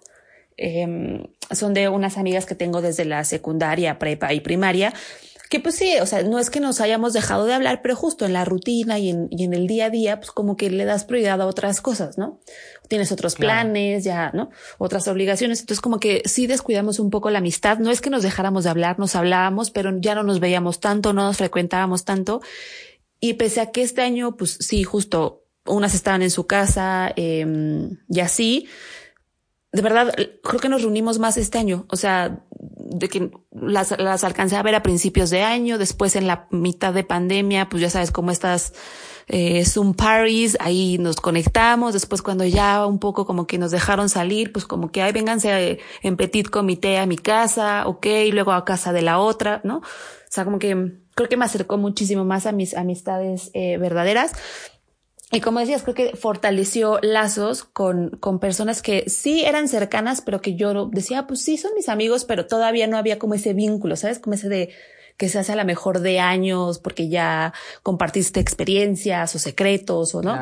eh, 0.56 1.26
son 1.50 1.74
de 1.74 1.88
unas 1.88 2.18
amigas 2.18 2.46
que 2.46 2.54
tengo 2.54 2.82
desde 2.82 3.04
la 3.04 3.24
secundaria, 3.24 3.98
prepa 3.98 4.32
y 4.32 4.40
primaria, 4.40 4.92
que 5.52 5.60
pues 5.60 5.74
sí, 5.74 5.96
o 6.00 6.06
sea, 6.06 6.22
no 6.22 6.38
es 6.38 6.48
que 6.48 6.60
nos 6.60 6.80
hayamos 6.80 7.12
dejado 7.12 7.44
de 7.44 7.52
hablar, 7.52 7.82
pero 7.82 7.94
justo 7.94 8.24
en 8.24 8.32
la 8.32 8.46
rutina 8.46 8.98
y 8.98 9.10
en, 9.10 9.28
y 9.28 9.44
en 9.44 9.52
el 9.52 9.66
día 9.66 9.84
a 9.84 9.90
día, 9.90 10.16
pues 10.18 10.30
como 10.30 10.56
que 10.56 10.70
le 10.70 10.86
das 10.86 11.04
prioridad 11.04 11.42
a 11.42 11.46
otras 11.46 11.82
cosas, 11.82 12.16
¿no? 12.16 12.40
Tienes 12.88 13.12
otros 13.12 13.34
planes, 13.34 14.02
ya, 14.02 14.30
¿no? 14.32 14.48
Otras 14.78 15.06
obligaciones. 15.08 15.60
Entonces 15.60 15.82
como 15.82 16.00
que 16.00 16.22
sí 16.24 16.46
descuidamos 16.46 16.98
un 16.98 17.10
poco 17.10 17.28
la 17.28 17.40
amistad. 17.40 17.80
No 17.80 17.90
es 17.90 18.00
que 18.00 18.08
nos 18.08 18.22
dejáramos 18.22 18.64
de 18.64 18.70
hablar, 18.70 18.98
nos 18.98 19.14
hablábamos, 19.14 19.70
pero 19.70 19.92
ya 20.00 20.14
no 20.14 20.22
nos 20.22 20.40
veíamos 20.40 20.80
tanto, 20.80 21.12
no 21.12 21.24
nos 21.24 21.36
frecuentábamos 21.36 22.06
tanto. 22.06 22.40
Y 23.20 23.34
pese 23.34 23.60
a 23.60 23.72
que 23.72 23.82
este 23.82 24.00
año, 24.00 24.38
pues 24.38 24.56
sí, 24.58 24.84
justo 24.84 25.44
unas 25.66 25.94
estaban 25.94 26.22
en 26.22 26.30
su 26.30 26.46
casa 26.46 27.12
eh, 27.14 27.90
y 28.08 28.20
así, 28.20 28.68
de 29.70 29.82
verdad, 29.82 30.14
creo 30.42 30.60
que 30.60 30.70
nos 30.70 30.80
reunimos 30.80 31.18
más 31.18 31.36
este 31.36 31.58
año. 31.58 31.84
O 31.90 31.96
sea, 31.96 32.46
de 32.92 33.08
que 33.08 33.30
las, 33.50 33.98
las 33.98 34.24
alcancé 34.24 34.56
a 34.56 34.62
ver 34.62 34.74
a 34.74 34.82
principios 34.82 35.30
de 35.30 35.42
año, 35.42 35.78
después 35.78 36.16
en 36.16 36.26
la 36.26 36.46
mitad 36.50 36.92
de 36.92 37.04
pandemia, 37.04 37.68
pues 37.68 37.82
ya 37.82 37.90
sabes 37.90 38.10
cómo 38.10 38.30
estas 38.30 38.72
eh, 39.28 39.64
Zoom 39.64 39.94
parties, 39.94 40.56
ahí 40.60 40.98
nos 40.98 41.16
conectamos, 41.16 41.92
después 41.92 42.22
cuando 42.22 42.44
ya 42.44 42.86
un 42.86 42.98
poco 42.98 43.26
como 43.26 43.46
que 43.46 43.58
nos 43.58 43.70
dejaron 43.70 44.08
salir, 44.08 44.52
pues 44.52 44.64
como 44.64 44.90
que, 44.90 45.02
ay, 45.02 45.12
vénganse 45.12 45.78
en 46.02 46.16
petit 46.16 46.48
comité 46.48 46.98
a 46.98 47.06
mi 47.06 47.16
casa, 47.16 47.86
ok, 47.86 48.06
y 48.06 48.32
luego 48.32 48.52
a 48.52 48.64
casa 48.64 48.92
de 48.92 49.02
la 49.02 49.18
otra, 49.18 49.60
¿no? 49.64 49.78
O 49.78 49.82
sea, 50.28 50.44
como 50.44 50.58
que 50.58 50.92
creo 51.14 51.28
que 51.28 51.36
me 51.36 51.44
acercó 51.44 51.78
muchísimo 51.78 52.24
más 52.24 52.46
a 52.46 52.52
mis 52.52 52.74
amistades 52.74 53.50
eh, 53.54 53.78
verdaderas. 53.78 54.32
Y 55.32 55.40
como 55.40 55.60
decías, 55.60 55.82
creo 55.82 55.94
que 55.94 56.14
fortaleció 56.14 56.98
lazos 57.00 57.64
con, 57.64 58.10
con 58.10 58.38
personas 58.38 58.82
que 58.82 59.08
sí 59.08 59.44
eran 59.44 59.66
cercanas, 59.66 60.20
pero 60.20 60.42
que 60.42 60.56
yo 60.56 60.86
decía, 60.86 61.26
pues 61.26 61.42
sí, 61.42 61.56
son 61.56 61.72
mis 61.74 61.88
amigos, 61.88 62.26
pero 62.26 62.46
todavía 62.46 62.86
no 62.86 62.98
había 62.98 63.18
como 63.18 63.32
ese 63.32 63.54
vínculo, 63.54 63.96
¿sabes? 63.96 64.18
Como 64.18 64.34
ese 64.34 64.50
de 64.50 64.68
que 65.16 65.30
se 65.30 65.38
hace 65.38 65.52
a 65.52 65.56
lo 65.56 65.64
mejor 65.64 66.00
de 66.00 66.20
años 66.20 66.78
porque 66.78 67.08
ya 67.08 67.54
compartiste 67.82 68.40
experiencias 68.40 69.34
o 69.34 69.38
secretos 69.38 70.14
o 70.14 70.22
no. 70.22 70.38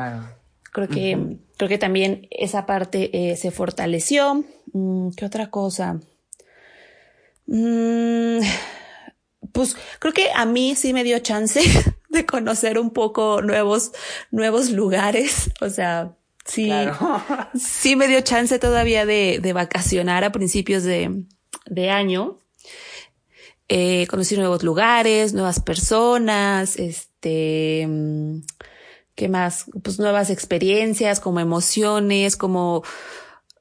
Creo 0.73 0.87
que, 0.87 1.37
creo 1.57 1.69
que 1.69 1.77
también 1.77 2.27
esa 2.29 2.65
parte 2.65 3.31
eh, 3.31 3.35
se 3.37 3.51
fortaleció. 3.51 4.43
Mm, 4.73 5.11
¿Qué 5.11 5.25
otra 5.25 5.49
cosa? 5.49 5.99
Mm, 7.47 8.39
pues 9.51 9.75
creo 9.99 10.13
que 10.13 10.29
a 10.33 10.45
mí 10.45 10.75
sí 10.75 10.93
me 10.93 11.03
dio 11.03 11.19
chance 11.19 11.61
de 12.11 12.25
conocer 12.25 12.77
un 12.79 12.91
poco 12.91 13.41
nuevos, 13.41 13.91
nuevos 14.31 14.69
lugares. 14.69 15.51
O 15.61 15.69
sea, 15.69 16.15
sí, 16.45 16.71
sí 17.55 17.95
me 17.95 18.07
dio 18.07 18.21
chance 18.21 18.59
todavía 18.59 19.05
de, 19.05 19.39
de 19.41 19.53
vacacionar 19.53 20.23
a 20.23 20.31
principios 20.31 20.83
de, 20.83 21.23
de 21.65 21.89
año. 21.89 22.39
Eh, 23.73 24.05
conocí 24.07 24.35
nuevos 24.35 24.63
lugares, 24.63 25.33
nuevas 25.33 25.61
personas, 25.61 26.75
este, 26.77 27.87
¿qué 29.15 29.29
más? 29.29 29.65
Pues 29.81 29.97
nuevas 29.97 30.29
experiencias, 30.29 31.21
como 31.21 31.39
emociones, 31.39 32.35
como, 32.35 32.83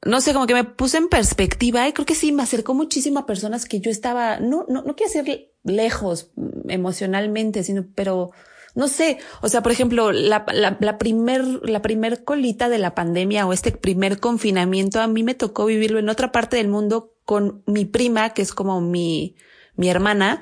no 0.05 0.21
sé, 0.21 0.33
como 0.33 0.47
que 0.47 0.55
me 0.55 0.65
puse 0.65 0.97
en 0.99 1.09
perspectiva 1.09 1.87
y 1.87 1.93
creo 1.93 2.07
que 2.07 2.15
sí 2.15 2.33
me 2.33 2.43
acercó 2.43 2.75
muchísimo 2.75 3.21
a 3.21 3.27
personas 3.27 3.67
que 3.67 3.81
yo 3.81 3.91
estaba, 3.91 4.39
no, 4.41 4.65
no, 4.69 4.83
no 4.83 4.97
quiero 4.97 5.13
ser 5.13 5.51
lejos 5.63 6.31
emocionalmente, 6.69 7.63
sino, 7.63 7.87
pero 7.95 8.31
no 8.75 8.89
sé, 8.89 9.19
o 9.43 9.49
sea, 9.49 9.63
por 9.63 9.73
ejemplo, 9.73 10.13
la, 10.13 10.47
la, 10.53 10.77
la 10.81 10.99
primer, 10.99 11.45
la 11.69 11.83
primer 11.83 12.25
colita 12.25 12.69
de 12.69 12.79
la 12.79 12.95
pandemia 12.95 13.47
o 13.47 13.53
este 13.53 13.73
primer 13.73 14.21
confinamiento, 14.21 15.01
a 15.01 15.07
mí 15.07 15.23
me 15.23 15.35
tocó 15.35 15.67
vivirlo 15.67 15.99
en 15.99 16.09
otra 16.09 16.33
parte 16.33 16.57
del 16.57 16.69
mundo 16.69 17.15
con 17.25 17.63
mi 17.67 17.85
prima, 17.85 18.31
que 18.31 18.43
es 18.43 18.55
como 18.55 18.81
mi, 18.81 19.37
mi 19.75 19.89
hermana, 19.89 20.41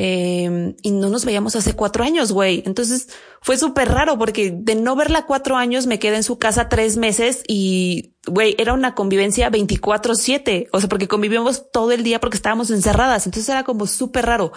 eh, 0.00 0.76
y 0.80 0.92
no 0.92 1.08
nos 1.08 1.24
veíamos 1.24 1.56
hace 1.56 1.74
cuatro 1.74 2.04
años, 2.04 2.30
güey. 2.30 2.62
Entonces 2.64 3.08
fue 3.40 3.58
súper 3.58 3.88
raro 3.88 4.16
porque 4.16 4.52
de 4.52 4.76
no 4.76 4.94
verla 4.94 5.26
cuatro 5.26 5.56
años 5.56 5.88
me 5.88 5.98
quedé 5.98 6.14
en 6.14 6.22
su 6.22 6.38
casa 6.38 6.68
tres 6.68 6.96
meses 6.96 7.42
y, 7.48 8.14
güey, 8.24 8.54
era 8.58 8.74
una 8.74 8.94
convivencia 8.94 9.50
24 9.50 10.14
siete. 10.14 10.68
O 10.72 10.78
sea, 10.78 10.88
porque 10.88 11.08
convivimos 11.08 11.72
todo 11.72 11.90
el 11.90 12.04
día 12.04 12.20
porque 12.20 12.36
estábamos 12.36 12.70
encerradas. 12.70 13.26
Entonces 13.26 13.48
era 13.48 13.64
como 13.64 13.88
súper 13.88 14.26
raro. 14.26 14.52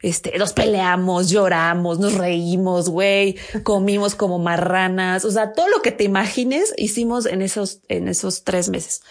Este, 0.00 0.38
nos 0.38 0.52
peleamos, 0.52 1.28
lloramos, 1.28 1.98
nos 1.98 2.14
reímos, 2.14 2.88
güey, 2.88 3.36
comimos 3.64 4.14
como 4.14 4.38
marranas. 4.38 5.24
O 5.24 5.30
sea, 5.32 5.54
todo 5.54 5.66
lo 5.66 5.82
que 5.82 5.90
te 5.90 6.04
imagines 6.04 6.72
hicimos 6.76 7.26
en 7.26 7.42
esos, 7.42 7.80
en 7.88 8.06
esos 8.06 8.44
tres 8.44 8.68
meses. 8.68 9.02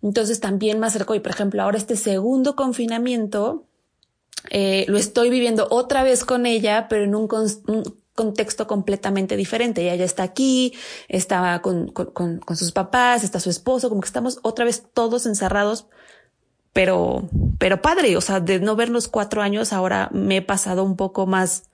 Entonces 0.00 0.40
también 0.40 0.80
me 0.80 0.86
acercó 0.86 1.14
y, 1.14 1.20
por 1.20 1.32
ejemplo, 1.32 1.62
ahora 1.62 1.76
este 1.76 1.96
segundo 1.96 2.56
confinamiento, 2.56 3.67
eh, 4.50 4.84
lo 4.88 4.98
estoy 4.98 5.30
viviendo 5.30 5.66
otra 5.70 6.02
vez 6.02 6.24
con 6.24 6.46
ella, 6.46 6.86
pero 6.88 7.04
en 7.04 7.14
un, 7.14 7.28
un 7.66 7.98
contexto 8.14 8.66
completamente 8.66 9.36
diferente. 9.36 9.82
Ella 9.82 9.94
ya 9.94 10.04
está 10.04 10.24
aquí, 10.24 10.74
está 11.08 11.60
con, 11.62 11.88
con, 11.88 12.38
con, 12.38 12.56
sus 12.56 12.72
papás, 12.72 13.22
está 13.22 13.38
su 13.38 13.50
esposo, 13.50 13.88
como 13.88 14.00
que 14.00 14.08
estamos 14.08 14.40
otra 14.42 14.64
vez 14.64 14.84
todos 14.92 15.24
encerrados, 15.26 15.86
pero, 16.72 17.28
pero 17.58 17.80
padre, 17.80 18.16
o 18.16 18.20
sea, 18.20 18.40
de 18.40 18.58
no 18.58 18.76
vernos 18.76 19.08
cuatro 19.08 19.40
años, 19.42 19.72
ahora 19.72 20.10
me 20.12 20.38
he 20.38 20.42
pasado 20.42 20.82
un 20.82 20.96
poco 20.96 21.26
más 21.26 21.70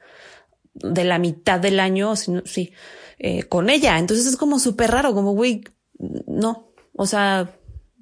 de 0.75 1.05
la 1.05 1.19
mitad 1.19 1.61
del 1.61 1.81
año, 1.81 2.15
sí, 2.17 2.73
eh, 3.19 3.45
con 3.45 3.71
ella. 3.71 3.99
Entonces 3.99 4.27
es 4.27 4.37
como 4.37 4.59
súper 4.59 4.91
raro, 4.91 5.15
como, 5.15 5.33
güey, 5.33 5.65
no, 6.27 6.69
o 6.95 7.07
sea, 7.07 7.57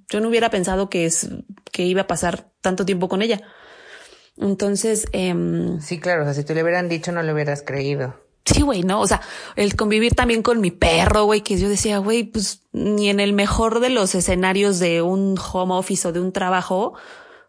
yo 0.08 0.20
no 0.20 0.28
hubiera 0.28 0.50
pensado 0.50 0.90
que 0.90 1.06
es, 1.06 1.28
que 1.70 1.84
iba 1.84 2.02
a 2.02 2.06
pasar 2.06 2.50
tanto 2.60 2.84
tiempo 2.84 3.08
con 3.08 3.22
ella. 3.22 3.40
Entonces, 4.36 5.06
eh, 5.12 5.34
sí, 5.80 6.00
claro, 6.00 6.22
o 6.22 6.24
sea, 6.24 6.34
si 6.34 6.44
te 6.44 6.54
le 6.54 6.62
hubieran 6.62 6.88
dicho 6.88 7.12
no 7.12 7.22
le 7.22 7.32
hubieras 7.32 7.62
creído. 7.62 8.14
Sí, 8.44 8.62
güey, 8.62 8.82
no, 8.82 9.00
o 9.00 9.06
sea, 9.06 9.20
el 9.54 9.76
convivir 9.76 10.14
también 10.14 10.42
con 10.42 10.60
mi 10.60 10.72
perro, 10.72 11.24
güey, 11.24 11.42
que 11.42 11.58
yo 11.58 11.68
decía, 11.68 11.98
güey, 11.98 12.24
pues 12.24 12.62
ni 12.72 13.08
en 13.08 13.20
el 13.20 13.34
mejor 13.34 13.78
de 13.78 13.88
los 13.90 14.14
escenarios 14.16 14.80
de 14.80 15.00
un 15.00 15.38
home 15.38 15.74
office 15.74 16.08
o 16.08 16.12
de 16.12 16.18
un 16.18 16.32
trabajo 16.32 16.94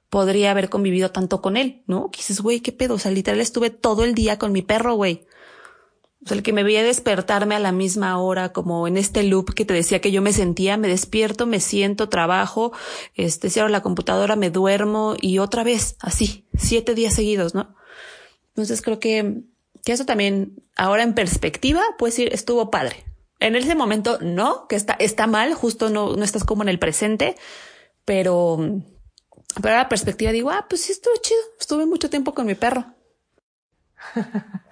podría 0.09 0.51
haber 0.51 0.69
convivido 0.69 1.09
tanto 1.09 1.41
con 1.41 1.57
él, 1.57 1.81
¿no? 1.88 2.11
Que 2.11 2.17
dices, 2.17 2.41
güey, 2.41 2.59
qué 2.59 2.71
pedo, 2.71 2.95
o 2.95 2.99
sea, 2.99 3.11
literal 3.11 3.41
estuve 3.41 3.71
todo 3.71 4.03
el 4.03 4.13
día 4.13 4.38
con 4.38 4.51
mi 4.51 4.61
perro, 4.61 4.93
güey. 4.93 5.25
O 6.24 6.28
sea, 6.28 6.38
el 6.38 6.43
que 6.43 6.53
me 6.53 6.63
veía 6.63 6.84
despertarme 6.84 7.55
a 7.55 7.59
la 7.59 7.74
misma 7.74 8.17
hora, 8.17 8.53
como 8.53 8.88
en 8.88 8.95
este 8.95 9.24
loop 9.24 9.53
que 9.53 9.65
te 9.65 9.74
decía 9.74 9.99
que 9.99 10.11
yo 10.11 10.21
me 10.21 10.32
sentía, 10.32 10.78
me 10.78 10.88
despierto, 10.88 11.45
me 11.45 11.59
siento, 11.59 12.07
trabajo, 12.07 12.71
este, 13.15 13.49
cierro 13.49 13.67
la 13.67 13.82
computadora, 13.82 14.38
me 14.38 14.49
duermo 14.49 15.15
y 15.19 15.39
otra 15.39 15.63
vez, 15.63 15.97
así, 15.99 16.47
siete 16.57 16.95
días 16.95 17.13
seguidos, 17.13 17.53
¿no? 17.53 17.76
Entonces 18.49 18.82
creo 18.82 18.99
que, 18.99 19.41
que 19.84 19.91
eso 19.91 20.05
también, 20.05 20.63
ahora 20.78 21.03
en 21.03 21.13
perspectiva, 21.13 21.82
pues 21.97 22.13
decir, 22.13 22.34
estuvo 22.34 22.71
padre. 22.71 23.03
En 23.39 23.57
ese 23.57 23.76
momento 23.76 24.19
no, 24.21 24.67
que 24.67 24.78
está, 24.78 24.93
está 24.93 25.28
mal, 25.28 25.53
justo 25.53 25.89
no, 25.89 26.15
no 26.15 26.24
estás 26.24 26.45
como 26.45 26.63
en 26.63 26.69
el 26.69 26.80
presente, 26.80 27.36
pero, 28.05 28.59
pero 29.61 29.76
a 29.76 29.80
la 29.80 29.89
perspectiva 29.89 30.32
digo, 30.32 30.51
ah, 30.51 30.67
pues 30.69 30.82
sí 30.82 30.93
estuvo 30.93 31.15
chido, 31.21 31.41
estuve 31.59 31.86
mucho 31.86 32.09
tiempo 32.09 32.34
con 32.34 32.45
mi 32.45 32.55
perro. 32.55 32.86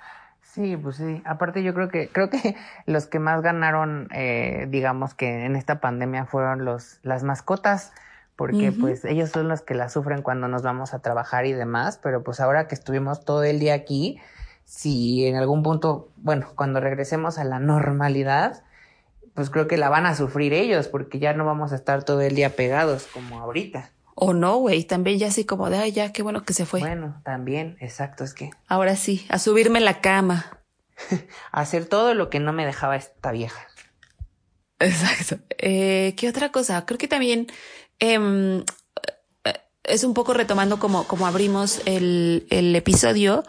Sí, 0.53 0.75
pues 0.75 0.97
sí. 0.97 1.21
Aparte 1.25 1.63
yo 1.63 1.73
creo 1.73 1.87
que 1.87 2.09
creo 2.09 2.29
que 2.29 2.55
los 2.85 3.07
que 3.07 3.19
más 3.19 3.41
ganaron, 3.41 4.09
eh, 4.13 4.67
digamos 4.69 5.13
que 5.13 5.45
en 5.45 5.55
esta 5.55 5.79
pandemia 5.79 6.25
fueron 6.25 6.65
los 6.65 6.99
las 7.03 7.23
mascotas, 7.23 7.93
porque 8.35 8.71
pues 8.71 9.05
ellos 9.05 9.29
son 9.29 9.47
los 9.47 9.61
que 9.61 9.75
la 9.75 9.87
sufren 9.87 10.23
cuando 10.23 10.47
nos 10.47 10.63
vamos 10.63 10.93
a 10.93 10.99
trabajar 10.99 11.45
y 11.45 11.53
demás. 11.53 11.99
Pero 12.01 12.23
pues 12.23 12.39
ahora 12.39 12.67
que 12.67 12.75
estuvimos 12.75 13.23
todo 13.23 13.43
el 13.43 13.59
día 13.59 13.75
aquí, 13.75 14.19
si 14.65 15.25
en 15.25 15.37
algún 15.37 15.63
punto, 15.63 16.09
bueno, 16.17 16.47
cuando 16.55 16.79
regresemos 16.79 17.37
a 17.37 17.43
la 17.43 17.59
normalidad, 17.59 18.63
pues 19.35 19.49
creo 19.49 19.67
que 19.67 19.77
la 19.77 19.89
van 19.89 20.05
a 20.05 20.15
sufrir 20.15 20.53
ellos 20.53 20.87
porque 20.87 21.19
ya 21.19 21.33
no 21.33 21.45
vamos 21.45 21.71
a 21.71 21.75
estar 21.75 22.03
todo 22.03 22.21
el 22.21 22.35
día 22.35 22.55
pegados 22.55 23.07
como 23.13 23.39
ahorita. 23.39 23.91
O 24.15 24.33
no, 24.33 24.57
güey, 24.57 24.83
también 24.83 25.17
ya 25.17 25.27
así 25.27 25.45
como 25.45 25.69
de, 25.69 25.77
ay, 25.77 25.91
ya, 25.91 26.11
qué 26.11 26.21
bueno 26.23 26.43
que 26.43 26.53
se 26.53 26.65
fue. 26.65 26.79
Bueno, 26.79 27.21
también, 27.23 27.77
exacto, 27.79 28.23
es 28.23 28.33
que. 28.33 28.51
Ahora 28.67 28.95
sí, 28.95 29.25
a 29.29 29.39
subirme 29.39 29.79
la 29.79 30.01
cama. 30.01 30.59
a 31.51 31.61
hacer 31.61 31.85
todo 31.85 32.13
lo 32.13 32.29
que 32.29 32.39
no 32.39 32.53
me 32.53 32.65
dejaba 32.65 32.95
esta 32.95 33.31
vieja. 33.31 33.67
Exacto. 34.79 35.37
Eh, 35.57 36.13
¿Qué 36.17 36.27
otra 36.27 36.51
cosa? 36.51 36.85
Creo 36.85 36.97
que 36.97 37.07
también 37.07 37.47
em, 37.99 38.61
eh, 39.43 39.53
es 39.83 40.03
un 40.03 40.13
poco 40.13 40.33
retomando 40.33 40.79
como, 40.79 41.07
como 41.07 41.27
abrimos 41.27 41.81
el, 41.85 42.47
el 42.49 42.75
episodio. 42.75 43.43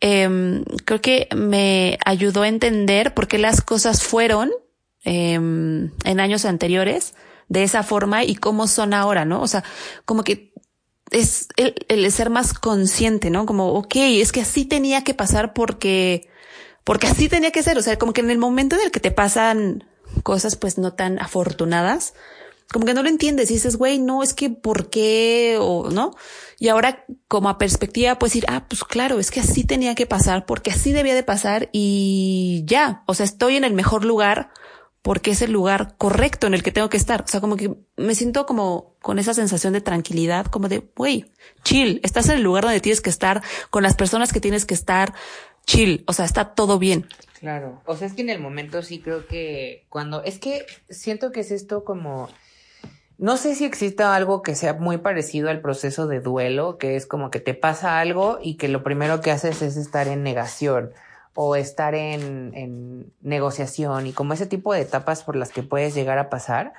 Em, 0.00 0.64
creo 0.84 1.00
que 1.00 1.28
me 1.34 1.98
ayudó 2.04 2.42
a 2.42 2.48
entender 2.48 3.14
por 3.14 3.28
qué 3.28 3.38
las 3.38 3.62
cosas 3.62 4.02
fueron 4.02 4.50
em, 5.04 5.92
en 6.04 6.20
años 6.20 6.44
anteriores 6.44 7.14
de 7.48 7.62
esa 7.62 7.82
forma 7.82 8.24
y 8.24 8.34
cómo 8.36 8.66
son 8.66 8.94
ahora, 8.94 9.24
¿no? 9.24 9.42
O 9.42 9.48
sea, 9.48 9.64
como 10.04 10.24
que 10.24 10.52
es 11.10 11.48
el, 11.56 11.74
el 11.88 12.10
ser 12.10 12.30
más 12.30 12.54
consciente, 12.54 13.30
¿no? 13.30 13.46
Como, 13.46 13.72
ok, 13.74 13.96
es 13.96 14.32
que 14.32 14.40
así 14.40 14.64
tenía 14.64 15.04
que 15.04 15.14
pasar 15.14 15.52
porque, 15.52 16.28
porque 16.82 17.06
así 17.06 17.28
tenía 17.28 17.52
que 17.52 17.62
ser. 17.62 17.78
O 17.78 17.82
sea, 17.82 17.98
como 17.98 18.12
que 18.12 18.20
en 18.20 18.30
el 18.30 18.38
momento 18.38 18.76
en 18.76 18.82
el 18.82 18.90
que 18.90 19.00
te 19.00 19.10
pasan 19.10 19.84
cosas 20.22 20.56
pues 20.56 20.78
no 20.78 20.92
tan 20.92 21.18
afortunadas, 21.18 22.14
como 22.72 22.86
que 22.86 22.94
no 22.94 23.02
lo 23.02 23.08
entiendes 23.08 23.50
y 23.50 23.54
dices, 23.54 23.76
güey, 23.76 23.98
no, 23.98 24.22
es 24.22 24.34
que 24.34 24.50
¿por 24.50 24.90
qué? 24.90 25.58
O 25.60 25.90
no. 25.90 26.12
Y 26.58 26.68
ahora 26.68 27.04
como 27.28 27.48
a 27.48 27.58
perspectiva 27.58 28.18
puedes 28.18 28.32
decir, 28.32 28.46
ah, 28.48 28.66
pues 28.68 28.84
claro, 28.84 29.20
es 29.20 29.30
que 29.30 29.40
así 29.40 29.64
tenía 29.64 29.94
que 29.94 30.06
pasar 30.06 30.46
porque 30.46 30.70
así 30.70 30.92
debía 30.92 31.14
de 31.14 31.22
pasar 31.22 31.68
y 31.72 32.64
ya, 32.66 33.04
o 33.06 33.14
sea, 33.14 33.24
estoy 33.24 33.56
en 33.56 33.64
el 33.64 33.74
mejor 33.74 34.04
lugar 34.04 34.50
porque 35.04 35.32
es 35.32 35.42
el 35.42 35.52
lugar 35.52 35.96
correcto 35.98 36.46
en 36.46 36.54
el 36.54 36.62
que 36.62 36.72
tengo 36.72 36.88
que 36.88 36.96
estar. 36.96 37.20
O 37.20 37.28
sea, 37.28 37.42
como 37.42 37.58
que 37.58 37.74
me 37.98 38.14
siento 38.14 38.46
como 38.46 38.96
con 39.02 39.18
esa 39.18 39.34
sensación 39.34 39.74
de 39.74 39.82
tranquilidad, 39.82 40.46
como 40.46 40.70
de, 40.70 40.82
güey, 40.96 41.30
chill, 41.62 42.00
estás 42.02 42.30
en 42.30 42.36
el 42.36 42.42
lugar 42.42 42.64
donde 42.64 42.80
tienes 42.80 43.02
que 43.02 43.10
estar, 43.10 43.42
con 43.68 43.82
las 43.82 43.96
personas 43.96 44.32
que 44.32 44.40
tienes 44.40 44.64
que 44.64 44.72
estar, 44.72 45.12
chill, 45.66 46.04
o 46.06 46.14
sea, 46.14 46.24
está 46.24 46.54
todo 46.54 46.78
bien. 46.78 47.06
Claro, 47.38 47.82
o 47.84 47.96
sea, 47.96 48.06
es 48.06 48.14
que 48.14 48.22
en 48.22 48.30
el 48.30 48.40
momento 48.40 48.80
sí 48.80 49.02
creo 49.02 49.26
que 49.26 49.84
cuando, 49.90 50.24
es 50.24 50.38
que 50.38 50.64
siento 50.88 51.32
que 51.32 51.40
es 51.40 51.50
esto 51.50 51.84
como, 51.84 52.30
no 53.18 53.36
sé 53.36 53.56
si 53.56 53.66
exista 53.66 54.16
algo 54.16 54.40
que 54.40 54.54
sea 54.54 54.72
muy 54.72 54.96
parecido 54.96 55.50
al 55.50 55.60
proceso 55.60 56.06
de 56.06 56.20
duelo, 56.20 56.78
que 56.78 56.96
es 56.96 57.04
como 57.04 57.30
que 57.30 57.40
te 57.40 57.52
pasa 57.52 58.00
algo 58.00 58.38
y 58.42 58.56
que 58.56 58.68
lo 58.68 58.82
primero 58.82 59.20
que 59.20 59.32
haces 59.32 59.60
es 59.60 59.76
estar 59.76 60.08
en 60.08 60.22
negación 60.22 60.92
o 61.34 61.56
estar 61.56 61.94
en, 61.94 62.52
en 62.54 63.12
negociación 63.22 64.06
y 64.06 64.12
como 64.12 64.32
ese 64.32 64.46
tipo 64.46 64.72
de 64.72 64.80
etapas 64.80 65.22
por 65.24 65.36
las 65.36 65.50
que 65.50 65.62
puedes 65.62 65.94
llegar 65.94 66.18
a 66.18 66.30
pasar 66.30 66.72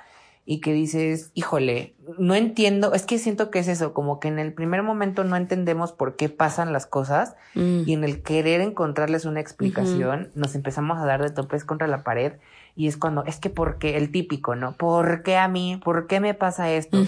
y 0.48 0.60
que 0.60 0.72
dices, 0.72 1.32
híjole, 1.34 1.94
no 2.18 2.36
entiendo, 2.36 2.94
es 2.94 3.02
que 3.04 3.18
siento 3.18 3.50
que 3.50 3.58
es 3.58 3.66
eso, 3.66 3.92
como 3.92 4.20
que 4.20 4.28
en 4.28 4.38
el 4.38 4.52
primer 4.52 4.84
momento 4.84 5.24
no 5.24 5.34
entendemos 5.36 5.90
por 5.92 6.14
qué 6.14 6.28
pasan 6.28 6.72
las 6.72 6.86
cosas 6.86 7.34
Mm. 7.54 7.82
y 7.86 7.92
en 7.94 8.04
el 8.04 8.22
querer 8.22 8.60
encontrarles 8.60 9.24
una 9.24 9.40
explicación 9.40 10.30
nos 10.34 10.54
empezamos 10.54 10.98
a 10.98 11.06
dar 11.06 11.22
de 11.22 11.30
topes 11.30 11.64
contra 11.64 11.88
la 11.88 12.04
pared 12.04 12.34
y 12.76 12.86
es 12.86 12.96
cuando, 12.96 13.24
es 13.24 13.38
que 13.40 13.50
porque 13.50 13.96
el 13.96 14.12
típico, 14.12 14.54
¿no? 14.54 14.72
¿Por 14.72 15.22
qué 15.22 15.36
a 15.36 15.48
mí? 15.48 15.80
¿Por 15.82 16.06
qué 16.06 16.20
me 16.20 16.34
pasa 16.34 16.70
esto? 16.70 16.98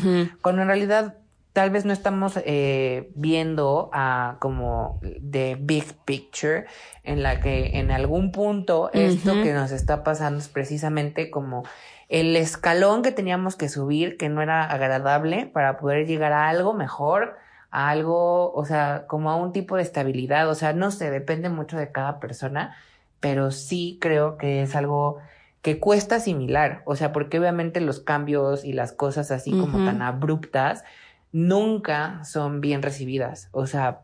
Cuando 0.42 0.62
en 0.62 0.68
realidad 0.68 1.16
tal 1.58 1.70
vez 1.70 1.84
no 1.84 1.92
estamos 1.92 2.38
eh, 2.44 3.10
viendo 3.16 3.90
a 3.92 4.36
como 4.38 5.00
de 5.02 5.56
big 5.60 5.92
picture 6.04 6.66
en 7.02 7.24
la 7.24 7.40
que 7.40 7.80
en 7.80 7.90
algún 7.90 8.30
punto 8.30 8.92
esto 8.92 9.32
que 9.42 9.52
nos 9.52 9.72
está 9.72 10.04
pasando 10.04 10.38
es 10.38 10.46
precisamente 10.46 11.30
como 11.30 11.64
el 12.08 12.36
escalón 12.36 13.02
que 13.02 13.10
teníamos 13.10 13.56
que 13.56 13.68
subir 13.68 14.16
que 14.18 14.28
no 14.28 14.40
era 14.40 14.66
agradable 14.66 15.50
para 15.52 15.78
poder 15.78 16.06
llegar 16.06 16.32
a 16.32 16.48
algo 16.48 16.74
mejor, 16.74 17.38
a 17.72 17.90
algo, 17.90 18.52
o 18.52 18.64
sea, 18.64 19.06
como 19.08 19.28
a 19.28 19.34
un 19.34 19.50
tipo 19.50 19.74
de 19.74 19.82
estabilidad, 19.82 20.48
o 20.48 20.54
sea, 20.54 20.74
no 20.74 20.92
sé, 20.92 21.10
depende 21.10 21.48
mucho 21.48 21.76
de 21.76 21.90
cada 21.90 22.20
persona, 22.20 22.76
pero 23.18 23.50
sí 23.50 23.98
creo 24.00 24.38
que 24.38 24.62
es 24.62 24.76
algo 24.76 25.18
que 25.60 25.80
cuesta 25.80 26.14
asimilar, 26.16 26.82
o 26.84 26.94
sea, 26.94 27.12
porque 27.12 27.40
obviamente 27.40 27.80
los 27.80 27.98
cambios 27.98 28.64
y 28.64 28.74
las 28.74 28.92
cosas 28.92 29.32
así 29.32 29.50
como 29.50 29.84
tan 29.84 30.02
abruptas 30.02 30.84
nunca 31.32 32.24
son 32.24 32.60
bien 32.60 32.82
recibidas, 32.82 33.48
o 33.52 33.66
sea, 33.66 34.02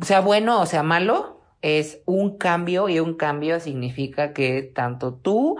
sea 0.00 0.20
bueno 0.20 0.60
o 0.60 0.66
sea 0.66 0.82
malo, 0.82 1.40
es 1.62 2.02
un 2.06 2.38
cambio 2.38 2.88
y 2.88 3.00
un 3.00 3.14
cambio 3.14 3.60
significa 3.60 4.32
que 4.32 4.62
tanto 4.62 5.14
tú 5.14 5.58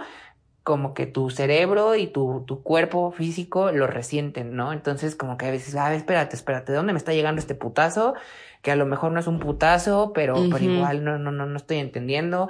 como 0.63 0.93
que 0.93 1.05
tu 1.07 1.29
cerebro 1.29 1.95
y 1.95 2.07
tu, 2.07 2.43
tu 2.47 2.63
cuerpo 2.63 3.11
físico 3.11 3.71
lo 3.71 3.87
resienten, 3.87 4.55
¿no? 4.55 4.73
Entonces 4.73 5.15
como 5.15 5.37
que 5.37 5.47
a 5.47 5.51
veces, 5.51 5.75
a 5.75 5.89
ver, 5.89 5.97
espérate, 5.97 6.35
espérate, 6.37 6.71
¿de 6.71 6.77
dónde 6.77 6.93
me 6.93 6.99
está 6.99 7.13
llegando 7.13 7.39
este 7.39 7.55
putazo? 7.55 8.13
Que 8.61 8.71
a 8.71 8.75
lo 8.77 8.85
mejor 8.85 9.11
no 9.11 9.19
es 9.19 9.27
un 9.27 9.39
putazo, 9.39 10.13
pero, 10.13 10.49
pero 10.49 10.63
Ujú. 10.63 10.73
igual 10.75 11.03
no, 11.03 11.17
no, 11.19 11.31
no, 11.31 11.45
no 11.45 11.57
estoy 11.57 11.77
entendiendo. 11.79 12.47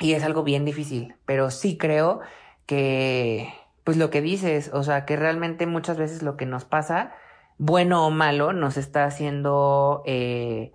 Y 0.00 0.14
es 0.14 0.24
algo 0.24 0.42
bien 0.42 0.64
difícil, 0.64 1.14
pero 1.24 1.50
sí 1.50 1.78
creo 1.78 2.20
que, 2.66 3.52
pues 3.84 3.98
lo 3.98 4.10
que 4.10 4.22
dices, 4.22 4.70
o 4.72 4.82
sea, 4.82 5.04
que 5.04 5.16
realmente 5.16 5.66
muchas 5.66 5.98
veces 5.98 6.22
lo 6.22 6.36
que 6.36 6.46
nos 6.46 6.64
pasa, 6.64 7.12
bueno 7.58 8.06
o 8.06 8.10
malo, 8.10 8.52
nos 8.52 8.78
está 8.78 9.04
haciendo 9.04 10.02
eh, 10.06 10.72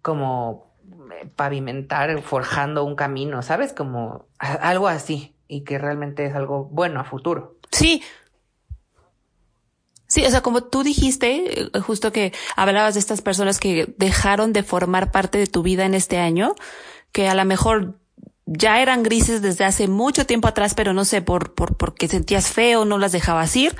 como 0.00 0.74
eh, 1.12 1.30
pavimentar, 1.36 2.22
forjando 2.22 2.84
un 2.84 2.96
camino, 2.96 3.42
¿sabes? 3.42 3.74
Como 3.74 4.26
algo 4.38 4.88
así, 4.88 5.36
y 5.48 5.64
que 5.64 5.78
realmente 5.78 6.24
es 6.24 6.34
algo 6.34 6.64
bueno 6.64 6.98
a 7.00 7.04
futuro. 7.04 7.58
Sí. 7.70 8.02
Sí, 10.08 10.24
o 10.24 10.30
sea, 10.30 10.40
como 10.40 10.62
tú 10.62 10.82
dijiste, 10.82 11.62
eh, 11.62 11.80
justo 11.80 12.10
que 12.12 12.32
hablabas 12.56 12.94
de 12.94 13.00
estas 13.00 13.20
personas 13.20 13.58
que 13.58 13.92
dejaron 13.98 14.52
de 14.52 14.62
formar 14.62 15.10
parte 15.10 15.36
de 15.36 15.46
tu 15.46 15.62
vida 15.62 15.84
en 15.84 15.94
este 15.94 16.18
año, 16.18 16.54
que 17.12 17.28
a 17.28 17.34
lo 17.34 17.44
mejor 17.44 17.98
ya 18.46 18.80
eran 18.80 19.02
grises 19.02 19.42
desde 19.42 19.64
hace 19.64 19.88
mucho 19.88 20.24
tiempo 20.24 20.48
atrás, 20.48 20.74
pero 20.74 20.92
no 20.92 21.04
sé, 21.04 21.20
por, 21.20 21.54
por, 21.54 21.76
porque 21.76 22.08
sentías 22.08 22.48
feo, 22.48 22.84
no 22.84 22.96
las 22.98 23.12
dejabas 23.12 23.54
ir. 23.56 23.76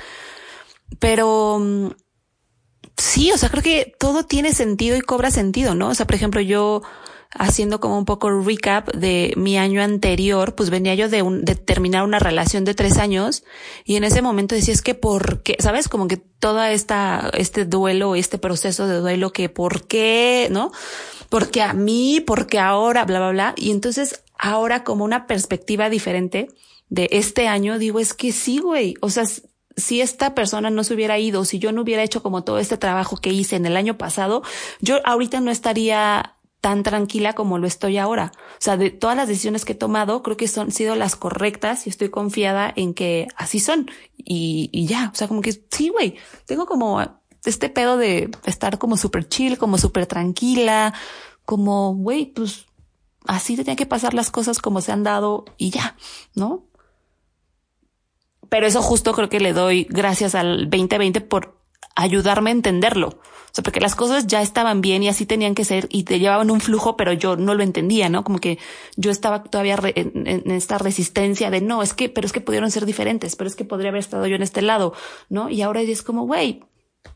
Pero 0.99 1.59
mm, 1.59 1.87
sí, 2.97 3.31
o 3.31 3.37
sea, 3.37 3.49
creo 3.49 3.63
que 3.63 3.95
todo 3.97 4.25
tiene 4.25 4.53
sentido 4.53 4.97
y 4.97 5.01
cobra 5.01 5.31
sentido, 5.31 5.73
¿no? 5.73 5.89
O 5.89 5.95
sea, 5.95 6.05
por 6.05 6.15
ejemplo, 6.15 6.41
yo 6.41 6.81
haciendo 7.31 7.79
como 7.79 7.97
un 7.97 8.05
poco 8.05 8.29
recap 8.29 8.89
de 8.93 9.33
mi 9.35 9.57
año 9.57 9.81
anterior, 9.81 10.55
pues 10.55 10.69
venía 10.69 10.95
yo 10.95 11.09
de, 11.09 11.21
un, 11.21 11.45
de 11.45 11.55
terminar 11.55 12.03
una 12.03 12.19
relación 12.19 12.65
de 12.65 12.73
tres 12.73 12.97
años 12.97 13.43
y 13.85 13.95
en 13.95 14.03
ese 14.03 14.21
momento 14.21 14.55
decía, 14.55 14.73
es 14.73 14.81
que 14.81 14.95
por 14.95 15.43
qué, 15.43 15.55
¿sabes? 15.59 15.87
Como 15.89 16.07
que 16.07 16.17
toda 16.17 16.71
esta, 16.71 17.29
este 17.33 17.65
duelo, 17.65 18.15
este 18.15 18.37
proceso 18.37 18.87
de 18.87 18.97
duelo, 18.97 19.31
que 19.31 19.49
por 19.49 19.87
qué, 19.87 20.47
¿no? 20.51 20.71
Porque 21.29 21.61
a 21.61 21.73
mí, 21.73 22.21
porque 22.25 22.59
ahora, 22.59 23.05
bla, 23.05 23.19
bla, 23.19 23.31
bla. 23.31 23.53
Y 23.57 23.71
entonces 23.71 24.23
ahora 24.37 24.83
como 24.83 25.03
una 25.03 25.27
perspectiva 25.27 25.89
diferente 25.89 26.49
de 26.89 27.09
este 27.11 27.47
año, 27.47 27.79
digo, 27.79 27.99
es 27.99 28.13
que 28.13 28.31
sí, 28.31 28.59
güey. 28.59 28.95
O 29.01 29.09
sea, 29.09 29.25
si 29.75 30.01
esta 30.01 30.33
persona 30.33 30.69
no 30.69 30.83
se 30.83 30.93
hubiera 30.93 31.19
ido, 31.19 31.45
si 31.45 31.59
yo 31.59 31.71
no 31.71 31.81
hubiera 31.81 32.03
hecho 32.03 32.23
como 32.23 32.43
todo 32.43 32.59
este 32.59 32.77
trabajo 32.77 33.17
que 33.17 33.31
hice 33.31 33.55
en 33.55 33.65
el 33.65 33.77
año 33.77 33.97
pasado, 33.97 34.41
yo 34.81 34.99
ahorita 35.05 35.39
no 35.39 35.51
estaría 35.51 36.36
tan 36.61 36.83
tranquila 36.83 37.33
como 37.33 37.59
lo 37.59 37.67
estoy 37.67 37.97
ahora. 37.97 38.31
O 38.35 38.59
sea, 38.59 38.77
de 38.77 38.89
todas 38.89 39.15
las 39.15 39.27
decisiones 39.27 39.65
que 39.65 39.73
he 39.73 39.75
tomado, 39.75 40.23
creo 40.23 40.37
que 40.37 40.47
son 40.47 40.71
sido 40.71 40.95
las 40.95 41.15
correctas 41.15 41.87
y 41.87 41.89
estoy 41.89 42.09
confiada 42.09 42.73
en 42.75 42.93
que 42.93 43.27
así 43.35 43.59
son. 43.59 43.89
Y, 44.17 44.69
y 44.71 44.87
ya, 44.87 45.11
o 45.13 45.15
sea, 45.15 45.27
como 45.27 45.41
que 45.41 45.53
sí, 45.71 45.89
güey, 45.89 46.15
tengo 46.45 46.65
como 46.65 47.01
este 47.45 47.69
pedo 47.69 47.97
de 47.97 48.29
estar 48.45 48.77
como 48.77 48.97
súper 48.97 49.27
chill, 49.27 49.57
como 49.57 49.77
súper 49.77 50.05
tranquila, 50.05 50.93
como, 51.45 51.95
güey, 51.95 52.25
pues 52.25 52.65
así 53.25 53.55
tenía 53.55 53.75
que 53.75 53.85
pasar 53.85 54.13
las 54.13 54.31
cosas 54.31 54.59
como 54.59 54.81
se 54.81 54.91
han 54.91 55.03
dado 55.03 55.45
y 55.57 55.69
ya, 55.69 55.95
¿no? 56.33 56.65
Pero 58.49 58.65
eso 58.65 58.81
justo 58.81 59.13
creo 59.13 59.29
que 59.29 59.39
le 59.39 59.53
doy 59.53 59.85
gracias 59.89 60.35
al 60.35 60.69
2020 60.69 61.21
por 61.21 61.61
ayudarme 61.95 62.49
a 62.49 62.53
entenderlo. 62.53 63.19
Sea, 63.57 63.63
porque 63.63 63.79
las 63.79 63.95
cosas 63.95 64.27
ya 64.27 64.43
estaban 64.43 64.81
bien 64.81 65.01
y 65.01 65.09
así 65.09 65.25
tenían 65.25 65.55
que 65.55 65.65
ser 65.65 65.87
y 65.89 66.03
te 66.03 66.19
llevaban 66.19 66.51
un 66.51 66.61
flujo, 66.61 66.95
pero 66.95 67.11
yo 67.11 67.37
no 67.37 67.55
lo 67.55 67.63
entendía, 67.63 68.07
¿no? 68.07 68.23
Como 68.23 68.37
que 68.37 68.59
yo 68.97 69.09
estaba 69.09 69.41
todavía 69.41 69.79
en, 69.95 70.27
en, 70.27 70.51
esta 70.51 70.77
resistencia 70.77 71.49
de 71.49 71.59
no, 71.59 71.81
es 71.81 71.95
que, 71.95 72.07
pero 72.07 72.27
es 72.27 72.33
que 72.33 72.39
pudieron 72.39 72.69
ser 72.69 72.85
diferentes, 72.85 73.35
pero 73.35 73.47
es 73.47 73.55
que 73.55 73.65
podría 73.65 73.89
haber 73.89 74.01
estado 74.01 74.27
yo 74.27 74.35
en 74.35 74.43
este 74.43 74.61
lado, 74.61 74.93
¿no? 75.29 75.49
Y 75.49 75.63
ahora 75.63 75.81
es 75.81 76.03
como, 76.03 76.27
güey, 76.27 76.65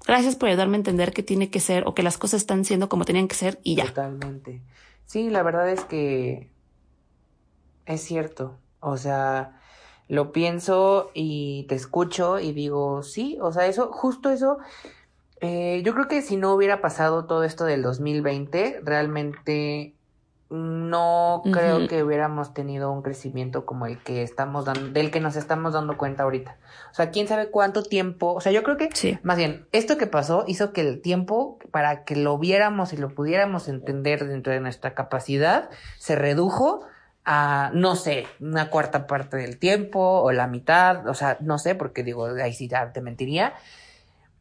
gracias 0.07 0.35
por 0.35 0.49
ayudarme 0.49 0.77
a 0.77 0.79
entender 0.79 1.13
que 1.13 1.21
tiene 1.21 1.51
que 1.51 1.59
ser 1.59 1.83
o 1.85 1.93
que 1.93 2.01
las 2.01 2.17
cosas 2.17 2.41
están 2.41 2.65
siendo 2.65 2.89
como 2.89 3.05
tenían 3.05 3.27
que 3.27 3.35
ser 3.35 3.59
y 3.61 3.75
ya. 3.75 3.85
Totalmente. 3.85 4.63
Sí, 5.05 5.29
la 5.29 5.43
verdad 5.43 5.69
es 5.69 5.85
que 5.85 6.49
es 7.85 8.01
cierto. 8.01 8.57
O 8.79 8.97
sea, 8.97 9.61
lo 10.07 10.31
pienso 10.31 11.11
y 11.13 11.67
te 11.69 11.75
escucho 11.75 12.39
y 12.39 12.51
digo, 12.51 13.03
sí, 13.03 13.37
o 13.39 13.51
sea, 13.51 13.67
eso, 13.67 13.91
justo 13.91 14.31
eso, 14.31 14.57
eh, 15.41 15.81
yo 15.83 15.93
creo 15.93 16.07
que 16.07 16.21
si 16.21 16.37
no 16.37 16.53
hubiera 16.53 16.81
pasado 16.81 17.25
todo 17.25 17.43
esto 17.43 17.65
del 17.65 17.81
2020, 17.81 18.81
realmente 18.83 19.95
no 20.51 21.43
creo 21.45 21.87
que 21.87 22.03
hubiéramos 22.03 22.53
tenido 22.53 22.91
un 22.91 23.01
crecimiento 23.01 23.65
como 23.65 23.85
el 23.85 23.97
que 23.99 24.21
estamos 24.21 24.65
dando, 24.65 24.89
del 24.89 25.09
que 25.09 25.21
nos 25.21 25.37
estamos 25.37 25.71
dando 25.71 25.97
cuenta 25.97 26.23
ahorita. 26.23 26.57
O 26.91 26.93
sea, 26.93 27.09
quién 27.09 27.29
sabe 27.29 27.49
cuánto 27.49 27.83
tiempo, 27.83 28.33
o 28.33 28.41
sea, 28.41 28.51
yo 28.51 28.61
creo 28.61 28.75
que 28.75 28.89
Sí. 28.93 29.17
más 29.23 29.37
bien, 29.37 29.65
esto 29.71 29.97
que 29.97 30.07
pasó 30.07 30.43
hizo 30.47 30.73
que 30.73 30.81
el 30.81 31.01
tiempo 31.01 31.57
para 31.71 32.03
que 32.03 32.17
lo 32.17 32.37
viéramos 32.37 32.91
y 32.91 32.97
lo 32.97 33.15
pudiéramos 33.15 33.69
entender 33.69 34.27
dentro 34.27 34.51
de 34.51 34.59
nuestra 34.59 34.93
capacidad 34.93 35.69
se 35.97 36.17
redujo 36.17 36.85
a, 37.23 37.71
no 37.73 37.95
sé, 37.95 38.27
una 38.41 38.69
cuarta 38.69 39.07
parte 39.07 39.37
del 39.37 39.57
tiempo 39.57 40.21
o 40.21 40.33
la 40.33 40.47
mitad, 40.47 41.07
o 41.07 41.13
sea, 41.13 41.37
no 41.39 41.59
sé, 41.59 41.75
porque 41.75 42.03
digo, 42.03 42.25
ahí 42.25 42.51
sí 42.51 42.67
ya 42.67 42.91
te 42.91 42.99
mentiría, 42.99 43.53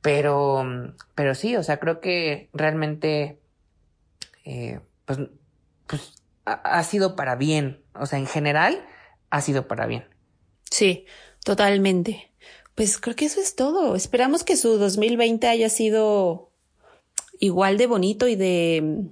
pero, 0.03 0.65
pero 1.15 1.35
sí, 1.35 1.57
o 1.57 1.63
sea, 1.63 1.79
creo 1.79 2.01
que 2.01 2.49
realmente, 2.53 3.39
eh, 4.45 4.81
pues, 5.05 5.19
pues, 5.87 6.15
ha, 6.45 6.53
ha 6.53 6.83
sido 6.85 7.17
para 7.17 7.37
bien, 7.37 7.83
o 7.95 8.07
sea, 8.07 8.19
en 8.19 8.27
general, 8.27 8.85
ha 9.31 9.41
sido 9.41 9.69
para 9.69 9.87
bien. 9.87 10.05
Sí, 10.71 11.07
totalmente. 11.45 12.33
Pues 12.75 12.99
creo 12.99 13.17
que 13.17 13.27
eso 13.27 13.41
es 13.41 13.57
todo. 13.57 13.95
Esperamos 13.97 14.45
que 14.45 14.57
su 14.57 14.79
2020 14.79 15.47
haya 15.49 15.69
sido 15.69 16.51
igual 17.39 17.79
de 17.79 17.87
bonito 17.87 18.29
y 18.29 18.37
de 18.37 18.81
mm, 18.83 19.07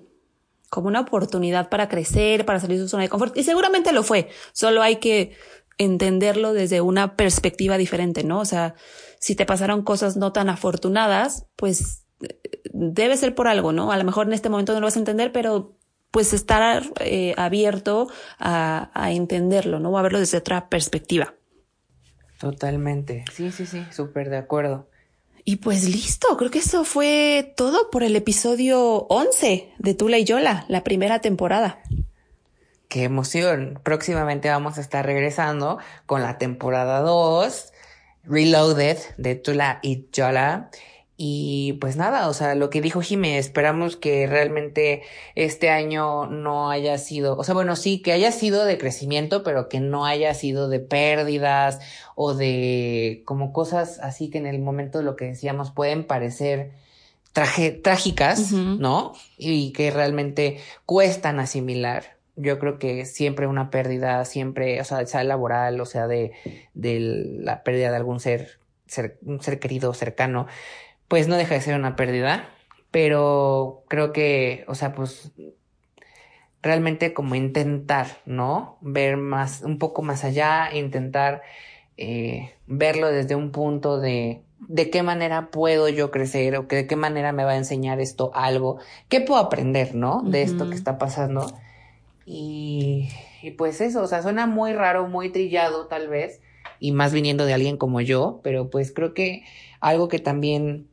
como 0.70 0.89
una 0.89 1.01
oportunidad 1.01 1.68
para 1.68 1.89
crecer, 1.89 2.45
para 2.45 2.61
salir 2.61 2.78
de 2.78 2.84
su 2.84 2.89
zona 2.89 3.03
de 3.05 3.09
confort. 3.09 3.36
Y 3.36 3.43
seguramente 3.43 3.93
lo 3.93 4.03
fue. 4.03 4.28
Solo 4.53 4.82
hay 4.82 4.97
que 4.97 5.32
entenderlo 5.78 6.53
desde 6.53 6.80
una 6.80 7.16
perspectiva 7.16 7.78
diferente, 7.78 8.24
¿no? 8.24 8.41
O 8.41 8.45
sea, 8.45 8.74
si 9.21 9.35
te 9.35 9.47
pasaron 9.47 9.83
cosas 9.83 10.16
no 10.16 10.33
tan 10.33 10.49
afortunadas, 10.49 11.47
pues 11.57 12.05
debe 12.73 13.16
ser 13.16 13.35
por 13.35 13.49
algo, 13.49 13.73
¿no? 13.73 13.93
A 13.93 13.97
lo 13.97 14.05
mejor 14.05 14.27
en 14.27 14.33
este 14.33 14.49
momento 14.49 14.73
no 14.75 14.81
lo 14.81 14.87
vas 14.87 14.97
a 14.97 15.01
entender, 15.01 15.33
pero 15.33 15.77
pues 16.11 16.33
estar 16.33 16.85
eh, 17.01 17.35
abierto 17.37 18.09
a, 18.39 18.91
a 18.95 19.12
entenderlo, 19.12 19.79
¿no? 19.79 19.91
O 19.91 19.99
a 19.99 20.03
verlo 20.03 20.19
desde 20.19 20.39
otra 20.39 20.69
perspectiva. 20.69 21.35
Totalmente. 22.39 23.25
Sí, 23.33 23.51
sí, 23.51 23.66
sí, 23.66 23.85
súper 23.91 24.31
de 24.31 24.39
acuerdo. 24.39 24.89
Y 25.45 25.57
pues 25.57 25.89
listo, 25.89 26.37
creo 26.37 26.51
que 26.51 26.59
eso 26.59 26.85
fue 26.85 27.55
todo 27.57 27.91
por 27.91 28.03
el 28.03 28.14
episodio 28.16 29.07
11 29.09 29.73
de 29.79 29.95
Tula 29.95 30.19
y 30.19 30.25
Yola, 30.25 30.66
la 30.69 30.85
primera 30.85 31.21
temporada. 31.21 31.81
Qué 32.89 33.05
emoción. 33.05 33.81
Próximamente 33.83 34.49
vamos 34.49 34.79
a 34.79 34.81
estar 34.81 35.05
regresando 35.05 35.79
con 36.07 36.23
la 36.23 36.39
temporada 36.39 37.01
2, 37.01 37.73
Reloaded, 38.29 38.99
de 39.16 39.35
Tula 39.35 39.81
y 39.83 40.07
Yola. 40.12 40.70
Y 41.20 41.72
pues 41.81 41.97
nada, 41.97 42.29
o 42.29 42.33
sea, 42.33 42.55
lo 42.55 42.70
que 42.70 42.81
dijo 42.81 43.01
Jimé, 43.01 43.39
esperamos 43.39 43.97
que 43.97 44.29
realmente 44.29 45.03
este 45.35 45.68
año 45.68 46.26
no 46.26 46.70
haya 46.70 46.97
sido, 46.97 47.37
o 47.37 47.43
sea, 47.43 47.55
bueno, 47.55 47.74
sí, 47.74 48.01
que 48.03 48.12
haya 48.12 48.31
sido 48.31 48.64
de 48.64 48.79
crecimiento, 48.79 49.43
pero 49.43 49.68
que 49.68 49.81
no 49.81 50.07
haya 50.07 50.33
sido 50.35 50.68
de 50.68 50.79
pérdidas 50.79 51.81
o 52.14 52.35
de 52.35 53.22
como 53.24 53.53
cosas 53.53 53.99
así 53.99 54.31
que 54.31 54.39
en 54.39 54.47
el 54.47 54.61
momento 54.61 54.99
de 54.99 55.05
lo 55.05 55.16
que 55.16 55.24
decíamos 55.24 55.72
pueden 55.72 56.05
parecer 56.05 56.70
traje, 57.33 57.72
trágicas. 57.72 58.53
¿no? 58.53 59.12
Y 59.37 59.72
que 59.72 59.91
realmente 59.91 60.61
cuestan 60.87 61.41
asimilar. 61.41 62.18
Yo 62.39 62.59
creo 62.59 62.78
que 62.78 63.05
siempre 63.05 63.47
una 63.47 63.70
pérdida, 63.70 64.24
siempre, 64.24 64.80
o 64.80 64.84
sea, 64.84 65.05
sea 65.07 65.24
laboral, 65.24 65.80
o 65.80 65.86
sea, 65.86 66.07
de, 66.07 66.32
de 66.74 67.01
la 67.41 67.62
pérdida 67.62 67.91
de 67.91 67.97
algún 67.97 68.20
ser, 68.20 68.61
ser, 68.86 69.18
un 69.22 69.43
ser 69.43 69.59
querido, 69.59 69.93
cercano, 69.95 70.47
pues 71.09 71.28
no 71.28 71.36
deja 71.36 71.55
de 71.55 71.61
ser 71.61 71.74
una 71.74 71.97
pérdida, 71.97 72.49
pero 72.91 73.84
creo 73.89 74.12
que, 74.12 74.64
o 74.68 74.74
sea, 74.74 74.95
pues 74.95 75.32
realmente 76.62 77.12
como 77.12 77.34
intentar, 77.34 78.07
¿no? 78.24 78.78
Ver 78.80 79.16
más, 79.16 79.62
un 79.62 79.78
poco 79.78 80.03
más 80.03 80.24
allá, 80.24 80.70
intentar 80.74 81.43
eh, 81.97 82.55
verlo 82.66 83.09
desde 83.09 83.34
un 83.34 83.53
punto 83.53 84.01
de 84.01 84.43
de 84.61 84.91
qué 84.91 85.03
manera 85.03 85.51
puedo 85.51 85.89
yo 85.89 86.11
crecer 86.11 86.57
o 86.57 86.66
que 86.66 86.76
de 86.76 86.86
qué 86.86 86.97
manera 86.97 87.32
me 87.32 87.45
va 87.45 87.53
a 87.53 87.57
enseñar 87.57 88.01
esto 88.01 88.30
algo, 88.34 88.78
qué 89.09 89.20
puedo 89.20 89.41
aprender, 89.41 89.95
¿no? 89.95 90.22
De 90.22 90.43
esto 90.43 90.68
que 90.68 90.74
está 90.74 90.99
pasando. 90.99 91.47
Y, 92.31 93.09
pues 93.57 93.81
eso, 93.81 94.03
o 94.03 94.07
sea, 94.07 94.20
suena 94.20 94.47
muy 94.47 94.74
raro, 94.74 95.09
muy 95.09 95.31
trillado 95.31 95.87
tal 95.87 96.09
vez, 96.09 96.43
y 96.79 96.93
más 96.93 97.14
viniendo 97.14 97.47
de 97.47 97.55
alguien 97.55 97.79
como 97.79 98.03
yo, 98.03 98.41
pero 98.45 98.68
pues 98.68 98.93
creo 98.93 99.14
que 99.14 99.45
algo 99.81 100.09
que 100.09 100.18
también 100.18 100.89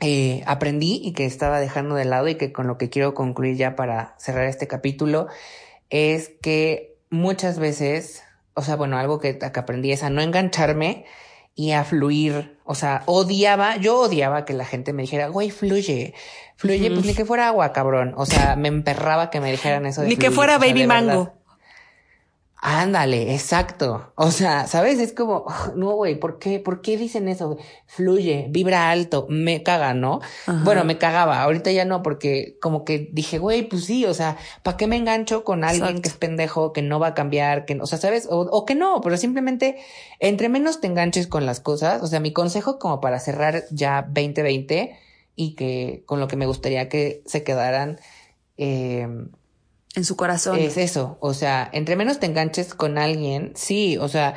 eh, 0.00 0.42
aprendí 0.46 1.00
y 1.02 1.12
que 1.12 1.24
estaba 1.24 1.58
dejando 1.58 1.94
de 1.94 2.04
lado 2.04 2.28
y 2.28 2.34
que 2.34 2.52
con 2.52 2.66
lo 2.66 2.76
que 2.76 2.90
quiero 2.90 3.14
concluir 3.14 3.56
ya 3.56 3.76
para 3.76 4.14
cerrar 4.18 4.44
este 4.44 4.68
capítulo 4.68 5.28
es 5.88 6.32
que 6.42 6.98
muchas 7.08 7.58
veces, 7.58 8.22
o 8.52 8.60
sea, 8.60 8.76
bueno, 8.76 8.98
algo 8.98 9.20
que, 9.20 9.38
que 9.38 9.58
aprendí 9.58 9.90
es 9.90 10.02
a 10.02 10.10
no 10.10 10.20
engancharme 10.20 11.06
y 11.58 11.72
a 11.72 11.82
fluir. 11.82 12.56
O 12.62 12.76
sea, 12.76 13.02
odiaba, 13.06 13.78
yo 13.78 13.98
odiaba 13.98 14.44
que 14.44 14.52
la 14.52 14.64
gente 14.64 14.92
me 14.92 15.02
dijera, 15.02 15.26
güey, 15.26 15.50
fluye, 15.50 16.14
fluye, 16.54 16.88
pues 16.92 17.04
ni 17.04 17.14
que 17.14 17.24
fuera 17.24 17.48
agua, 17.48 17.72
cabrón. 17.72 18.14
O 18.16 18.26
sea, 18.26 18.54
me 18.54 18.68
emperraba 18.68 19.28
que 19.28 19.40
me 19.40 19.50
dijeran 19.50 19.84
eso. 19.84 20.02
De 20.02 20.08
Ni 20.08 20.16
que 20.16 20.30
fuera 20.30 20.56
o 20.56 20.60
sea, 20.60 20.68
Baby 20.68 20.86
verdad. 20.86 21.32
Ándale, 22.60 23.34
exacto. 23.34 24.10
O 24.16 24.32
sea, 24.32 24.66
¿sabes? 24.66 24.98
Es 24.98 25.12
como, 25.12 25.46
no, 25.76 25.92
güey, 25.92 26.18
¿por 26.18 26.40
qué? 26.40 26.58
¿Por 26.58 26.80
qué 26.80 26.96
dicen 26.96 27.28
eso? 27.28 27.56
Fluye, 27.86 28.46
vibra 28.50 28.90
alto, 28.90 29.26
me 29.28 29.62
caga, 29.62 29.94
¿no? 29.94 30.20
Ajá. 30.46 30.64
Bueno, 30.64 30.84
me 30.84 30.98
cagaba, 30.98 31.40
ahorita 31.40 31.70
ya 31.70 31.84
no, 31.84 32.02
porque 32.02 32.58
como 32.60 32.84
que 32.84 33.10
dije, 33.12 33.38
güey, 33.38 33.62
pues 33.68 33.84
sí, 33.84 34.04
o 34.06 34.12
sea, 34.12 34.36
¿para 34.64 34.76
qué 34.76 34.88
me 34.88 34.96
engancho 34.96 35.44
con 35.44 35.62
alguien 35.62 35.84
Exacto. 35.84 36.02
que 36.02 36.08
es 36.08 36.14
pendejo, 36.16 36.72
que 36.72 36.82
no 36.82 36.98
va 36.98 37.08
a 37.08 37.14
cambiar, 37.14 37.64
que, 37.64 37.76
no- 37.76 37.84
o 37.84 37.86
sea, 37.86 37.98
¿sabes? 37.98 38.26
O, 38.28 38.40
o 38.40 38.64
que 38.64 38.74
no, 38.74 39.00
pero 39.02 39.16
simplemente, 39.16 39.76
entre 40.18 40.48
menos 40.48 40.80
te 40.80 40.88
enganches 40.88 41.28
con 41.28 41.46
las 41.46 41.60
cosas, 41.60 42.02
o 42.02 42.08
sea, 42.08 42.18
mi 42.18 42.32
consejo 42.32 42.80
como 42.80 43.00
para 43.00 43.20
cerrar 43.20 43.64
ya 43.70 44.02
2020 44.02 44.96
y 45.36 45.54
que 45.54 46.02
con 46.06 46.18
lo 46.18 46.26
que 46.26 46.34
me 46.34 46.46
gustaría 46.46 46.88
que 46.88 47.22
se 47.24 47.44
quedaran, 47.44 48.00
eh, 48.56 49.06
En 49.98 50.04
su 50.04 50.14
corazón. 50.14 50.60
es 50.60 50.76
eso, 50.76 51.18
o 51.20 51.34
sea, 51.34 51.68
entre 51.72 51.96
menos 51.96 52.20
te 52.20 52.26
enganches 52.26 52.72
con 52.72 52.98
alguien, 52.98 53.50
sí, 53.56 53.98
o 53.98 54.06
sea, 54.06 54.34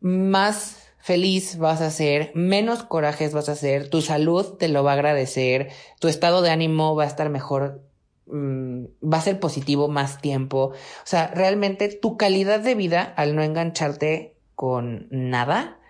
más 0.00 0.76
feliz 0.98 1.56
vas 1.56 1.80
a 1.80 1.90
ser, 1.90 2.32
menos 2.34 2.82
corajes 2.82 3.32
vas 3.32 3.48
a 3.48 3.52
hacer, 3.52 3.88
tu 3.88 4.02
salud 4.02 4.58
te 4.58 4.68
lo 4.68 4.84
va 4.84 4.90
a 4.90 4.94
agradecer, 4.94 5.70
tu 6.00 6.08
estado 6.08 6.42
de 6.42 6.50
ánimo 6.50 6.94
va 6.94 7.04
a 7.04 7.06
estar 7.06 7.30
mejor, 7.30 7.82
mm, 8.26 8.84
va 9.10 9.16
a 9.16 9.22
ser 9.22 9.40
positivo 9.40 9.88
más 9.88 10.20
tiempo, 10.20 10.72
o 10.72 11.06
sea, 11.06 11.28
realmente 11.28 11.88
tu 11.88 12.18
calidad 12.18 12.60
de 12.60 12.74
vida 12.74 13.02
al 13.16 13.34
no 13.34 13.42
engancharte 13.42 14.36
con 14.54 15.06
nada 15.10 15.80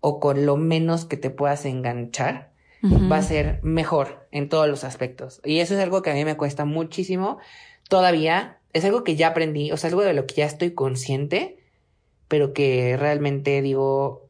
o 0.00 0.18
con 0.18 0.44
lo 0.44 0.56
menos 0.56 1.04
que 1.04 1.16
te 1.16 1.30
puedas 1.30 1.64
enganchar, 1.66 2.52
va 3.10 3.16
a 3.16 3.22
ser 3.22 3.60
mejor 3.62 4.26
en 4.30 4.48
todos 4.48 4.68
los 4.68 4.84
aspectos. 4.84 5.40
Y 5.44 5.60
eso 5.60 5.74
es 5.74 5.80
algo 5.80 6.02
que 6.02 6.10
a 6.10 6.14
mí 6.14 6.24
me 6.24 6.36
cuesta 6.36 6.64
muchísimo. 6.64 7.38
Todavía 7.88 8.58
es 8.72 8.84
algo 8.84 9.04
que 9.04 9.16
ya 9.16 9.28
aprendí, 9.28 9.70
o 9.72 9.76
sea, 9.76 9.88
algo 9.90 10.02
de 10.02 10.14
lo 10.14 10.26
que 10.26 10.34
ya 10.36 10.46
estoy 10.46 10.72
consciente, 10.72 11.58
pero 12.28 12.52
que 12.52 12.96
realmente 12.96 13.62
digo, 13.62 14.28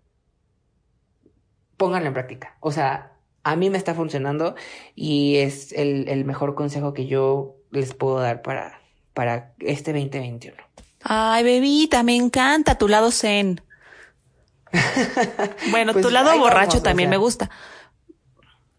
pónganlo 1.76 2.08
en 2.08 2.14
práctica. 2.14 2.56
O 2.60 2.72
sea, 2.72 3.12
a 3.42 3.56
mí 3.56 3.70
me 3.70 3.78
está 3.78 3.94
funcionando 3.94 4.54
y 4.94 5.36
es 5.36 5.72
el, 5.72 6.08
el 6.08 6.24
mejor 6.24 6.54
consejo 6.54 6.94
que 6.94 7.06
yo 7.06 7.56
les 7.70 7.94
puedo 7.94 8.18
dar 8.20 8.42
para, 8.42 8.80
para 9.14 9.54
este 9.60 9.92
2021. 9.92 10.56
Ay, 11.02 11.44
bebita, 11.44 12.02
me 12.02 12.16
encanta 12.16 12.76
tu 12.76 12.88
lado 12.88 13.10
zen. 13.10 13.60
Bueno, 15.70 15.92
Pues 15.92 16.04
tu 16.04 16.10
lado 16.10 16.36
borracho 16.38 16.68
vamos, 16.68 16.80
o 16.80 16.82
también 16.82 17.08
sea. 17.08 17.10
me 17.10 17.16
gusta. 17.18 17.50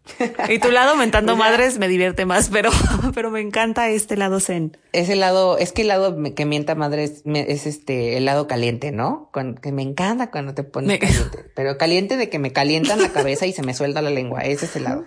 Y 0.48 0.58
tu 0.58 0.70
lado 0.70 0.96
mentando 0.96 1.36
Pues 1.36 1.48
madres 1.50 1.78
me 1.78 1.88
divierte 1.88 2.26
más, 2.26 2.48
pero, 2.50 2.70
pero 3.14 3.30
me 3.30 3.40
encanta 3.40 3.88
este 3.90 4.16
lado 4.16 4.40
zen. 4.40 4.76
Ese 4.92 5.16
lado, 5.16 5.58
es 5.58 5.72
que 5.72 5.82
el 5.82 5.88
lado 5.88 6.16
que 6.34 6.44
mienta 6.46 6.74
madre 6.74 7.04
es, 7.04 7.22
es 7.24 7.66
este, 7.66 8.16
el 8.16 8.24
lado 8.24 8.46
caliente, 8.46 8.92
¿no? 8.92 9.28
Con- 9.32 9.56
que 9.56 9.72
me 9.72 9.82
encanta 9.82 10.30
cuando 10.30 10.54
te 10.54 10.62
pones 10.64 10.88
Me- 10.88 10.98
caliente. 10.98 11.44
Pero 11.54 11.76
caliente 11.78 12.16
de 12.16 12.28
que 12.30 12.38
me 12.38 12.52
calientan 12.52 13.00
la 13.02 13.12
cabeza 13.12 13.46
y 13.46 13.52
se 13.52 13.62
me 13.62 13.74
suelta 13.74 14.02
la 14.02 14.10
lengua. 14.10 14.40
Ese 14.42 14.66
es 14.66 14.76
el 14.76 14.84
lado. 14.84 15.06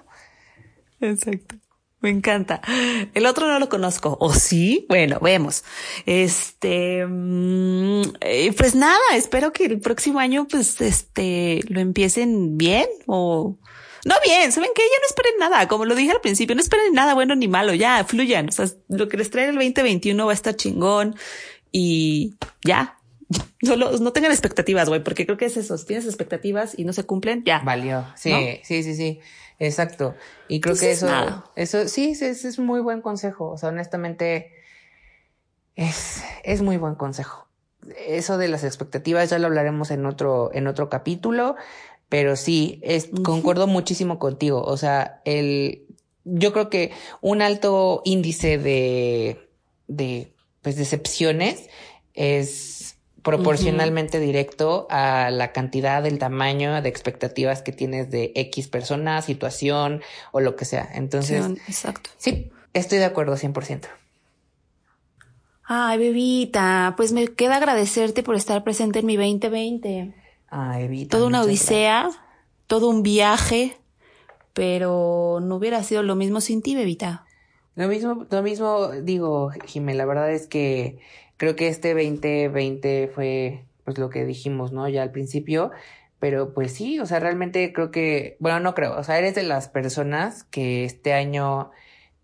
Exacto. 1.02 1.56
Me 2.02 2.10
encanta. 2.10 2.62
El 3.14 3.26
otro 3.26 3.46
no 3.48 3.60
lo 3.60 3.68
conozco. 3.68 4.16
¿O 4.22 4.34
sí? 4.34 4.86
Bueno, 4.88 5.20
vemos. 5.22 5.66
Este, 6.06 7.06
mm, 7.06 8.02
eh, 8.22 8.54
pues 8.58 8.74
nada, 8.74 8.98
espero 9.16 9.52
que 9.52 9.66
el 9.66 9.82
próximo 9.82 10.20
año, 10.20 10.48
pues, 10.50 10.80
este, 10.80 11.60
lo 11.68 11.82
empiecen 11.82 12.58
bien 12.58 12.88
o 13.06 13.58
no 14.06 14.16
bien. 14.24 14.52
Saben 14.52 14.70
que 14.76 14.82
ya 14.82 15.00
no 15.02 15.08
esperen 15.08 15.34
nada. 15.40 15.68
Como 15.68 15.86
lo 15.86 15.96
dije 15.96 16.12
al 16.12 16.22
principio, 16.22 16.56
no 16.56 16.62
esperen 16.62 16.94
nada 16.94 17.14
bueno 17.14 17.36
ni 17.36 17.48
malo. 17.48 17.74
Ya 17.74 18.04
fluyan. 18.04 18.50
O 18.50 18.52
sea, 18.52 18.68
lo 18.88 19.08
que 19.08 19.18
les 19.18 19.30
trae 19.30 19.50
el 19.50 19.56
2021 19.56 20.26
va 20.26 20.32
a 20.32 20.36
estar 20.36 20.56
chingón 20.56 21.16
y 21.72 22.36
ya. 22.64 22.98
Solo 23.62 23.92
no 24.00 24.12
tengan 24.12 24.32
expectativas, 24.32 24.90
güey, 24.90 25.04
porque 25.04 25.26
creo 25.26 25.38
que 25.38 25.46
es 25.46 25.58
eso. 25.58 25.78
Si 25.78 25.86
tienes 25.86 26.06
expectativas 26.06 26.78
y 26.78 26.86
no 26.86 26.94
se 26.94 27.04
cumplen, 27.04 27.44
ya. 27.46 27.60
Valió. 27.60 28.06
Sí, 28.16 28.32
¿No? 28.32 28.38
sí, 28.64 28.84
sí, 28.84 28.96
sí. 28.96 29.20
Exacto. 29.60 30.16
Y 30.48 30.62
creo 30.62 30.76
que 30.76 30.92
es 30.92 30.98
eso, 31.00 31.08
nada. 31.08 31.44
eso, 31.56 31.88
sí, 31.88 32.12
ese 32.12 32.30
es 32.32 32.60
muy 32.60 32.80
buen 32.80 33.02
consejo. 33.02 33.50
O 33.50 33.58
sea, 33.58 33.70
honestamente, 33.70 34.54
Es, 35.76 36.24
es 36.44 36.62
muy 36.62 36.78
buen 36.78 36.96
consejo. 36.96 37.48
Eso 38.08 38.38
de 38.38 38.48
las 38.50 38.64
expectativas 38.64 39.30
ya 39.30 39.40
lo 39.40 39.48
hablaremos 39.48 39.92
en 39.92 40.06
otro, 40.06 40.50
en 40.54 40.68
otro 40.68 40.90
capítulo, 40.90 41.56
pero 42.10 42.36
sí, 42.36 42.80
es, 42.84 43.10
concuerdo 43.24 43.68
muchísimo 43.68 44.18
contigo. 44.20 44.64
O 44.64 44.78
sea, 44.78 45.22
el, 45.26 45.86
yo 46.26 46.52
creo 46.52 46.70
que 46.70 46.92
un 47.22 47.42
alto 47.42 48.02
índice 48.04 48.58
de, 48.58 49.48
de, 49.88 50.34
pues, 50.62 50.76
decepciones 50.76 51.70
es 52.16 52.98
proporcionalmente 53.22 54.20
directo 54.20 54.88
a 54.90 55.30
la 55.30 55.52
cantidad, 55.52 56.06
el 56.06 56.18
tamaño 56.18 56.82
de 56.82 56.90
expectativas 56.90 57.62
que 57.62 57.72
tienes 57.72 58.10
de 58.10 58.32
X 58.36 58.68
persona, 58.70 59.22
situación 59.22 60.02
o 60.32 60.40
lo 60.40 60.56
que 60.56 60.66
sea. 60.66 60.90
Entonces, 60.94 61.46
exacto. 61.68 62.10
Sí, 62.18 62.52
estoy 62.74 62.98
de 62.98 63.06
acuerdo 63.06 63.36
100%. 63.36 63.88
Ay, 65.64 66.00
bebita, 66.00 66.96
pues 66.98 67.12
me 67.12 67.28
queda 67.28 67.58
agradecerte 67.58 68.24
por 68.24 68.36
estar 68.36 68.64
presente 68.64 69.00
en 69.00 69.06
mi 69.06 69.18
2020. 69.18 70.16
Ay, 70.50 70.84
bebita. 70.84 71.18
Toda 71.18 71.28
una 71.28 71.42
odisea, 71.42 72.10
todo 72.68 72.90
un 72.90 73.04
viaje, 73.04 73.78
pero 74.54 75.40
no 75.42 75.56
hubiera 75.56 75.84
sido 75.84 76.04
lo 76.04 76.16
mismo 76.16 76.42
sin 76.42 76.62
ti, 76.62 76.76
bebita. 76.76 77.26
Lo 77.76 77.88
mismo, 77.88 78.26
lo 78.30 78.44
mismo 78.44 78.90
digo, 78.90 79.52
Jimé, 79.66 79.94
la 79.94 80.06
verdad 80.06 80.32
es 80.32 80.48
que 80.48 81.00
creo 81.38 81.56
que 81.56 81.68
este 81.68 81.94
2020 81.94 83.12
fue 83.14 83.64
pues 83.86 83.98
lo 83.98 84.10
que 84.10 84.26
dijimos, 84.26 84.72
¿no? 84.72 84.88
Ya 84.90 85.02
al 85.02 85.12
principio, 85.12 85.72
pero 86.20 86.54
pues 86.54 86.74
sí, 86.74 87.00
o 87.00 87.06
sea, 87.06 87.20
realmente 87.20 87.72
creo 87.74 87.92
que, 87.92 88.36
bueno, 88.40 88.60
no 88.60 88.76
creo, 88.76 88.98
o 88.98 89.04
sea, 89.04 89.18
eres 89.18 89.36
de 89.36 89.44
las 89.44 89.70
personas 89.70 90.44
que 90.44 90.84
este 90.84 91.14
año 91.14 91.72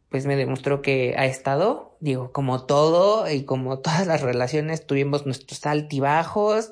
pues 0.09 0.25
me 0.25 0.35
demostró 0.35 0.81
que 0.81 1.15
ha 1.17 1.25
estado, 1.25 1.97
digo, 1.99 2.31
como 2.31 2.65
todo 2.65 3.29
y 3.29 3.43
como 3.45 3.79
todas 3.79 4.05
las 4.07 4.21
relaciones 4.21 4.85
tuvimos 4.85 5.25
nuestros 5.25 5.65
altibajos, 5.65 6.71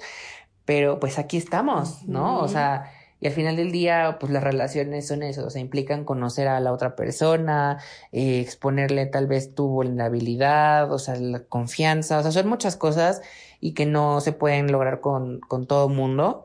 pero 0.65 0.99
pues 0.99 1.19
aquí 1.19 1.37
estamos, 1.37 2.03
¿no? 2.07 2.39
O 2.39 2.47
sea, 2.47 2.91
y 3.19 3.27
al 3.27 3.33
final 3.33 3.55
del 3.55 3.71
día, 3.71 4.17
pues 4.19 4.31
las 4.33 4.43
relaciones 4.43 5.07
son 5.07 5.23
eso, 5.23 5.45
o 5.45 5.49
sea, 5.49 5.61
implican 5.61 6.03
conocer 6.03 6.47
a 6.49 6.59
la 6.59 6.73
otra 6.73 6.95
persona, 6.95 7.79
eh, 8.11 8.41
exponerle 8.41 9.05
tal 9.05 9.27
vez 9.27 9.55
tu 9.55 9.67
vulnerabilidad, 9.69 10.91
o 10.91 10.99
sea, 10.99 11.15
la 11.15 11.39
confianza, 11.45 12.19
o 12.19 12.21
sea, 12.21 12.31
son 12.31 12.49
muchas 12.49 12.75
cosas 12.75 13.21
y 13.61 13.73
que 13.73 13.85
no 13.85 14.19
se 14.19 14.33
pueden 14.33 14.71
lograr 14.71 14.99
con, 14.99 15.39
con 15.39 15.67
todo 15.67 15.87
mundo. 15.87 16.43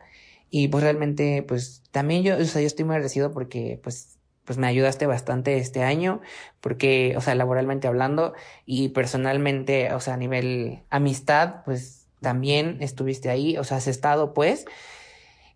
Y 0.50 0.68
pues 0.68 0.84
realmente, 0.84 1.42
pues 1.42 1.82
también 1.90 2.22
yo, 2.22 2.36
o 2.36 2.44
sea, 2.44 2.60
yo 2.62 2.68
estoy 2.68 2.84
muy 2.84 2.94
agradecido 2.94 3.32
porque 3.32 3.80
pues 3.82 4.18
pues 4.48 4.56
me 4.56 4.66
ayudaste 4.66 5.06
bastante 5.06 5.58
este 5.58 5.82
año, 5.82 6.22
porque, 6.62 7.12
o 7.18 7.20
sea, 7.20 7.34
laboralmente 7.34 7.86
hablando 7.86 8.32
y 8.64 8.88
personalmente, 8.88 9.92
o 9.92 10.00
sea, 10.00 10.14
a 10.14 10.16
nivel 10.16 10.84
amistad, 10.88 11.64
pues 11.66 11.97
también 12.20 12.78
estuviste 12.80 13.30
ahí, 13.30 13.56
o 13.56 13.64
sea, 13.64 13.78
has 13.78 13.86
estado, 13.86 14.34
pues, 14.34 14.66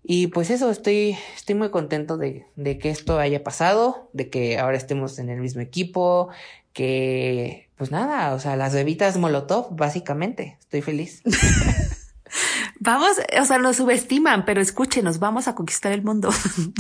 y 0.05 0.29
pues 0.29 0.51
eso, 0.51 0.71
estoy, 0.71 1.17
estoy 1.37 1.55
muy 1.55 1.71
contento 1.71 2.17
de, 2.17 2.47
de 2.57 2.79
que 2.79 2.91
esto 2.91 3.19
haya 3.19 3.45
pasado, 3.45 4.11
de 4.13 4.31
que 4.31 4.59
ahora 4.59 4.77
estemos 4.77 5.19
en 5.19 5.29
el 5.29 5.41
mismo 5.41 5.61
equipo, 5.61 6.29
que 6.73 7.69
pues 7.77 7.91
nada, 7.91 8.35
o 8.35 8.39
sea, 8.39 8.57
las 8.57 8.75
bebitas 8.75 9.17
Molotov, 9.17 9.75
básicamente. 9.77 10.57
Estoy 10.61 10.83
feliz. 10.83 11.23
Vamos, 12.81 13.21
o 13.41 13.45
sea, 13.45 13.59
nos 13.59 13.77
subestiman, 13.77 14.45
pero 14.45 14.61
escúchenos, 14.61 15.21
vamos 15.21 15.47
a 15.47 15.55
conquistar 15.55 15.93
el 15.93 16.03
mundo. 16.03 16.31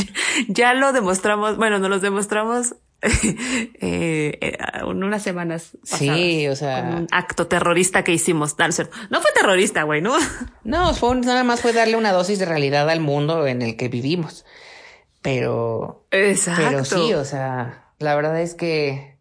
ya 0.48 0.74
lo 0.74 0.92
demostramos, 0.92 1.56
bueno, 1.56 1.78
nos 1.78 1.90
lo 1.90 2.00
demostramos 2.00 2.74
eh, 3.80 4.56
en 4.74 5.02
unas 5.02 5.22
semanas. 5.22 5.76
sí, 5.82 6.46
o 6.46 6.54
sea. 6.54 6.94
un 6.98 7.08
acto 7.10 7.48
terrorista 7.48 8.04
que 8.04 8.12
hicimos. 8.12 8.56
No, 8.58 8.66
no 9.10 9.20
fue 9.20 9.30
terrorista, 9.34 9.82
güey, 9.82 10.00
¿no? 10.00 10.16
No, 10.64 10.94
fue, 10.94 11.16
nada 11.16 11.42
más 11.42 11.60
fue 11.60 11.72
darle 11.72 11.96
una 11.96 12.12
dosis 12.12 12.38
de 12.38 12.44
realidad 12.44 12.88
al 12.88 13.00
mundo 13.00 13.46
en 13.46 13.62
el 13.62 13.76
que 13.76 13.88
vivimos. 13.88 14.44
Pero. 15.20 16.06
Exacto. 16.12 16.62
Pero 16.64 16.84
sí, 16.84 17.14
o 17.14 17.24
sea, 17.24 17.86
la 17.98 18.14
verdad 18.14 18.40
es 18.40 18.54
que. 18.54 19.16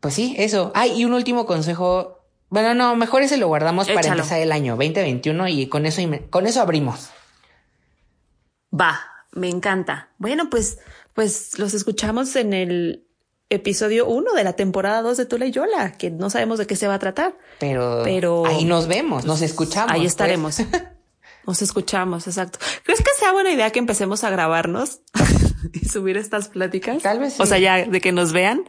Pues 0.00 0.14
sí, 0.14 0.34
eso. 0.38 0.72
Ay, 0.74 0.92
y 1.00 1.04
un 1.04 1.12
último 1.12 1.44
consejo. 1.44 2.24
Bueno, 2.48 2.74
no, 2.74 2.96
mejor 2.96 3.20
ese 3.22 3.36
lo 3.36 3.48
guardamos 3.48 3.88
para 3.90 4.08
empezar 4.08 4.40
el 4.40 4.52
año 4.52 4.76
2021 4.76 5.48
y 5.48 5.66
con 5.66 5.84
eso, 5.84 6.00
con 6.30 6.46
eso 6.46 6.62
abrimos. 6.62 7.10
Va, 8.72 8.98
me 9.32 9.50
encanta. 9.50 10.08
Bueno, 10.16 10.48
pues 10.48 10.78
pues 11.18 11.58
los 11.58 11.74
escuchamos 11.74 12.36
en 12.36 12.52
el 12.52 13.04
episodio 13.50 14.06
1 14.06 14.34
de 14.34 14.44
la 14.44 14.52
temporada 14.52 15.02
2 15.02 15.16
de 15.16 15.26
Tula 15.26 15.46
y 15.46 15.50
Yola, 15.50 15.94
que 15.98 16.12
no 16.12 16.30
sabemos 16.30 16.60
de 16.60 16.68
qué 16.68 16.76
se 16.76 16.86
va 16.86 16.94
a 16.94 17.00
tratar. 17.00 17.36
Pero, 17.58 18.02
pero 18.04 18.46
ahí 18.46 18.64
nos 18.64 18.86
vemos, 18.86 19.24
nos 19.24 19.42
escuchamos. 19.42 19.90
Ahí 19.90 20.02
pues. 20.02 20.12
estaremos. 20.12 20.58
Nos 21.44 21.62
escuchamos, 21.62 22.26
exacto. 22.28 22.60
¿Crees 22.84 23.00
que 23.00 23.10
sea 23.18 23.32
buena 23.32 23.50
idea 23.50 23.70
que 23.70 23.78
empecemos 23.80 24.22
a 24.22 24.30
grabarnos 24.30 25.00
y 25.72 25.88
subir 25.88 26.18
estas 26.18 26.48
pláticas? 26.48 27.02
Tal 27.02 27.18
vez 27.18 27.32
sí. 27.32 27.42
O 27.42 27.46
sea, 27.46 27.58
ya 27.58 27.84
de 27.84 28.00
que 28.00 28.12
nos 28.12 28.32
vean. 28.32 28.62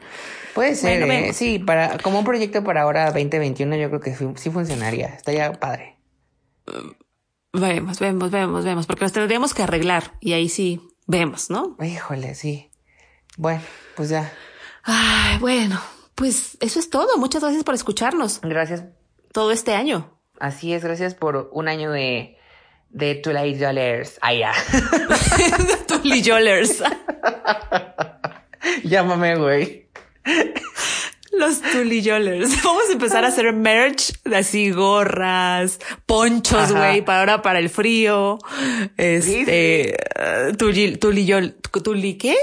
Puede 0.56 0.74
ser, 0.76 1.04
¿eh? 1.04 1.34
sí, 1.34 1.60
para, 1.60 2.00
como 2.00 2.20
un 2.20 2.26
proyecto 2.26 2.64
para 2.64 2.82
ahora 2.84 3.12
2021 3.12 3.76
yo 3.76 3.90
creo 3.90 4.00
que 4.00 4.16
sí, 4.16 4.50
funcionaría. 4.50 5.08
Estaría 5.08 5.52
padre. 5.52 5.98
Vemos, 7.54 8.00
vemos, 8.00 8.32
vemos, 8.32 8.64
vemos, 8.64 8.88
porque 8.88 9.04
nos 9.04 9.12
tendríamos 9.12 9.54
que 9.54 9.62
arreglar 9.62 10.14
y 10.22 10.34
ahí 10.34 10.50
sí 10.50 10.89
vemos, 11.10 11.50
¿no? 11.50 11.76
Híjole, 11.82 12.36
sí. 12.36 12.70
Bueno, 13.36 13.62
pues 13.96 14.10
ya. 14.10 14.32
Ay, 14.84 15.40
bueno, 15.40 15.82
pues 16.16 16.56
eso 16.62 16.80
es 16.80 16.90
todo. 16.90 17.18
Muchas 17.18 17.42
gracias 17.42 17.64
por 17.64 17.74
escucharnos. 17.74 18.40
Gracias. 18.42 18.84
Todo 19.34 19.52
este 19.52 19.74
año. 19.74 20.20
Así 20.40 20.74
es, 20.74 20.84
gracias 20.84 21.16
por 21.16 21.50
un 21.52 21.68
año 21.68 21.92
de, 21.92 22.38
de 22.90 23.16
Tulay 23.16 23.56
Dollars. 23.56 24.20
Ah, 24.22 24.34
ya. 24.34 24.54
Tulay 25.88 26.22
Dollars. 26.22 26.84
Llámame, 28.84 29.36
güey. 29.36 29.90
Los 31.32 31.62
tulillolers. 31.62 32.64
Vamos 32.64 32.90
a 32.90 32.94
empezar 32.94 33.24
a 33.24 33.28
hacer 33.28 33.54
merch 33.54 34.22
de 34.24 34.38
así 34.38 34.72
gorras, 34.72 35.80
ponchos, 36.06 36.72
güey, 36.72 37.04
para 37.04 37.20
ahora 37.20 37.42
para 37.42 37.60
el 37.60 37.70
frío. 37.70 38.40
Este, 38.98 39.96
uh, 40.50 40.56
tulillol, 40.56 41.56
tuli, 41.84 42.18
¿qué? 42.18 42.36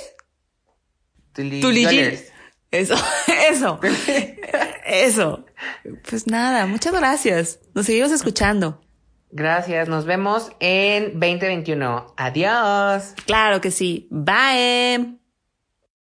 Tulillol. 1.33 2.19
Eso, 2.71 2.95
eso, 3.51 3.81
eso. 4.85 5.45
Pues 6.09 6.27
nada, 6.27 6.67
muchas 6.67 6.93
gracias. 6.93 7.61
Nos 7.75 7.87
seguimos 7.87 8.13
escuchando. 8.13 8.81
Gracias, 9.31 9.89
nos 9.89 10.05
vemos 10.05 10.51
en 10.61 11.19
2021. 11.19 12.15
Adiós. 12.17 13.15
Claro 13.27 13.61
que 13.61 13.71
sí. 13.71 14.09
Bye. 14.11 15.26